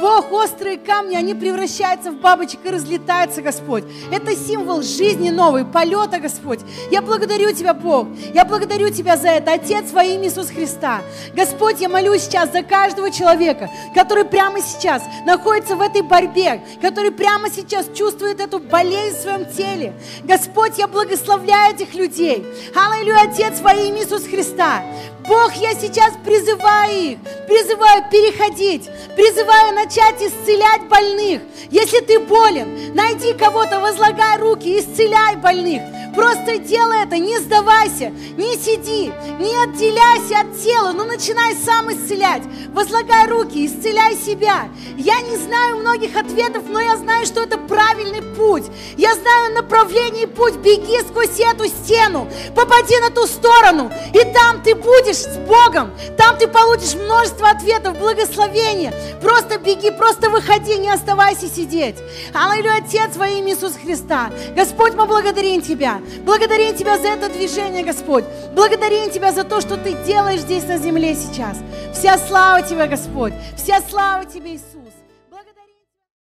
Бог, 0.00 0.32
острые 0.32 0.78
камни, 0.78 1.14
они 1.14 1.34
превращаются 1.34 2.10
в 2.10 2.20
бабочек 2.20 2.60
и 2.64 2.70
разлетаются, 2.70 3.42
Господь. 3.42 3.84
Это 4.10 4.34
символ 4.34 4.80
жизни 4.82 5.28
новой, 5.28 5.66
полета, 5.66 6.18
Господь. 6.18 6.60
Я 6.90 7.02
благодарю 7.02 7.52
Тебя, 7.52 7.74
Бог. 7.74 8.08
Я 8.32 8.46
благодарю 8.46 8.88
Тебя 8.88 9.18
за 9.18 9.28
это, 9.28 9.52
Отец, 9.52 9.92
во 9.92 10.02
имя 10.02 10.28
Иисуса 10.28 10.54
Христа. 10.54 11.02
Господь, 11.34 11.80
я 11.80 11.90
молюсь 11.90 12.22
сейчас 12.22 12.50
за 12.50 12.62
каждого 12.62 13.10
человека, 13.10 13.68
который 13.94 14.24
прямо 14.24 14.62
сейчас 14.62 15.02
находится 15.26 15.76
в 15.76 15.82
этой 15.82 16.00
борьбе, 16.00 16.62
который 16.80 17.10
прямо 17.10 17.50
сейчас 17.50 17.86
чувствует 17.94 18.40
эту 18.40 18.58
болезнь 18.58 19.18
в 19.18 19.20
своем 19.20 19.44
теле. 19.44 19.92
Господь, 20.24 20.78
я 20.78 20.88
благословляю 20.88 21.74
этих 21.74 21.94
людей. 21.94 22.46
Аллилуйя, 22.74 23.30
Отец, 23.30 23.60
во 23.60 23.74
имя 23.74 24.00
Иисуса 24.00 24.28
Христа. 24.28 24.82
Бог, 25.30 25.54
я 25.54 25.74
сейчас 25.74 26.12
призываю 26.24 27.12
их, 27.12 27.18
призываю 27.46 28.02
переходить, 28.10 28.90
призываю 29.14 29.76
начать 29.76 30.20
исцелять 30.20 30.88
больных. 30.88 31.42
Если 31.70 32.00
ты 32.00 32.18
болен, 32.18 32.96
найди 32.96 33.32
кого-то, 33.34 33.78
возлагай 33.78 34.38
руки, 34.38 34.80
исцеляй 34.80 35.36
больных. 35.36 35.82
Просто 36.14 36.58
делай 36.58 37.04
это, 37.04 37.18
не 37.18 37.38
сдавайся, 37.38 38.10
не 38.36 38.54
сиди, 38.56 39.12
не 39.38 39.54
отделяйся 39.62 40.40
от 40.40 40.60
тела, 40.60 40.92
но 40.92 41.04
начинай 41.04 41.54
сам 41.54 41.92
исцелять. 41.92 42.42
Возлагай 42.72 43.28
руки, 43.28 43.66
исцеляй 43.66 44.16
себя. 44.16 44.68
Я 44.96 45.20
не 45.20 45.36
знаю 45.36 45.78
многих 45.78 46.16
ответов, 46.16 46.64
но 46.68 46.80
я 46.80 46.96
знаю, 46.96 47.26
что 47.26 47.42
это 47.42 47.58
правильный 47.58 48.22
путь. 48.22 48.64
Я 48.96 49.14
знаю 49.14 49.54
направление 49.54 50.24
и 50.24 50.26
путь. 50.26 50.56
Беги 50.56 50.98
сквозь 51.00 51.38
эту 51.40 51.66
стену, 51.66 52.28
попади 52.54 52.98
на 53.00 53.10
ту 53.10 53.26
сторону, 53.26 53.90
и 54.12 54.18
там 54.32 54.62
ты 54.62 54.74
будешь 54.74 55.16
с 55.16 55.36
Богом. 55.38 55.92
Там 56.16 56.36
ты 56.38 56.48
получишь 56.48 56.94
множество 56.94 57.50
ответов, 57.50 57.98
благословения. 57.98 58.92
Просто 59.22 59.58
беги, 59.58 59.90
просто 59.90 60.30
выходи, 60.30 60.76
не 60.76 60.90
оставайся 60.90 61.48
сидеть. 61.48 61.96
Аллилуйя, 62.34 62.82
Отец, 62.84 63.16
во 63.16 63.28
имя 63.28 63.52
Иисуса 63.52 63.78
Христа. 63.78 64.30
Господь, 64.56 64.94
мы 64.94 65.06
благодарим 65.06 65.62
Тебя. 66.00 66.22
Благодарим 66.24 66.74
Тебя 66.76 66.98
за 66.98 67.08
это 67.08 67.28
движение, 67.28 67.84
Господь. 67.84 68.24
Благодарим 68.54 69.10
Тебя 69.10 69.32
за 69.32 69.44
то, 69.44 69.60
что 69.60 69.76
Ты 69.76 69.94
делаешь 70.04 70.40
здесь 70.40 70.64
на 70.64 70.78
земле 70.78 71.14
сейчас. 71.14 71.58
Вся 71.92 72.18
слава 72.18 72.62
Тебе, 72.62 72.86
Господь. 72.86 73.32
Вся 73.56 73.80
слава 73.80 74.24
Тебе, 74.24 74.54
Иисус. 74.54 74.99